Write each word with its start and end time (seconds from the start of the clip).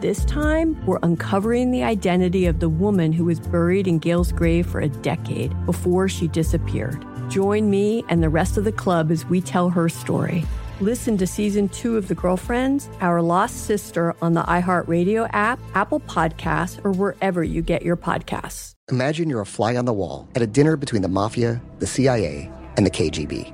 This 0.00 0.24
time, 0.26 0.80
we're 0.86 1.00
uncovering 1.02 1.72
the 1.72 1.82
identity 1.82 2.46
of 2.46 2.60
the 2.60 2.68
woman 2.68 3.12
who 3.12 3.24
was 3.24 3.40
buried 3.40 3.88
in 3.88 3.98
Gail's 3.98 4.30
grave 4.30 4.64
for 4.64 4.78
a 4.78 4.88
decade 4.88 5.52
before 5.66 6.08
she 6.08 6.28
disappeared. 6.28 7.04
Join 7.28 7.68
me 7.68 8.04
and 8.08 8.22
the 8.22 8.28
rest 8.28 8.56
of 8.56 8.62
the 8.62 8.70
club 8.70 9.10
as 9.10 9.24
we 9.26 9.40
tell 9.40 9.70
her 9.70 9.88
story. 9.88 10.44
Listen 10.80 11.18
to 11.18 11.26
season 11.26 11.68
two 11.70 11.96
of 11.96 12.06
The 12.06 12.14
Girlfriends, 12.14 12.88
Our 13.00 13.20
Lost 13.20 13.64
Sister 13.66 14.14
on 14.22 14.34
the 14.34 14.44
iHeartRadio 14.44 15.28
app, 15.32 15.58
Apple 15.74 15.98
Podcasts, 15.98 16.78
or 16.84 16.92
wherever 16.92 17.42
you 17.42 17.60
get 17.60 17.82
your 17.82 17.96
podcasts. 17.96 18.74
Imagine 18.92 19.28
you're 19.28 19.40
a 19.40 19.46
fly 19.46 19.74
on 19.74 19.84
the 19.84 19.92
wall 19.92 20.28
at 20.36 20.42
a 20.42 20.46
dinner 20.46 20.76
between 20.76 21.02
the 21.02 21.08
mafia, 21.08 21.60
the 21.80 21.88
CIA, 21.88 22.48
and 22.76 22.86
the 22.86 22.90
KGB. 22.92 23.52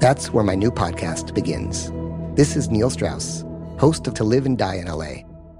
That's 0.00 0.32
where 0.32 0.44
my 0.44 0.54
new 0.54 0.70
podcast 0.70 1.34
begins. 1.34 1.92
This 2.38 2.56
is 2.56 2.70
Neil 2.70 2.88
Strauss, 2.88 3.44
host 3.78 4.06
of 4.06 4.14
To 4.14 4.24
Live 4.24 4.46
and 4.46 4.56
Die 4.56 4.76
in 4.76 4.86
LA 4.86 5.28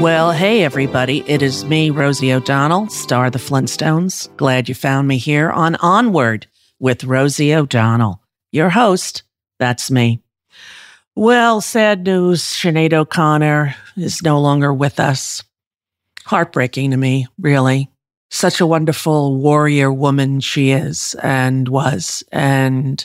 Well, 0.00 0.32
hey, 0.32 0.64
everybody. 0.64 1.22
It 1.26 1.42
is 1.42 1.66
me, 1.66 1.90
Rosie 1.90 2.32
O'Donnell, 2.32 2.88
star 2.88 3.26
of 3.26 3.32
the 3.32 3.38
Flintstones. 3.38 4.34
Glad 4.38 4.66
you 4.66 4.74
found 4.74 5.06
me 5.06 5.18
here 5.18 5.50
on 5.50 5.76
Onward 5.76 6.46
with 6.78 7.04
Rosie 7.04 7.54
O'Donnell. 7.54 8.22
Your 8.50 8.70
host, 8.70 9.24
that's 9.58 9.90
me. 9.90 10.22
Well, 11.14 11.60
sad 11.60 12.04
news 12.04 12.42
Sinead 12.42 12.94
O'Connor 12.94 13.76
is 13.94 14.22
no 14.22 14.40
longer 14.40 14.72
with 14.72 14.98
us. 14.98 15.44
Heartbreaking 16.24 16.92
to 16.92 16.96
me, 16.96 17.26
really. 17.38 17.90
Such 18.30 18.62
a 18.62 18.66
wonderful 18.66 19.36
warrior 19.36 19.92
woman 19.92 20.40
she 20.40 20.70
is 20.70 21.14
and 21.22 21.68
was. 21.68 22.24
And 22.32 23.04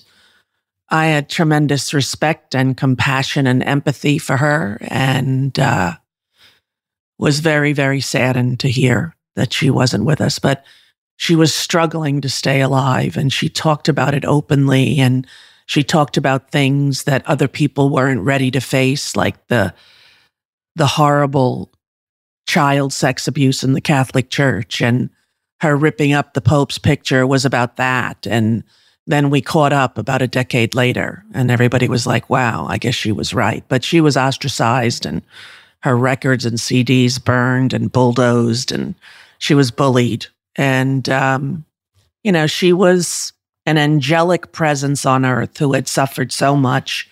I 0.88 1.08
had 1.08 1.28
tremendous 1.28 1.94
respect 1.94 2.56
and 2.56 2.78
compassion 2.78 3.48
and 3.48 3.62
empathy 3.64 4.18
for 4.18 4.38
her. 4.38 4.78
And, 4.80 5.60
uh, 5.60 5.96
was 7.18 7.40
very, 7.40 7.74
very 7.74 8.02
saddened 8.02 8.60
to 8.60 8.68
hear 8.70 9.16
that 9.36 9.54
she 9.54 9.70
wasn't 9.70 10.06
with 10.06 10.22
us, 10.22 10.40
but 10.40 10.66
she 11.18 11.36
was 11.36 11.54
struggling 11.54 12.22
to 12.22 12.30
stay 12.30 12.62
alive 12.62 13.16
and 13.16 13.32
she 13.32 13.50
talked 13.50 13.88
about 13.88 14.14
it 14.14 14.26
openly 14.26 15.00
and 15.00 15.26
she 15.66 15.84
talked 15.84 16.18
about 16.18 16.52
things 16.52 17.04
that 17.04 17.26
other 17.26 17.48
people 17.48 17.90
weren't 17.90 18.22
ready 18.22 18.52
to 18.52 18.60
face, 18.60 19.16
like 19.16 19.48
the, 19.48 19.74
the 20.76 20.88
horrible 20.88 21.72
child 22.48 22.94
sex 22.94 23.28
abuse 23.28 23.64
in 23.64 23.74
the 23.74 23.82
Catholic 23.82 24.30
Church 24.30 24.82
and 24.82 25.10
her 25.62 25.76
ripping 25.76 26.14
up 26.14 26.34
the 26.34 26.42
Pope's 26.42 26.78
picture 26.78 27.26
was 27.26 27.46
about 27.46 27.78
that. 27.78 28.28
And 28.28 28.64
then 29.08 29.30
we 29.30 29.42
caught 29.42 29.74
up 29.74 29.98
about 29.98 30.22
a 30.22 30.28
decade 30.28 30.76
later 30.76 31.24
and 31.34 31.50
everybody 31.50 31.88
was 31.88 32.06
like, 32.06 32.30
wow, 32.30 32.66
I 32.68 32.78
guess 32.78 32.96
she 32.96 33.12
was 33.12 33.34
right. 33.34 33.64
But 33.68 33.84
she 33.84 34.02
was 34.02 34.18
ostracized 34.18 35.06
and 35.06 35.22
her 35.86 35.96
records 35.96 36.46
and 36.46 36.58
CDs 36.58 37.24
burned 37.24 37.72
and 37.72 37.92
bulldozed, 37.92 38.72
and 38.72 38.96
she 39.38 39.54
was 39.54 39.70
bullied. 39.70 40.26
And, 40.56 41.08
um, 41.10 41.64
you 42.24 42.32
know, 42.32 42.48
she 42.48 42.74
was 42.74 43.34
an 43.68 43.78
angelic 43.78 44.52
presence 44.52 45.06
on 45.06 45.24
earth 45.24 45.60
who 45.60 45.74
had 45.74 45.88
suffered 45.88 46.32
so 46.32 46.56
much 46.56 47.08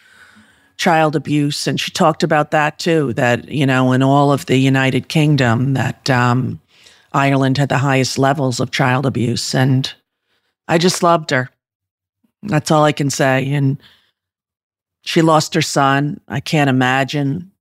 child 0.77 1.15
abuse. 1.15 1.67
And 1.67 1.79
she 1.79 1.91
talked 1.91 2.23
about 2.23 2.49
that 2.49 2.79
too, 2.79 3.13
that, 3.13 3.47
you 3.47 3.67
know, 3.67 3.91
in 3.91 4.01
all 4.01 4.31
of 4.31 4.47
the 4.47 4.57
United 4.57 5.07
Kingdom, 5.07 5.75
that 5.75 6.09
um, 6.09 6.59
Ireland 7.11 7.59
had 7.59 7.69
the 7.69 7.77
highest 7.77 8.17
levels 8.17 8.59
of 8.59 8.71
child 8.71 9.05
abuse. 9.05 9.53
And 9.53 9.93
I 10.67 10.79
just 10.79 11.03
loved 11.03 11.29
her. 11.29 11.51
That's 12.41 12.71
all 12.71 12.83
I 12.83 12.91
can 12.91 13.11
say. 13.11 13.53
And 13.53 13.77
she 15.03 15.21
lost 15.21 15.53
her 15.53 15.61
son. 15.61 16.19
I 16.27 16.39
can't 16.39 16.71
imagine 16.71 17.51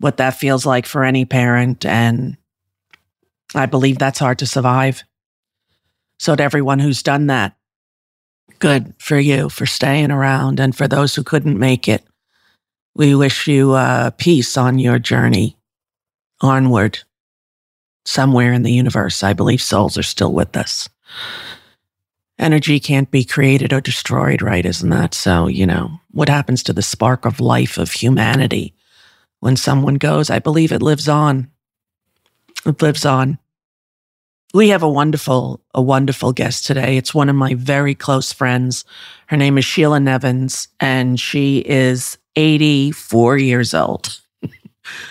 what 0.00 0.16
that 0.16 0.34
feels 0.34 0.66
like 0.66 0.86
for 0.86 1.04
any 1.04 1.24
parent. 1.24 1.84
And 1.86 2.36
I 3.54 3.66
believe 3.66 3.98
that's 3.98 4.18
hard 4.18 4.38
to 4.40 4.46
survive. 4.46 5.04
So, 6.18 6.34
to 6.34 6.42
everyone 6.42 6.80
who's 6.80 7.02
done 7.02 7.28
that, 7.28 7.56
good 8.58 8.94
for 8.98 9.18
you 9.18 9.48
for 9.48 9.66
staying 9.66 10.10
around. 10.10 10.58
And 10.58 10.76
for 10.76 10.88
those 10.88 11.14
who 11.14 11.22
couldn't 11.22 11.58
make 11.58 11.88
it, 11.88 12.04
we 12.94 13.14
wish 13.14 13.46
you 13.46 13.72
uh, 13.72 14.10
peace 14.10 14.56
on 14.56 14.78
your 14.78 14.98
journey 14.98 15.56
onward 16.40 16.98
somewhere 18.04 18.52
in 18.52 18.62
the 18.62 18.72
universe. 18.72 19.22
I 19.22 19.32
believe 19.32 19.62
souls 19.62 19.96
are 19.96 20.02
still 20.02 20.32
with 20.32 20.56
us. 20.56 20.88
Energy 22.38 22.80
can't 22.80 23.10
be 23.10 23.24
created 23.24 23.72
or 23.72 23.80
destroyed, 23.80 24.40
right? 24.40 24.64
Isn't 24.64 24.90
that 24.90 25.12
so? 25.14 25.46
You 25.46 25.66
know, 25.66 26.00
what 26.10 26.30
happens 26.30 26.62
to 26.64 26.72
the 26.72 26.82
spark 26.82 27.26
of 27.26 27.38
life 27.40 27.76
of 27.76 27.92
humanity 27.92 28.74
when 29.40 29.56
someone 29.56 29.96
goes. 29.96 30.30
I 30.30 30.38
believe 30.38 30.72
it 30.72 30.82
lives 30.82 31.08
on. 31.08 31.50
It 32.64 32.80
lives 32.80 33.04
on. 33.04 33.38
We 34.52 34.70
have 34.70 34.82
a 34.82 34.90
wonderful, 34.90 35.60
a 35.74 35.82
wonderful 35.82 36.32
guest 36.32 36.66
today. 36.66 36.96
It's 36.96 37.14
one 37.14 37.28
of 37.28 37.36
my 37.36 37.54
very 37.54 37.94
close 37.94 38.32
friends. 38.32 38.84
Her 39.26 39.36
name 39.36 39.58
is 39.58 39.64
Sheila 39.64 40.00
Nevins, 40.00 40.68
and 40.80 41.20
she 41.20 41.58
is 41.58 42.18
84 42.36 43.38
years 43.38 43.74
old. 43.74 44.20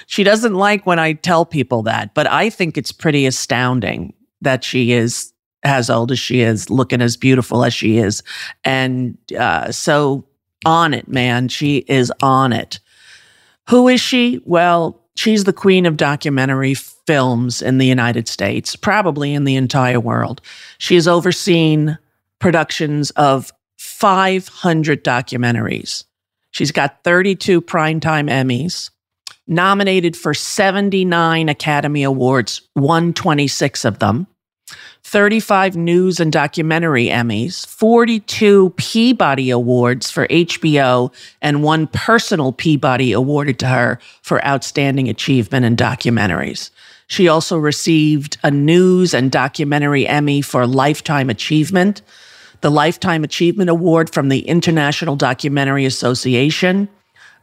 she 0.07 0.23
doesn't 0.23 0.55
like 0.55 0.85
when 0.85 0.99
I 0.99 1.13
tell 1.13 1.45
people 1.45 1.83
that, 1.83 2.13
but 2.13 2.27
I 2.27 2.49
think 2.49 2.77
it's 2.77 2.91
pretty 2.91 3.25
astounding 3.25 4.13
that 4.41 4.63
she 4.63 4.91
is 4.91 5.31
as 5.63 5.89
old 5.89 6.11
as 6.11 6.19
she 6.19 6.41
is, 6.41 6.69
looking 6.69 7.01
as 7.01 7.17
beautiful 7.17 7.63
as 7.63 7.73
she 7.73 7.97
is. 7.97 8.23
And 8.63 9.17
uh, 9.37 9.71
so 9.71 10.25
on 10.65 10.93
it, 10.93 11.07
man. 11.07 11.47
She 11.47 11.77
is 11.87 12.11
on 12.21 12.53
it. 12.53 12.79
Who 13.69 13.87
is 13.87 14.01
she? 14.01 14.41
Well, 14.45 14.99
she's 15.15 15.43
the 15.43 15.53
queen 15.53 15.85
of 15.85 15.95
documentary 15.95 16.73
films 16.73 17.61
in 17.61 17.77
the 17.77 17.85
United 17.85 18.27
States, 18.27 18.75
probably 18.75 19.33
in 19.33 19.43
the 19.43 19.55
entire 19.55 19.99
world. 19.99 20.41
She 20.79 20.95
has 20.95 21.07
overseen 21.07 21.97
productions 22.39 23.11
of 23.11 23.51
500 23.77 25.03
documentaries. 25.03 26.03
She's 26.49 26.71
got 26.71 27.03
32 27.03 27.61
primetime 27.61 28.27
Emmys, 28.27 28.89
nominated 29.45 30.17
for 30.17 30.33
79 30.33 31.47
Academy 31.47 32.01
Awards, 32.01 32.67
won 32.75 33.13
26 33.13 33.85
of 33.85 33.99
them. 33.99 34.25
35 35.03 35.75
news 35.75 36.19
and 36.19 36.31
documentary 36.31 37.07
Emmys, 37.07 37.65
42 37.65 38.71
Peabody 38.77 39.49
Awards 39.49 40.11
for 40.11 40.27
HBO, 40.27 41.11
and 41.41 41.63
one 41.63 41.87
personal 41.87 42.51
Peabody 42.51 43.11
awarded 43.11 43.57
to 43.59 43.67
her 43.67 43.99
for 44.21 44.45
outstanding 44.45 45.09
achievement 45.09 45.65
in 45.65 45.75
documentaries. 45.75 46.69
She 47.07 47.27
also 47.27 47.57
received 47.57 48.37
a 48.43 48.51
news 48.51 49.15
and 49.15 49.31
documentary 49.31 50.07
Emmy 50.07 50.41
for 50.41 50.67
Lifetime 50.67 51.29
Achievement, 51.31 52.03
the 52.61 52.69
Lifetime 52.69 53.23
Achievement 53.23 53.69
Award 53.69 54.11
from 54.11 54.29
the 54.29 54.41
International 54.41 55.15
Documentary 55.15 55.85
Association, 55.85 56.87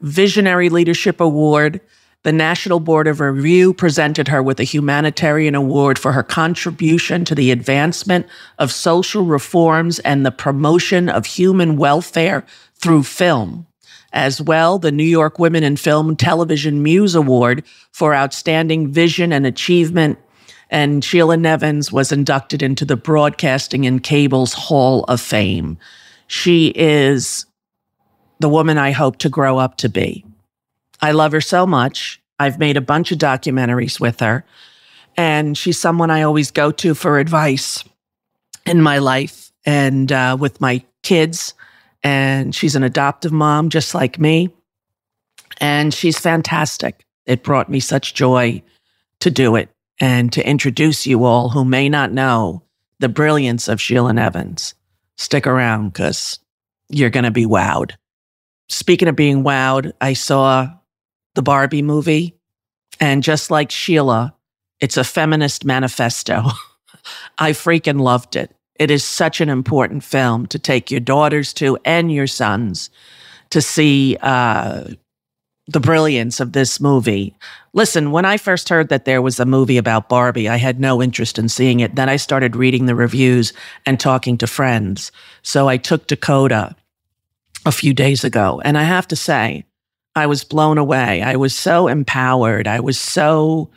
Visionary 0.03 0.69
Leadership 0.69 1.21
Award, 1.21 1.81
the 2.27 2.33
National 2.33 2.81
Board 2.81 3.07
of 3.07 3.21
Review 3.21 3.73
presented 3.73 4.27
her 4.27 4.43
with 4.43 4.59
a 4.59 4.65
humanitarian 4.65 5.55
award 5.55 5.97
for 5.97 6.11
her 6.11 6.25
contribution 6.25 7.25
to 7.25 7.37
the 7.37 7.53
advancement 7.53 8.27
of 8.59 8.73
social 8.73 9.25
reforms 9.25 10.01
and 10.01 10.27
the 10.27 10.33
promotion 10.33 11.09
of 11.09 11.25
human 11.25 11.77
welfare 11.77 12.45
through 12.75 13.05
film. 13.05 13.65
As 14.13 14.43
well, 14.43 14.81
the 14.81 14.91
New 14.91 15.05
York 15.05 15.39
Women 15.39 15.63
in 15.63 15.77
Film 15.77 16.17
Television 16.17 16.83
Muse 16.83 17.15
Award 17.15 17.63
for 17.93 18.13
outstanding 18.13 18.91
vision 18.91 19.33
and 19.33 19.47
achievement 19.47 20.19
And 20.69 21.05
Sheila 21.05 21.37
Nevins 21.37 21.93
was 21.93 22.11
inducted 22.11 22.61
into 22.61 22.85
the 22.85 22.97
Broadcasting 22.97 23.87
and 23.87 24.03
Cable's 24.03 24.53
Hall 24.53 25.05
of 25.05 25.21
Fame. 25.21 25.79
She 26.27 26.73
is 26.75 27.47
the 28.41 28.49
woman 28.49 28.79
I 28.79 28.91
hope 28.91 29.19
to 29.19 29.29
grow 29.29 29.59
up 29.59 29.77
to 29.77 29.89
be. 29.89 30.25
I 31.01 31.13
love 31.13 31.33
her 31.33 31.41
so 31.41 31.67
much. 31.67 32.21
I've 32.39 32.59
made 32.59 32.77
a 32.77 32.83
bunch 32.83 33.13
of 33.13 33.19
documentaries 33.19 33.99
with 33.99 34.21
her, 34.21 34.45
and 35.17 35.57
she's 35.57 35.79
someone 35.79 36.11
I 36.11 36.23
always 36.23 36.51
go 36.51 36.71
to 36.73 36.95
for 36.95 37.19
advice 37.19 37.83
in 38.67 38.83
my 38.83 38.99
life 38.99 39.53
and 39.65 40.11
uh, 40.13 40.37
with 40.39 40.61
my 40.61 40.85
kids. 41.03 41.55
And 42.03 42.55
she's 42.55 42.77
an 42.77 42.83
adoptive 42.83 43.33
mom, 43.33 43.71
just 43.71 43.95
like 43.95 44.19
me. 44.19 44.51
And 45.61 45.93
she's 45.95 46.19
fantastic. 46.19 47.05
It 47.25 47.43
brought 47.43 47.69
me 47.69 47.81
such 47.81 48.15
joy 48.15 48.63
to 49.21 49.31
do 49.31 49.57
it 49.57 49.71
and 50.01 50.33
to 50.33 50.47
introduce 50.47 51.07
you 51.07 51.25
all 51.25 51.49
who 51.49 51.65
may 51.65 51.89
not 51.89 52.13
know 52.13 52.63
the 53.01 53.09
brilliance 53.09 53.67
of 53.69 53.81
Sheila 53.81 54.13
Nevins. 54.13 54.75
Stick 55.17 55.47
around 55.47 55.89
because 55.89 56.39
you're 56.89 57.11
going 57.11 57.25
to 57.25 57.31
be 57.31 57.47
wowed. 57.47 57.93
Speaking 58.69 59.09
of 59.09 59.17
being 59.17 59.43
wowed, 59.43 59.93
I 60.01 60.13
saw 60.13 60.69
the 61.37 61.43
Barbie 61.43 61.83
movie, 61.83 62.35
and 62.99 63.23
just 63.23 63.51
like 63.51 63.71
Sheila, 63.71 64.35
it's 64.81 64.97
a 64.97 65.05
feminist 65.05 65.65
manifesto. 65.65 66.43
I 67.39 67.53
freaking 67.53 68.01
loved 68.01 68.35
it. 68.35 68.55
It 68.75 68.91
is 68.91 69.05
such 69.05 69.41
an 69.41 69.49
important 69.49 70.03
film 70.03 70.47
to 70.49 70.59
take 70.59 70.91
your 70.91 71.01
daughters 71.01 71.53
to 71.55 71.79
and 71.85 72.13
your 72.13 72.27
sons 72.27 72.91
to 73.51 73.63
see 73.63 74.17
uh, 74.21 74.85
the 75.69 75.81
brilliance 75.81 76.41
of 76.41 76.53
this 76.53 76.81
movie. 76.81 77.35
Listen, 77.73 78.11
when 78.11 78.25
I 78.25 78.37
first 78.37 78.69
heard 78.69 78.89
that 78.89 79.05
there 79.05 79.23
was 79.23 79.41
a 79.41 79.47
movie 79.47 79.79
about 79.79 80.09
Barbie, 80.09 80.49
I 80.49 80.57
had 80.57 80.81
no 80.81 81.03
interest 81.03 81.39
in 81.39 81.49
seeing 81.49 81.81
it. 81.81 81.95
Then 81.95 82.09
I 82.09 82.17
started 82.17 82.57
reading 82.57 82.87
the 82.87 82.95
reviews 82.95 83.53
and 83.85 83.99
talking 83.99 84.37
to 84.39 84.47
friends. 84.47 85.13
So 85.43 85.69
I 85.69 85.77
took 85.77 86.07
Dakota 86.07 86.75
a 87.65 87.73
few 87.73 87.93
days 87.93 88.25
ago. 88.25 88.61
And 88.65 88.79
I 88.79 88.85
have 88.85 89.09
to 89.09 89.17
say, 89.17 89.65
I 90.17 90.27
was 90.27 90.45
blown 90.45 90.79
away. 90.79 91.21
I 91.21 91.37
was 91.37 91.55
so 91.55 91.89
empowered. 91.89 92.67
I 92.67 92.81
was 92.81 92.99
so 92.99 93.71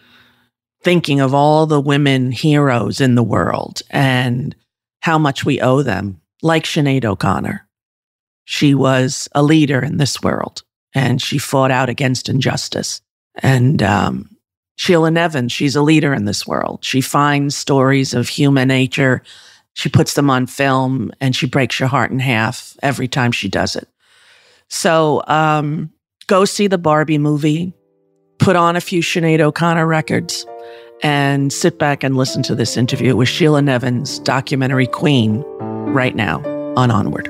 thinking 0.81 1.19
of 1.19 1.33
all 1.33 1.65
the 1.65 1.81
women 1.81 2.31
heroes 2.31 3.01
in 3.01 3.15
the 3.15 3.23
world 3.23 3.81
and 3.89 4.55
how 5.01 5.17
much 5.17 5.43
we 5.43 5.59
owe 5.59 5.83
them, 5.83 6.21
like 6.41 6.63
Sinead 6.63 7.03
O'Connor. 7.03 7.67
She 8.45 8.73
was 8.73 9.27
a 9.35 9.43
leader 9.43 9.83
in 9.83 9.97
this 9.97 10.23
world 10.23 10.63
and 10.95 11.21
she 11.21 11.37
fought 11.37 11.71
out 11.71 11.89
against 11.89 12.29
injustice. 12.29 13.01
And 13.35 13.83
um, 13.83 14.37
Sheila 14.77 15.11
Nevin, 15.11 15.49
she's 15.49 15.75
a 15.75 15.81
leader 15.81 16.13
in 16.13 16.23
this 16.23 16.47
world. 16.47 16.85
She 16.85 17.01
finds 17.01 17.55
stories 17.55 18.13
of 18.13 18.29
human 18.29 18.69
nature, 18.69 19.23
she 19.73 19.89
puts 19.89 20.13
them 20.13 20.29
on 20.29 20.47
film, 20.47 21.11
and 21.21 21.35
she 21.35 21.45
breaks 21.45 21.79
your 21.79 21.89
heart 21.89 22.11
in 22.11 22.19
half 22.19 22.75
every 22.81 23.07
time 23.07 23.31
she 23.31 23.49
does 23.49 23.75
it. 23.75 23.87
So 24.69 25.23
um, 25.27 25.91
go 26.29 26.45
see 26.45 26.67
the 26.67 26.77
Barbie 26.77 27.17
movie, 27.17 27.73
put 28.37 28.55
on 28.55 28.75
a 28.75 28.81
few 28.81 29.01
Sinead 29.01 29.41
O'Connor 29.41 29.87
records, 29.87 30.45
and 31.01 31.51
sit 31.51 31.79
back 31.79 32.03
and 32.03 32.15
listen 32.15 32.43
to 32.43 32.55
this 32.55 32.77
interview 32.77 33.15
with 33.15 33.27
Sheila 33.27 33.63
Nevins, 33.63 34.19
documentary 34.19 34.87
queen, 34.87 35.41
right 35.91 36.15
now 36.15 36.41
on 36.77 36.91
Onward. 36.91 37.27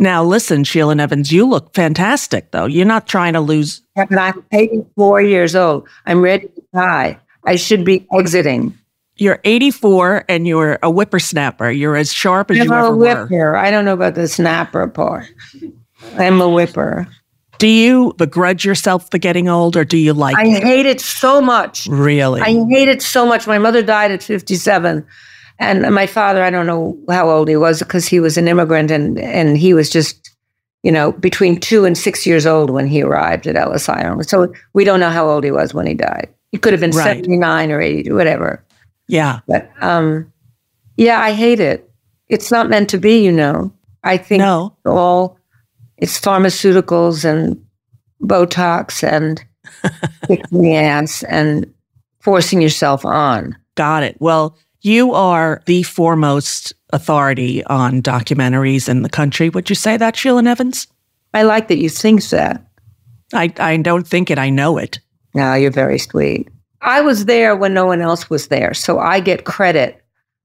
Now, 0.00 0.24
listen, 0.24 0.64
Sheila 0.64 0.94
Nevins, 0.94 1.30
you 1.30 1.46
look 1.46 1.74
fantastic, 1.74 2.52
though. 2.52 2.64
You're 2.64 2.86
not 2.86 3.06
trying 3.06 3.34
to 3.34 3.40
lose. 3.40 3.82
I'm 3.96 4.44
84 4.50 5.20
years 5.20 5.54
old. 5.54 5.86
I'm 6.06 6.22
ready 6.22 6.48
to 6.48 6.62
die. 6.74 7.20
I 7.44 7.56
should 7.56 7.84
be 7.84 8.06
exiting. 8.12 8.76
You're 9.16 9.40
84 9.44 10.24
and 10.30 10.46
you're 10.46 10.78
a 10.82 10.90
whippersnapper. 10.90 11.70
You're 11.70 11.96
as 11.96 12.10
sharp 12.14 12.50
as 12.50 12.58
I'm 12.58 12.64
you 12.64 12.72
a 12.72 12.78
ever 12.78 12.96
whipper. 12.96 13.28
were. 13.30 13.56
I 13.56 13.70
don't 13.70 13.84
know 13.84 13.92
about 13.92 14.14
the 14.14 14.26
snapper 14.26 14.88
part. 14.88 15.26
I'm 16.16 16.40
a 16.40 16.48
whipper. 16.48 17.06
Do 17.58 17.68
you 17.68 18.14
begrudge 18.16 18.64
yourself 18.64 19.10
for 19.10 19.18
getting 19.18 19.50
old 19.50 19.76
or 19.76 19.84
do 19.84 19.98
you 19.98 20.14
like 20.14 20.34
I 20.36 20.46
it? 20.46 20.64
I 20.64 20.66
hate 20.66 20.86
it 20.86 21.02
so 21.02 21.42
much. 21.42 21.86
Really? 21.88 22.40
I 22.40 22.64
hate 22.70 22.88
it 22.88 23.02
so 23.02 23.26
much. 23.26 23.46
My 23.46 23.58
mother 23.58 23.82
died 23.82 24.10
at 24.10 24.22
57. 24.22 25.06
And 25.60 25.94
my 25.94 26.06
father, 26.06 26.42
I 26.42 26.50
don't 26.50 26.66
know 26.66 26.98
how 27.08 27.28
old 27.30 27.46
he 27.48 27.56
was 27.56 27.78
because 27.80 28.08
he 28.08 28.18
was 28.18 28.36
an 28.38 28.48
immigrant 28.48 28.90
and, 28.90 29.18
and 29.18 29.56
he 29.58 29.74
was 29.74 29.90
just, 29.90 30.30
you 30.82 30.90
know, 30.90 31.12
between 31.12 31.60
two 31.60 31.84
and 31.84 31.96
six 31.96 32.26
years 32.26 32.46
old 32.46 32.70
when 32.70 32.86
he 32.86 33.02
arrived 33.02 33.46
at 33.46 33.56
Ellis 33.56 33.86
Island. 33.88 34.26
So 34.26 34.52
we 34.72 34.84
don't 34.84 35.00
know 35.00 35.10
how 35.10 35.28
old 35.28 35.44
he 35.44 35.50
was 35.50 35.74
when 35.74 35.86
he 35.86 35.92
died. 35.94 36.28
He 36.50 36.56
could 36.58 36.72
have 36.72 36.80
been 36.80 36.90
Right. 36.92 37.04
79 37.18 37.70
or 37.70 37.80
80, 37.80 38.10
whatever. 38.12 38.64
yeah. 39.06 39.40
But 39.46 39.70
um, 39.82 40.32
yeah, 40.96 41.20
I 41.20 41.32
hate 41.32 41.60
it. 41.60 41.88
It's 42.28 42.50
not 42.50 42.68
meant 42.70 42.88
to 42.90 42.98
be, 42.98 43.22
you 43.22 43.30
know. 43.32 43.72
I 44.02 44.16
think 44.16 44.40
No. 44.40 44.74
all 44.86 45.36
it's 45.98 46.18
pharmaceuticals 46.18 47.24
and 47.26 47.62
Botox 48.22 49.02
and 49.06 49.44
kicking 50.26 50.62
the 50.62 50.74
ass 50.76 51.22
and 51.24 51.70
forcing 52.20 52.62
yourself 52.62 53.04
on. 53.04 53.56
Got 53.76 54.02
it. 54.04 54.16
Well, 54.20 54.56
you 54.82 55.14
are 55.14 55.62
the 55.66 55.82
foremost 55.82 56.72
authority 56.92 57.64
on 57.64 58.02
documentaries 58.02 58.88
in 58.88 59.02
the 59.02 59.08
country. 59.08 59.48
Would 59.48 59.68
you 59.68 59.76
say 59.76 59.96
that, 59.96 60.16
Sheila 60.16 60.42
Nevins? 60.42 60.86
I 61.34 61.42
like 61.42 61.68
that 61.68 61.78
you 61.78 61.88
think 61.88 62.24
that. 62.30 62.66
I, 63.32 63.52
I 63.58 63.76
don't 63.76 64.06
think 64.06 64.30
it. 64.30 64.38
I 64.38 64.50
know 64.50 64.78
it. 64.78 64.98
No, 65.34 65.54
you're 65.54 65.70
very 65.70 65.98
sweet. 65.98 66.48
I 66.82 67.00
was 67.00 67.26
there 67.26 67.54
when 67.54 67.74
no 67.74 67.86
one 67.86 68.00
else 68.00 68.30
was 68.30 68.48
there, 68.48 68.74
so 68.74 68.98
I 68.98 69.20
get 69.20 69.44
credit 69.44 70.02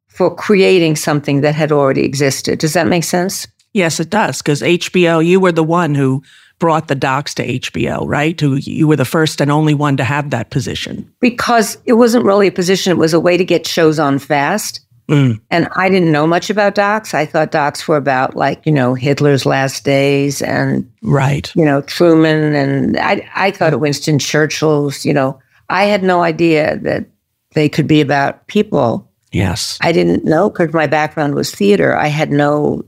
for 0.07 0.33
creating 0.33 0.95
something 0.95 1.41
that 1.41 1.55
had 1.55 1.71
already 1.71 2.03
existed. 2.03 2.59
Does 2.59 2.73
that 2.73 2.87
make 2.87 3.03
sense? 3.03 3.47
Yes, 3.73 3.99
it 3.99 4.09
does. 4.09 4.41
Because 4.41 4.61
HBO, 4.61 5.25
you 5.25 5.39
were 5.39 5.51
the 5.51 5.63
one 5.63 5.95
who 5.95 6.23
brought 6.59 6.87
the 6.87 6.95
docs 6.95 7.33
to 7.35 7.45
HBO, 7.59 8.03
right? 8.07 8.39
Who 8.39 8.55
you 8.55 8.87
were 8.87 8.95
the 8.95 9.05
first 9.05 9.41
and 9.41 9.51
only 9.51 9.73
one 9.73 9.97
to 9.97 10.03
have 10.03 10.29
that 10.29 10.49
position. 10.51 11.11
Because 11.19 11.77
it 11.85 11.93
wasn't 11.93 12.25
really 12.25 12.47
a 12.47 12.51
position, 12.51 12.91
it 12.91 12.97
was 12.97 13.13
a 13.13 13.19
way 13.19 13.37
to 13.37 13.45
get 13.45 13.67
shows 13.67 13.99
on 13.99 14.19
fast. 14.19 14.81
Mm. 15.09 15.39
And 15.51 15.67
I 15.75 15.89
didn't 15.89 16.11
know 16.11 16.25
much 16.25 16.49
about 16.49 16.73
docs. 16.73 17.13
I 17.13 17.25
thought 17.25 17.51
docs 17.51 17.87
were 17.87 17.97
about 17.97 18.35
like, 18.35 18.65
you 18.65 18.71
know, 18.71 18.95
Hitler's 18.95 19.45
last 19.45 19.85
days 19.85 20.41
and, 20.41 20.89
Right. 21.03 21.51
you 21.55 21.63
know, 21.63 21.81
Truman. 21.81 22.55
And 22.55 22.97
I, 22.97 23.29
I 23.35 23.51
thought 23.51 23.73
of 23.73 23.79
Winston 23.81 24.17
Churchill's, 24.17 25.05
you 25.05 25.13
know, 25.13 25.39
I 25.69 25.83
had 25.83 26.03
no 26.03 26.23
idea 26.23 26.77
that 26.79 27.05
they 27.53 27.69
could 27.69 27.85
be 27.85 28.01
about 28.01 28.47
people. 28.47 29.11
Yes. 29.31 29.77
I 29.81 29.91
didn't 29.91 30.25
know 30.25 30.49
because 30.49 30.73
my 30.73 30.87
background 30.87 31.35
was 31.35 31.53
theater. 31.53 31.95
I 31.95 32.07
had 32.07 32.31
no, 32.31 32.83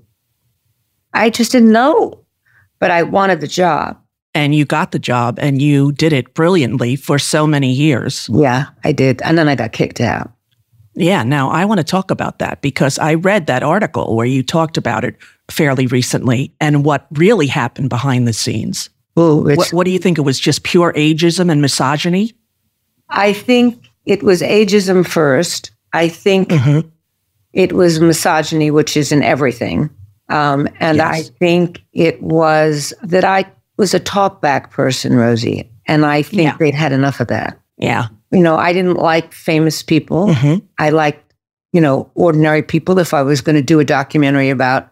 I 1.14 1.30
just 1.30 1.52
didn't 1.52 1.72
know, 1.72 2.24
but 2.80 2.92
I 2.92 3.04
wanted 3.04 3.42
the 3.42 3.48
job. 3.48 4.00
And 4.34 4.54
you 4.54 4.66
got 4.66 4.92
the 4.92 5.00
job 5.00 5.40
and 5.42 5.62
you 5.62 5.92
did 5.92 6.14
it 6.14 6.34
brilliantly 6.36 6.96
for 6.96 7.18
so 7.18 7.48
many 7.48 7.72
years. 7.72 8.30
Yeah, 8.32 8.66
I 8.84 8.92
did. 8.92 9.22
And 9.24 9.38
then 9.38 9.48
I 9.48 9.56
got 9.56 9.72
kicked 9.72 10.00
out. 10.00 10.32
Yeah. 10.94 11.24
Now 11.24 11.50
I 11.50 11.66
want 11.66 11.80
to 11.80 11.84
talk 11.84 12.12
about 12.12 12.40
that 12.40 12.62
because 12.62 13.00
I 13.00 13.16
read 13.16 13.48
that 13.48 13.64
article 13.64 14.16
where 14.16 14.26
you 14.26 14.44
talked 14.44 14.78
about 14.78 15.04
it 15.04 15.16
fairly 15.50 15.88
recently 15.88 16.54
and 16.60 16.84
what 16.86 17.08
really 17.14 17.48
happened 17.48 17.90
behind 17.90 18.28
the 18.28 18.34
scenes. 18.34 18.90
Ooh, 19.18 19.38
What, 19.44 19.70
what 19.72 19.86
do 19.86 19.92
you 19.92 19.98
think? 20.00 20.18
It 20.20 20.22
was 20.22 20.40
just 20.40 20.64
pure 20.64 20.94
ageism 20.94 21.52
and 21.52 21.62
misogyny? 21.62 22.34
I 23.10 23.34
think 23.34 23.90
it 24.06 24.22
was 24.22 24.42
ageism 24.42 25.08
first. 25.08 25.72
I 25.94 26.08
think 26.10 26.50
Mhm. 26.50 26.92
it 27.54 27.74
was 27.74 28.00
misogyny, 28.00 28.70
which 28.70 28.96
is 28.98 29.12
in 29.12 29.24
everything. 29.24 29.90
Um, 30.30 30.68
and 30.80 31.02
I 31.02 31.22
think 31.22 31.82
it 31.94 32.22
was 32.22 32.94
that 33.02 33.24
I 33.24 33.46
was 33.78 33.94
a 33.94 34.00
talk 34.00 34.42
back 34.42 34.72
person, 34.72 35.16
Rosie. 35.16 35.70
And 35.86 36.06
I 36.06 36.22
think 36.22 36.42
Yeah. 36.44 36.56
they'd 36.60 36.74
had 36.76 36.92
enough 36.92 37.20
of 37.20 37.28
that. 37.28 37.58
Yeah. 37.78 38.08
You 38.32 38.42
know, 38.42 38.58
I 38.58 38.74
didn't 38.74 38.98
like 38.98 39.32
famous 39.34 39.82
people. 39.82 40.28
Mhm. 40.28 40.62
I 40.80 40.90
liked, 40.90 41.34
you 41.72 41.80
know, 41.80 42.10
ordinary 42.16 42.62
people. 42.62 43.00
If 43.00 43.14
I 43.14 43.22
was 43.22 43.40
going 43.40 43.56
to 43.56 43.62
do 43.62 43.80
a 43.80 43.86
documentary 43.86 44.50
about 44.50 44.90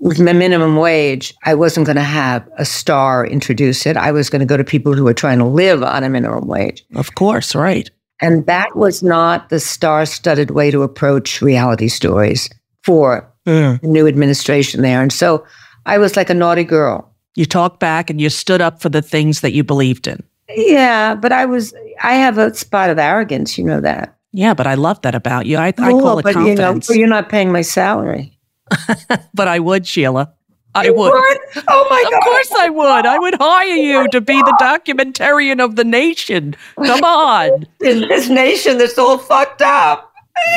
with 0.00 0.20
my 0.20 0.32
minimum 0.32 0.76
wage, 0.76 1.34
I 1.44 1.54
wasn't 1.54 1.86
going 1.86 1.96
to 1.96 2.02
have 2.02 2.46
a 2.58 2.64
star 2.64 3.26
introduce 3.26 3.86
it. 3.86 3.96
I 3.96 4.12
was 4.12 4.30
going 4.30 4.40
to 4.40 4.46
go 4.46 4.56
to 4.56 4.62
people 4.62 4.92
who 4.94 5.02
were 5.04 5.14
trying 5.14 5.38
to 5.38 5.44
live 5.44 5.82
on 5.82 6.04
a 6.04 6.08
minimum 6.08 6.46
wage. 6.46 6.84
Of 6.94 7.14
course. 7.16 7.54
Right. 7.54 7.90
And 8.20 8.46
that 8.46 8.76
was 8.76 9.02
not 9.02 9.48
the 9.48 9.58
star 9.58 10.06
studded 10.06 10.50
way 10.52 10.70
to 10.70 10.82
approach 10.82 11.42
reality 11.42 11.88
stories 11.88 12.48
for 12.84 13.28
Mm. 13.46 13.80
the 13.80 13.86
new 13.86 14.06
administration 14.06 14.82
there. 14.82 15.00
And 15.00 15.12
so 15.12 15.46
I 15.86 15.98
was 15.98 16.16
like 16.16 16.30
a 16.30 16.34
naughty 16.34 16.64
girl. 16.64 17.12
You 17.36 17.46
talked 17.46 17.78
back 17.78 18.10
and 18.10 18.20
you 18.20 18.28
stood 18.28 18.60
up 18.60 18.80
for 18.82 18.88
the 18.88 19.02
things 19.02 19.40
that 19.40 19.52
you 19.52 19.62
believed 19.62 20.08
in. 20.08 20.22
Yeah, 20.48 21.14
but 21.14 21.32
I 21.32 21.46
was, 21.46 21.74
I 22.02 22.14
have 22.14 22.38
a 22.38 22.54
spot 22.54 22.90
of 22.90 22.98
arrogance, 22.98 23.56
you 23.56 23.64
know 23.64 23.80
that. 23.80 24.16
Yeah, 24.32 24.54
but 24.54 24.66
I 24.66 24.74
love 24.74 25.00
that 25.02 25.14
about 25.14 25.46
you. 25.46 25.58
I, 25.58 25.68
I 25.68 25.72
call 25.72 26.18
it 26.18 26.24
but 26.24 26.34
confidence. 26.34 26.88
you 26.88 26.94
know, 26.94 26.98
you're 26.98 27.08
not 27.08 27.28
paying 27.28 27.52
my 27.52 27.62
salary. 27.62 28.38
but 29.34 29.48
I 29.48 29.58
would, 29.60 29.86
Sheila. 29.86 30.32
I 30.74 30.84
You 30.84 30.94
would. 30.94 31.38
Oh 31.68 31.86
my 31.88 32.02
Of 32.04 32.10
god! 32.10 32.18
Of 32.18 32.24
course 32.24 32.52
I 32.52 32.68
would. 32.68 33.06
I 33.06 33.18
would 33.18 33.34
hire 33.36 33.66
you 33.66 34.08
to 34.08 34.20
be 34.20 34.36
the 34.36 34.56
documentarian 34.60 35.64
of 35.64 35.76
the 35.76 35.84
nation. 35.84 36.54
Come 36.76 37.02
on. 37.02 37.66
in 37.80 38.00
this 38.00 38.28
nation 38.28 38.76
that's 38.76 38.98
all 38.98 39.16
fucked 39.16 39.62
up. 39.62 40.12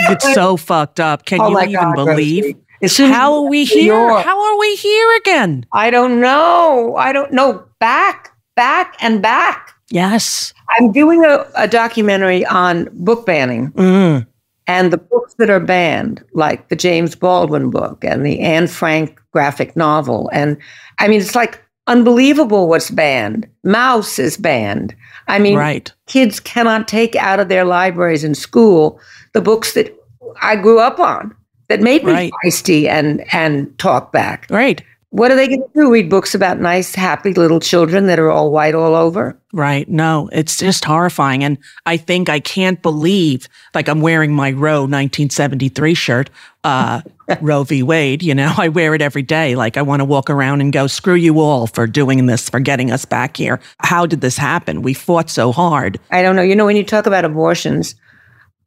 It's 0.09 0.33
so 0.33 0.57
fucked 0.57 0.99
up. 0.99 1.25
Can 1.25 1.39
oh 1.39 1.49
you 1.51 1.59
even 1.61 1.73
God, 1.73 1.95
believe? 1.95 2.43
Rosie. 2.43 2.57
As 2.81 2.93
soon 2.95 3.09
as 3.11 3.15
How 3.15 3.33
are 3.35 3.49
we 3.49 3.65
here? 3.65 3.93
How 4.21 4.41
are 4.41 4.57
we 4.59 4.75
here 4.75 5.17
again? 5.17 5.65
I 5.73 5.89
don't 5.89 6.19
know. 6.21 6.95
I 6.97 7.11
don't 7.11 7.31
know. 7.33 7.65
Back, 7.79 8.31
back, 8.55 8.95
and 9.01 9.21
back. 9.21 9.73
Yes. 9.89 10.53
I'm 10.77 10.91
doing 10.91 11.25
a, 11.25 11.45
a 11.55 11.67
documentary 11.67 12.45
on 12.45 12.87
book 12.93 13.25
banning 13.25 13.71
Mm. 13.71 14.27
and 14.67 14.93
the 14.93 14.97
books 14.97 15.33
that 15.39 15.49
are 15.49 15.59
banned, 15.59 16.23
like 16.33 16.69
the 16.69 16.75
James 16.75 17.15
Baldwin 17.15 17.69
book 17.71 18.03
and 18.03 18.25
the 18.25 18.39
Anne 18.39 18.67
Frank 18.67 19.19
graphic 19.33 19.75
novel. 19.75 20.29
And 20.31 20.57
I 20.99 21.07
mean, 21.07 21.19
it's 21.21 21.35
like 21.35 21.61
unbelievable 21.87 22.67
what's 22.69 22.91
banned. 22.91 23.47
Maus 23.65 24.19
is 24.19 24.37
banned. 24.37 24.95
I 25.27 25.39
mean, 25.39 25.57
Right. 25.57 25.91
kids 26.07 26.39
cannot 26.39 26.87
take 26.87 27.15
out 27.15 27.39
of 27.39 27.49
their 27.49 27.65
libraries 27.65 28.23
in 28.23 28.35
school 28.35 28.99
the 29.33 29.41
books 29.41 29.73
that 29.73 29.95
I 30.41 30.55
grew 30.55 30.79
up 30.79 30.99
on 30.99 31.35
that 31.69 31.81
made 31.81 32.03
me 32.03 32.11
Right. 32.11 32.31
feisty 32.45 32.87
and 32.87 33.23
and 33.31 33.77
talk 33.79 34.11
back. 34.11 34.47
Right. 34.49 34.81
What 35.11 35.31
are 35.31 35.35
they 35.35 35.47
going 35.47 35.63
to 35.63 35.69
do? 35.73 35.91
Read 35.91 36.07
books 36.07 36.35
about 36.35 36.59
nice, 36.59 36.93
happy 36.93 37.33
little 37.33 37.59
children 37.59 38.05
that 38.05 38.19
are 38.19 38.29
all 38.29 38.51
white 38.51 38.75
all 38.75 38.93
over? 38.93 39.35
Right. 39.51 39.89
No, 39.89 40.29
it's 40.31 40.57
just 40.57 40.85
horrifying. 40.85 41.43
And 41.43 41.57
I 41.87 41.97
think 41.97 42.29
I 42.29 42.39
can't 42.39 42.79
believe, 42.83 43.47
like, 43.73 43.87
I'm 43.89 44.01
wearing 44.01 44.33
my 44.35 44.51
Roe 44.51 44.81
1973 44.81 45.95
shirt, 45.95 46.29
uh, 46.63 47.01
Roe 47.41 47.63
v. 47.63 47.81
Wade. 47.81 48.21
You 48.21 48.35
know, 48.35 48.53
I 48.55 48.67
wear 48.69 48.93
it 48.93 49.01
every 49.01 49.23
day. 49.23 49.55
Like, 49.55 49.77
I 49.77 49.81
want 49.81 50.01
to 50.01 50.05
walk 50.05 50.29
around 50.29 50.61
and 50.61 50.71
go, 50.71 50.85
screw 50.85 51.15
you 51.15 51.39
all 51.39 51.65
for 51.65 51.87
doing 51.87 52.27
this, 52.27 52.47
for 52.47 52.59
getting 52.59 52.91
us 52.91 53.03
back 53.05 53.35
here. 53.35 53.59
How 53.79 54.05
did 54.05 54.21
this 54.21 54.37
happen? 54.37 54.83
We 54.83 54.93
fought 54.93 55.31
so 55.31 55.51
hard. 55.51 55.99
I 56.11 56.21
don't 56.21 56.35
know. 56.35 56.43
You 56.43 56.55
know, 56.55 56.67
when 56.67 56.75
you 56.75 56.83
talk 56.83 57.07
about 57.07 57.25
abortions, 57.25 57.95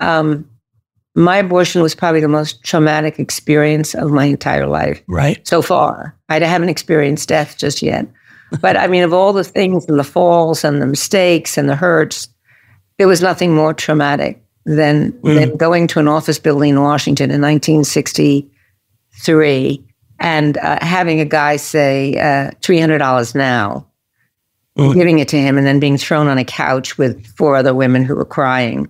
um, 0.00 0.44
my 1.14 1.36
abortion 1.38 1.82
was 1.82 1.94
probably 1.94 2.20
the 2.20 2.28
most 2.28 2.62
traumatic 2.64 3.18
experience 3.18 3.94
of 3.94 4.10
my 4.10 4.24
entire 4.24 4.66
life 4.66 5.02
Right. 5.08 5.46
so 5.46 5.60
far. 5.62 6.16
I 6.28 6.38
haven't 6.40 6.68
experienced 6.70 7.28
death 7.28 7.56
just 7.58 7.82
yet. 7.82 8.06
But 8.60 8.76
I 8.76 8.86
mean, 8.86 9.02
of 9.02 9.12
all 9.12 9.32
the 9.32 9.44
things 9.44 9.86
and 9.88 9.98
the 9.98 10.04
falls 10.04 10.64
and 10.64 10.80
the 10.82 10.86
mistakes 10.86 11.56
and 11.58 11.68
the 11.68 11.76
hurts, 11.76 12.28
there 12.98 13.08
was 13.08 13.22
nothing 13.22 13.54
more 13.54 13.72
traumatic 13.74 14.42
than, 14.64 15.18
than 15.22 15.56
going 15.56 15.86
to 15.88 15.98
an 16.00 16.08
office 16.08 16.38
building 16.38 16.70
in 16.70 16.82
Washington 16.82 17.30
in 17.30 17.40
1963 17.40 19.84
and 20.20 20.58
uh, 20.58 20.78
having 20.82 21.20
a 21.20 21.24
guy 21.24 21.56
say 21.56 22.14
uh, 22.16 22.50
$300 22.60 23.34
now, 23.34 23.86
Mm. 24.78 24.94
giving 24.94 25.18
it 25.18 25.28
to 25.28 25.36
him, 25.36 25.58
and 25.58 25.66
then 25.66 25.80
being 25.80 25.98
thrown 25.98 26.28
on 26.28 26.38
a 26.38 26.46
couch 26.46 26.96
with 26.96 27.26
four 27.36 27.56
other 27.56 27.74
women 27.74 28.04
who 28.04 28.16
were 28.16 28.24
crying. 28.24 28.88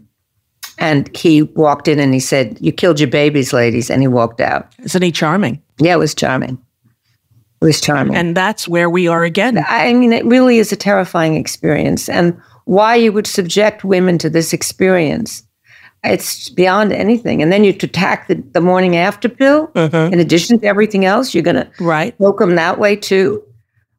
And 0.78 1.14
he 1.16 1.42
walked 1.42 1.88
in 1.88 1.98
and 1.98 2.12
he 2.14 2.20
said, 2.20 2.58
You 2.60 2.72
killed 2.72 2.98
your 2.98 3.10
babies, 3.10 3.52
ladies. 3.52 3.90
And 3.90 4.02
he 4.02 4.08
walked 4.08 4.40
out. 4.40 4.72
Isn't 4.82 5.02
he 5.02 5.12
charming? 5.12 5.62
Yeah, 5.78 5.94
it 5.94 5.98
was 5.98 6.14
charming. 6.14 6.58
It 7.60 7.64
was 7.64 7.80
charming. 7.80 8.16
And 8.16 8.36
that's 8.36 8.66
where 8.66 8.90
we 8.90 9.06
are 9.06 9.22
again. 9.22 9.64
I 9.68 9.92
mean, 9.94 10.12
it 10.12 10.24
really 10.24 10.58
is 10.58 10.72
a 10.72 10.76
terrifying 10.76 11.36
experience. 11.36 12.08
And 12.08 12.40
why 12.64 12.96
you 12.96 13.12
would 13.12 13.26
subject 13.26 13.84
women 13.84 14.18
to 14.18 14.30
this 14.30 14.52
experience, 14.52 15.44
it's 16.02 16.48
beyond 16.48 16.92
anything. 16.92 17.42
And 17.42 17.52
then 17.52 17.62
you 17.62 17.72
to 17.74 17.86
tack 17.86 18.26
the, 18.26 18.34
the 18.52 18.60
morning 18.60 18.96
after 18.96 19.28
pill, 19.28 19.70
uh-huh. 19.76 20.10
in 20.12 20.18
addition 20.18 20.58
to 20.60 20.66
everything 20.66 21.04
else, 21.04 21.34
you're 21.34 21.44
going 21.44 21.56
to 21.56 21.70
Right. 21.78 22.16
poke 22.18 22.38
them 22.40 22.56
that 22.56 22.78
way 22.78 22.96
too. 22.96 23.42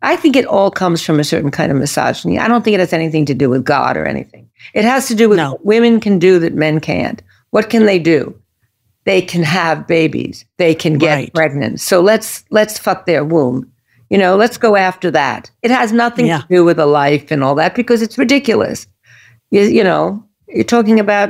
I 0.02 0.18
think 0.18 0.36
it 0.36 0.46
all 0.46 0.70
comes 0.70 1.02
from 1.02 1.20
a 1.22 1.24
certain 1.24 1.50
kind 1.50 1.72
of 1.72 1.78
misogyny. 1.78 2.38
I 2.38 2.50
don't 2.50 2.62
think 2.64 2.74
it 2.74 2.82
has 2.82 2.92
anything 2.92 3.26
to 3.28 3.34
do 3.34 3.50
with 3.50 3.64
God 3.64 3.96
or 3.96 4.06
anything. 4.06 4.43
It 4.74 4.86
has 4.86 5.08
to 5.08 5.16
do 5.16 5.30
with 5.30 5.38
No. 5.38 5.52
what 5.52 5.66
women 5.66 6.00
can 6.00 6.20
do 6.20 6.40
that 6.40 6.54
men 6.56 6.80
can't. 6.80 7.22
What 7.52 7.70
can 7.70 7.86
they 7.86 8.00
do? 8.00 8.36
They 9.06 9.22
can 9.22 9.44
have 9.44 9.86
babies. 9.88 10.46
They 10.58 10.74
can 10.74 10.98
get 10.98 11.16
Right. 11.16 11.34
pregnant. 11.34 11.82
So 11.82 12.02
let's 12.02 12.44
let's 12.52 12.80
fuck 12.80 13.06
their 13.06 13.24
womb. 13.24 13.70
You 14.10 14.18
know, 14.18 14.36
let's 14.36 14.58
go 14.58 14.76
after 14.76 15.12
that. 15.12 15.50
It 15.62 15.72
has 15.72 15.92
nothing 15.92 16.28
Yeah. 16.28 16.40
to 16.40 16.48
do 16.50 16.64
with 16.64 16.80
a 16.80 16.86
life 16.86 17.32
and 17.32 17.44
all 17.44 17.56
that 17.56 17.76
because 17.76 18.02
it's 18.02 18.18
ridiculous. 18.18 18.88
You, 19.52 19.62
you 19.64 19.84
know, 19.84 20.24
you're 20.48 20.64
talking 20.64 21.00
about 21.00 21.30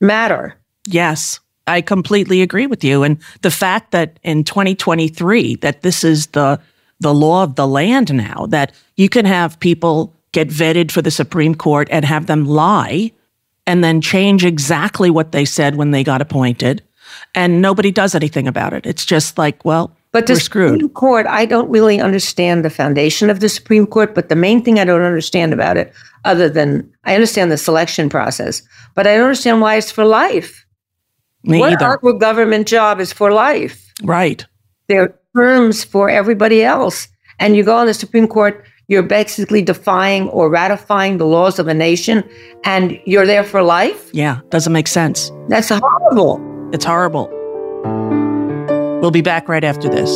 matter. 0.00 0.54
Yes, 0.86 1.40
I 1.66 1.80
completely 1.80 2.42
agree 2.42 2.66
with 2.66 2.82
you. 2.84 3.02
And 3.02 3.18
the 3.42 3.50
fact 3.50 3.90
that 3.92 4.18
in 4.22 4.44
2023 4.44 5.56
that 5.56 5.82
this 5.82 6.04
is 6.04 6.28
the 6.28 6.60
the 7.00 7.14
law 7.14 7.44
of 7.44 7.54
the 7.54 7.66
land 7.66 8.12
now 8.12 8.46
that 8.48 8.72
you 8.96 9.08
can 9.08 9.24
have 9.24 9.60
people 9.60 10.12
get 10.32 10.48
vetted 10.48 10.90
for 10.90 11.02
the 11.02 11.10
Supreme 11.10 11.54
Court 11.54 11.88
and 11.90 12.04
have 12.04 12.26
them 12.26 12.44
lie 12.46 13.12
and 13.66 13.84
then 13.84 14.00
change 14.00 14.44
exactly 14.44 15.10
what 15.10 15.32
they 15.32 15.44
said 15.44 15.76
when 15.76 15.90
they 15.90 16.04
got 16.04 16.22
appointed 16.22 16.82
and 17.34 17.60
nobody 17.62 17.90
does 17.90 18.14
anything 18.14 18.46
about 18.46 18.72
it. 18.72 18.86
It's 18.86 19.04
just 19.04 19.38
like, 19.38 19.64
well, 19.64 19.96
But 20.12 20.26
the 20.26 20.34
we're 20.34 20.40
screwed. 20.40 20.72
Supreme 20.74 20.88
Court, 20.90 21.26
I 21.26 21.46
don't 21.46 21.70
really 21.70 22.00
understand 22.00 22.64
the 22.64 22.70
foundation 22.70 23.30
of 23.30 23.40
the 23.40 23.48
Supreme 23.48 23.86
Court, 23.86 24.14
but 24.14 24.28
the 24.28 24.36
main 24.36 24.62
thing 24.62 24.78
I 24.78 24.84
don't 24.84 25.02
understand 25.02 25.52
about 25.52 25.76
it, 25.76 25.92
other 26.24 26.48
than 26.48 26.90
I 27.04 27.14
understand 27.14 27.50
the 27.52 27.58
selection 27.58 28.08
process, 28.08 28.62
but 28.94 29.06
I 29.06 29.14
don't 29.14 29.24
understand 29.24 29.60
why 29.60 29.76
it's 29.76 29.90
for 29.90 30.04
life. 30.04 30.66
Me 31.44 31.60
what 31.60 31.72
either. 31.72 31.84
our 31.84 32.12
government 32.14 32.66
job 32.66 33.00
is 33.00 33.12
for 33.12 33.30
life. 33.32 33.92
right. 34.02 34.44
There 34.88 35.02
are 35.02 35.18
terms 35.36 35.84
for 35.84 36.08
everybody 36.08 36.64
else. 36.64 37.08
And 37.38 37.54
you 37.54 37.62
go 37.62 37.76
on 37.76 37.86
the 37.86 37.94
Supreme 37.94 38.26
Court, 38.26 38.64
you're 38.88 39.02
basically 39.02 39.62
defying 39.62 40.28
or 40.30 40.48
ratifying 40.48 41.18
the 41.18 41.26
laws 41.26 41.58
of 41.58 41.68
a 41.68 41.74
nation, 41.74 42.24
and 42.64 42.98
you're 43.04 43.26
there 43.26 43.44
for 43.44 43.62
life. 43.62 44.10
Yeah, 44.12 44.40
doesn't 44.48 44.72
make 44.72 44.88
sense. 44.88 45.30
That's 45.48 45.68
horrible. 45.68 46.40
It's 46.72 46.84
horrible. 46.86 47.28
We'll 49.00 49.10
be 49.10 49.22
back 49.22 49.48
right 49.48 49.62
after 49.62 49.88
this. 49.88 50.10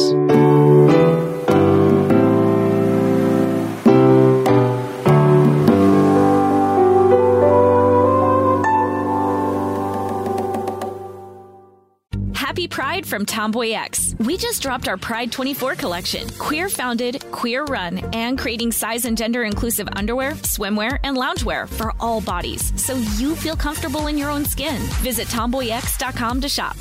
Happy 12.63 12.69
Pride 12.69 13.05
from 13.05 13.27
Tomboy 13.27 13.73
X. 13.73 14.15
We 14.21 14.37
just 14.37 14.63
dropped 14.63 14.87
our 14.87 14.97
Pride 14.97 15.33
24 15.33 15.75
collection. 15.75 16.29
Queer 16.39 16.69
founded, 16.69 17.21
queer 17.33 17.65
run, 17.65 17.99
and 18.15 18.39
creating 18.39 18.71
size 18.71 19.05
and 19.05 19.19
gender 19.19 19.43
inclusive 19.43 19.89
underwear, 19.97 20.35
swimwear, 20.45 20.97
and 21.03 21.17
loungewear 21.17 21.69
for 21.69 21.93
all 21.99 22.21
bodies 22.21 22.73
so 22.81 22.95
you 23.19 23.35
feel 23.35 23.57
comfortable 23.57 24.07
in 24.07 24.17
your 24.17 24.31
own 24.31 24.45
skin. 24.45 24.81
Visit 25.03 25.27
tomboyx.com 25.27 26.41
to 26.41 26.49
shop. 26.49 26.77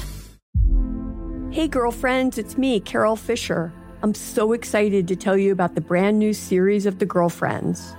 Hey, 1.49 1.67
girlfriends, 1.67 2.37
it's 2.37 2.59
me, 2.59 2.79
Carol 2.79 3.15
Fisher. 3.15 3.73
I'm 4.03 4.13
so 4.13 4.53
excited 4.53 5.07
to 5.07 5.15
tell 5.15 5.35
you 5.35 5.51
about 5.51 5.73
the 5.73 5.81
brand 5.81 6.19
new 6.19 6.33
series 6.33 6.85
of 6.85 6.99
The 6.99 7.07
Girlfriends. 7.07 7.95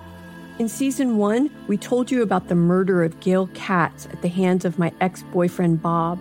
In 0.61 0.69
season 0.69 1.17
one, 1.17 1.51
we 1.67 1.77
told 1.77 2.12
you 2.12 2.23
about 2.23 2.47
the 2.47 2.55
murder 2.55 3.03
of 3.03 3.19
Gail 3.19 3.49
Katz 3.55 4.07
at 4.07 4.23
the 4.23 4.29
hands 4.29 4.65
of 4.65 4.79
my 4.79 4.93
ex 5.01 5.25
boyfriend, 5.33 5.83
Bob. 5.83 6.21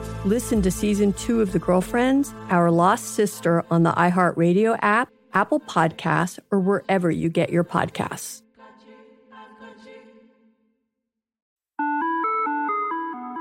Listen 0.23 0.61
to 0.61 0.69
season 0.69 1.13
two 1.13 1.41
of 1.41 1.51
The 1.51 1.57
Girlfriends, 1.57 2.31
Our 2.49 2.69
Lost 2.69 3.15
Sister 3.15 3.65
on 3.71 3.81
the 3.81 3.91
iHeartRadio 3.93 4.77
app, 4.83 5.09
Apple 5.33 5.59
Podcasts, 5.59 6.37
or 6.51 6.59
wherever 6.59 7.09
you 7.09 7.27
get 7.27 7.49
your 7.49 7.63
podcasts. 7.63 8.43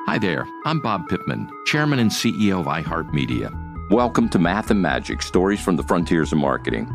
Hi 0.06 0.16
there, 0.18 0.46
I'm 0.64 0.80
Bob 0.80 1.06
Pittman, 1.10 1.50
Chairman 1.66 1.98
and 1.98 2.10
CEO 2.10 2.60
of 2.60 2.66
iHeartMedia. 2.66 3.90
Welcome 3.90 4.30
to 4.30 4.38
Math 4.38 4.70
and 4.70 4.80
Magic 4.80 5.20
Stories 5.20 5.60
from 5.60 5.76
the 5.76 5.82
Frontiers 5.82 6.32
of 6.32 6.38
Marketing. 6.38 6.90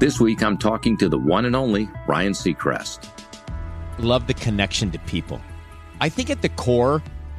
This 0.00 0.18
week 0.18 0.42
I'm 0.42 0.58
talking 0.58 0.96
to 0.96 1.08
the 1.08 1.18
one 1.18 1.44
and 1.44 1.54
only 1.54 1.88
Ryan 2.08 2.32
Seacrest. 2.32 3.08
Love 4.00 4.26
the 4.26 4.34
connection 4.34 4.90
to 4.90 4.98
people. 5.00 5.40
I 6.00 6.08
think 6.08 6.28
at 6.28 6.42
the 6.42 6.48
core, 6.48 7.04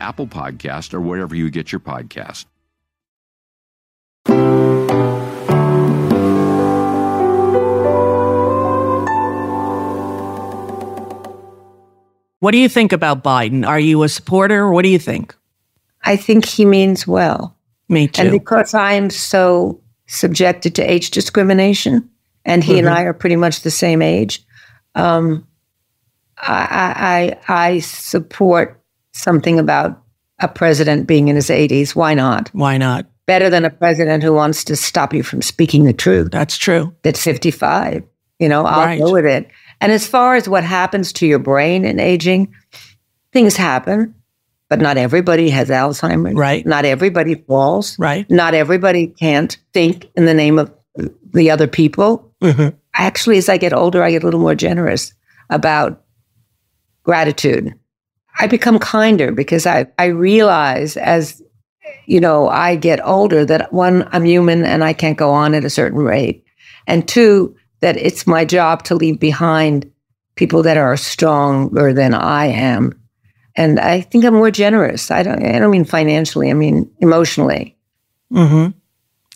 Apple 0.00 0.26
Podcast, 0.26 0.94
or 0.94 1.00
wherever 1.00 1.34
you 1.34 1.50
get 1.50 1.72
your 1.72 1.80
podcast. 1.80 2.46
What 12.40 12.52
do 12.52 12.58
you 12.58 12.68
think 12.68 12.92
about 12.92 13.24
Biden? 13.24 13.66
Are 13.66 13.80
you 13.80 14.02
a 14.04 14.08
supporter? 14.08 14.70
What 14.70 14.82
do 14.82 14.88
you 14.88 14.98
think? 14.98 15.34
I 16.04 16.16
think 16.16 16.44
he 16.44 16.64
means 16.64 17.06
well. 17.06 17.56
Me 17.88 18.06
too. 18.06 18.22
And 18.22 18.30
because 18.30 18.74
I'm 18.74 19.10
so 19.10 19.80
subjected 20.06 20.74
to 20.76 20.82
age 20.82 21.10
discrimination, 21.10 22.08
and 22.44 22.62
he 22.62 22.74
mm-hmm. 22.74 22.86
and 22.86 22.88
I 22.88 23.02
are 23.02 23.12
pretty 23.12 23.36
much 23.36 23.62
the 23.62 23.70
same 23.70 24.02
age, 24.02 24.44
um, 24.94 25.46
I, 26.38 27.36
I, 27.48 27.66
I 27.70 27.78
support 27.80 28.80
something 29.12 29.58
about 29.58 30.02
a 30.40 30.48
president 30.48 31.06
being 31.06 31.28
in 31.28 31.36
his 31.36 31.48
80s. 31.48 31.94
Why 31.94 32.14
not? 32.14 32.48
Why 32.52 32.78
not? 32.78 33.06
Better 33.26 33.50
than 33.50 33.64
a 33.64 33.70
president 33.70 34.22
who 34.22 34.32
wants 34.32 34.64
to 34.64 34.76
stop 34.76 35.12
you 35.12 35.22
from 35.22 35.42
speaking 35.42 35.84
the 35.84 35.92
truth. 35.92 36.30
That's 36.30 36.56
true. 36.56 36.94
That's 37.02 37.22
55. 37.22 38.02
You 38.38 38.48
know, 38.48 38.64
I'll 38.64 38.86
right. 38.86 39.00
go 39.00 39.12
with 39.12 39.26
it. 39.26 39.48
And 39.80 39.92
as 39.92 40.06
far 40.06 40.36
as 40.36 40.48
what 40.48 40.64
happens 40.64 41.12
to 41.14 41.26
your 41.26 41.38
brain 41.38 41.84
in 41.84 42.00
aging, 42.00 42.54
things 43.32 43.56
happen, 43.56 44.14
but 44.68 44.80
not 44.80 44.96
everybody 44.96 45.50
has 45.50 45.68
Alzheimer's. 45.68 46.34
Right. 46.34 46.64
Not 46.64 46.84
everybody 46.84 47.34
falls. 47.34 47.98
Right. 47.98 48.28
Not 48.30 48.54
everybody 48.54 49.08
can't 49.08 49.56
think 49.72 50.10
in 50.16 50.24
the 50.24 50.34
name 50.34 50.58
of 50.58 50.72
the 51.32 51.50
other 51.50 51.66
people. 51.66 52.32
Mm-hmm. 52.42 52.76
Actually, 52.94 53.38
as 53.38 53.48
I 53.48 53.56
get 53.56 53.72
older, 53.72 54.02
I 54.02 54.10
get 54.10 54.22
a 54.22 54.26
little 54.26 54.40
more 54.40 54.54
generous 54.54 55.12
about 55.50 56.04
gratitude. 57.02 57.77
I 58.38 58.46
become 58.46 58.78
kinder 58.78 59.32
because 59.32 59.66
I, 59.66 59.86
I 59.98 60.06
realize 60.06 60.96
as 60.96 61.42
you 62.06 62.20
know, 62.20 62.48
I 62.48 62.76
get 62.76 63.04
older 63.04 63.44
that 63.44 63.72
one, 63.72 64.08
I'm 64.12 64.24
human 64.24 64.64
and 64.64 64.82
I 64.82 64.92
can't 64.92 65.18
go 65.18 65.30
on 65.30 65.54
at 65.54 65.64
a 65.64 65.70
certain 65.70 66.00
rate. 66.00 66.44
And 66.86 67.06
two, 67.06 67.54
that 67.80 67.96
it's 67.96 68.26
my 68.26 68.44
job 68.44 68.82
to 68.84 68.94
leave 68.94 69.20
behind 69.20 69.90
people 70.34 70.62
that 70.62 70.76
are 70.76 70.96
stronger 70.96 71.92
than 71.92 72.14
I 72.14 72.46
am. 72.46 72.98
And 73.56 73.78
I 73.78 74.00
think 74.00 74.24
I'm 74.24 74.34
more 74.34 74.50
generous. 74.50 75.10
I 75.10 75.22
don't 75.22 75.44
I 75.44 75.58
don't 75.58 75.70
mean 75.70 75.84
financially, 75.84 76.50
I 76.50 76.54
mean 76.54 76.90
emotionally. 77.00 77.76
Mm-hmm. 78.32 78.70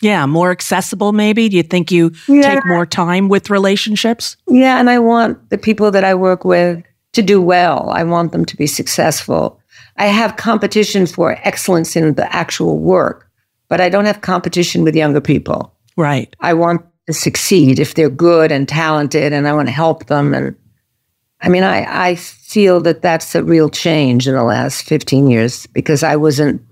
Yeah, 0.01 0.27
more 0.27 0.51
accessible 0.51 1.13
maybe. 1.13 1.49
Do 1.49 1.57
you 1.57 1.63
think 1.63 1.91
you 1.91 2.13
yeah. 2.27 2.55
take 2.55 2.67
more 2.67 2.87
time 2.87 3.29
with 3.29 3.51
relationships? 3.51 4.37
Yeah, 4.49 4.79
and 4.79 4.89
I 4.89 4.99
want 4.99 5.51
the 5.51 5.59
people 5.59 5.91
that 5.91 6.05
I 6.05 6.15
work 6.15 6.45
with 6.45 6.83
to 7.13 7.23
do 7.23 7.41
well. 7.41 7.91
I 7.91 8.05
want 8.05 8.33
them 8.33 8.45
to 8.45 8.57
be 8.57 8.67
successful. 8.67 9.61
I 9.97 10.07
have 10.07 10.37
competition 10.37 11.07
for 11.07 11.39
excellence 11.43 11.97
in 11.97 12.15
the 12.15 12.35
actual 12.35 12.79
work, 12.79 13.31
but 13.69 13.81
I 13.81 13.89
don't 13.89 14.07
have 14.07 14.21
competition 14.21 14.85
with 14.85 14.97
younger 14.97 15.21
people. 15.21 15.75
Right. 15.97 16.35
I 16.41 16.55
want 16.55 16.83
to 17.07 17.13
succeed 17.13 17.79
if 17.79 17.95
they're 17.95 18.09
good 18.09 18.53
and 18.53 18.69
talented 18.69 19.33
and 19.33 19.47
I 19.47 19.53
want 19.53 19.69
to 19.69 19.73
help 19.73 20.07
them 20.07 20.35
and 20.35 20.57
I 21.41 21.49
mean 21.49 21.65
I 21.65 22.11
I 22.11 22.15
feel 22.15 22.81
that 22.83 23.03
that's 23.03 23.35
a 23.35 23.43
real 23.43 23.69
change 23.69 24.29
in 24.29 24.35
the 24.35 24.45
last 24.45 24.85
15 24.85 25.29
years 25.29 25.67
because 25.67 26.03
I 26.03 26.17
wasn't 26.17 26.63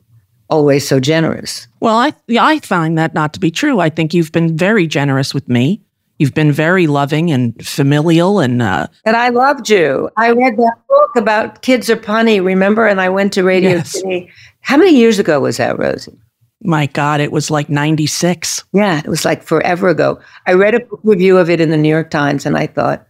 always 0.49 0.87
so 0.87 1.01
generous. 1.01 1.67
Well, 1.81 1.97
I 1.97 2.13
I 2.39 2.61
find 2.61 2.97
that 2.97 3.13
not 3.15 3.33
to 3.35 3.41
be 3.41 3.51
true. 3.51 3.81
I 3.81 3.91
think 3.91 4.15
you've 4.15 4.33
been 4.33 4.57
very 4.57 4.87
generous 4.87 5.35
with 5.35 5.49
me. 5.49 5.83
You've 6.21 6.35
been 6.35 6.53
very 6.53 6.87
loving 6.87 7.31
and 7.31 7.67
familial, 7.67 8.41
and 8.41 8.61
uh, 8.61 8.89
and 9.07 9.17
I 9.17 9.31
loved 9.31 9.71
you. 9.71 10.11
I 10.19 10.33
read 10.33 10.59
that 10.59 10.77
book 10.87 11.17
about 11.17 11.63
kids 11.63 11.89
are 11.89 11.97
punny, 11.97 12.45
remember? 12.45 12.87
And 12.87 13.01
I 13.01 13.09
went 13.09 13.33
to 13.33 13.43
Radio 13.43 13.71
yes. 13.71 13.93
City. 13.93 14.31
How 14.61 14.77
many 14.77 14.95
years 14.95 15.19
ago 15.19 15.41
was 15.41 15.57
that, 15.57 15.79
Rosie? 15.79 16.13
My 16.61 16.85
God, 16.85 17.21
it 17.21 17.33
was 17.33 17.51
like 17.51 17.71
ninety 17.71 18.07
six. 18.07 18.63
Yeah, 18.75 18.99
it 18.99 19.07
was 19.07 19.25
like 19.25 19.43
forever 19.43 19.89
ago. 19.89 20.21
I 20.47 20.53
read 20.53 20.75
a 20.75 20.81
book 20.81 21.01
review 21.05 21.39
of 21.39 21.49
it 21.49 21.59
in 21.59 21.71
the 21.71 21.79
New 21.79 21.89
York 21.89 22.11
Times, 22.11 22.45
and 22.45 22.55
I 22.55 22.67
thought, 22.67 23.07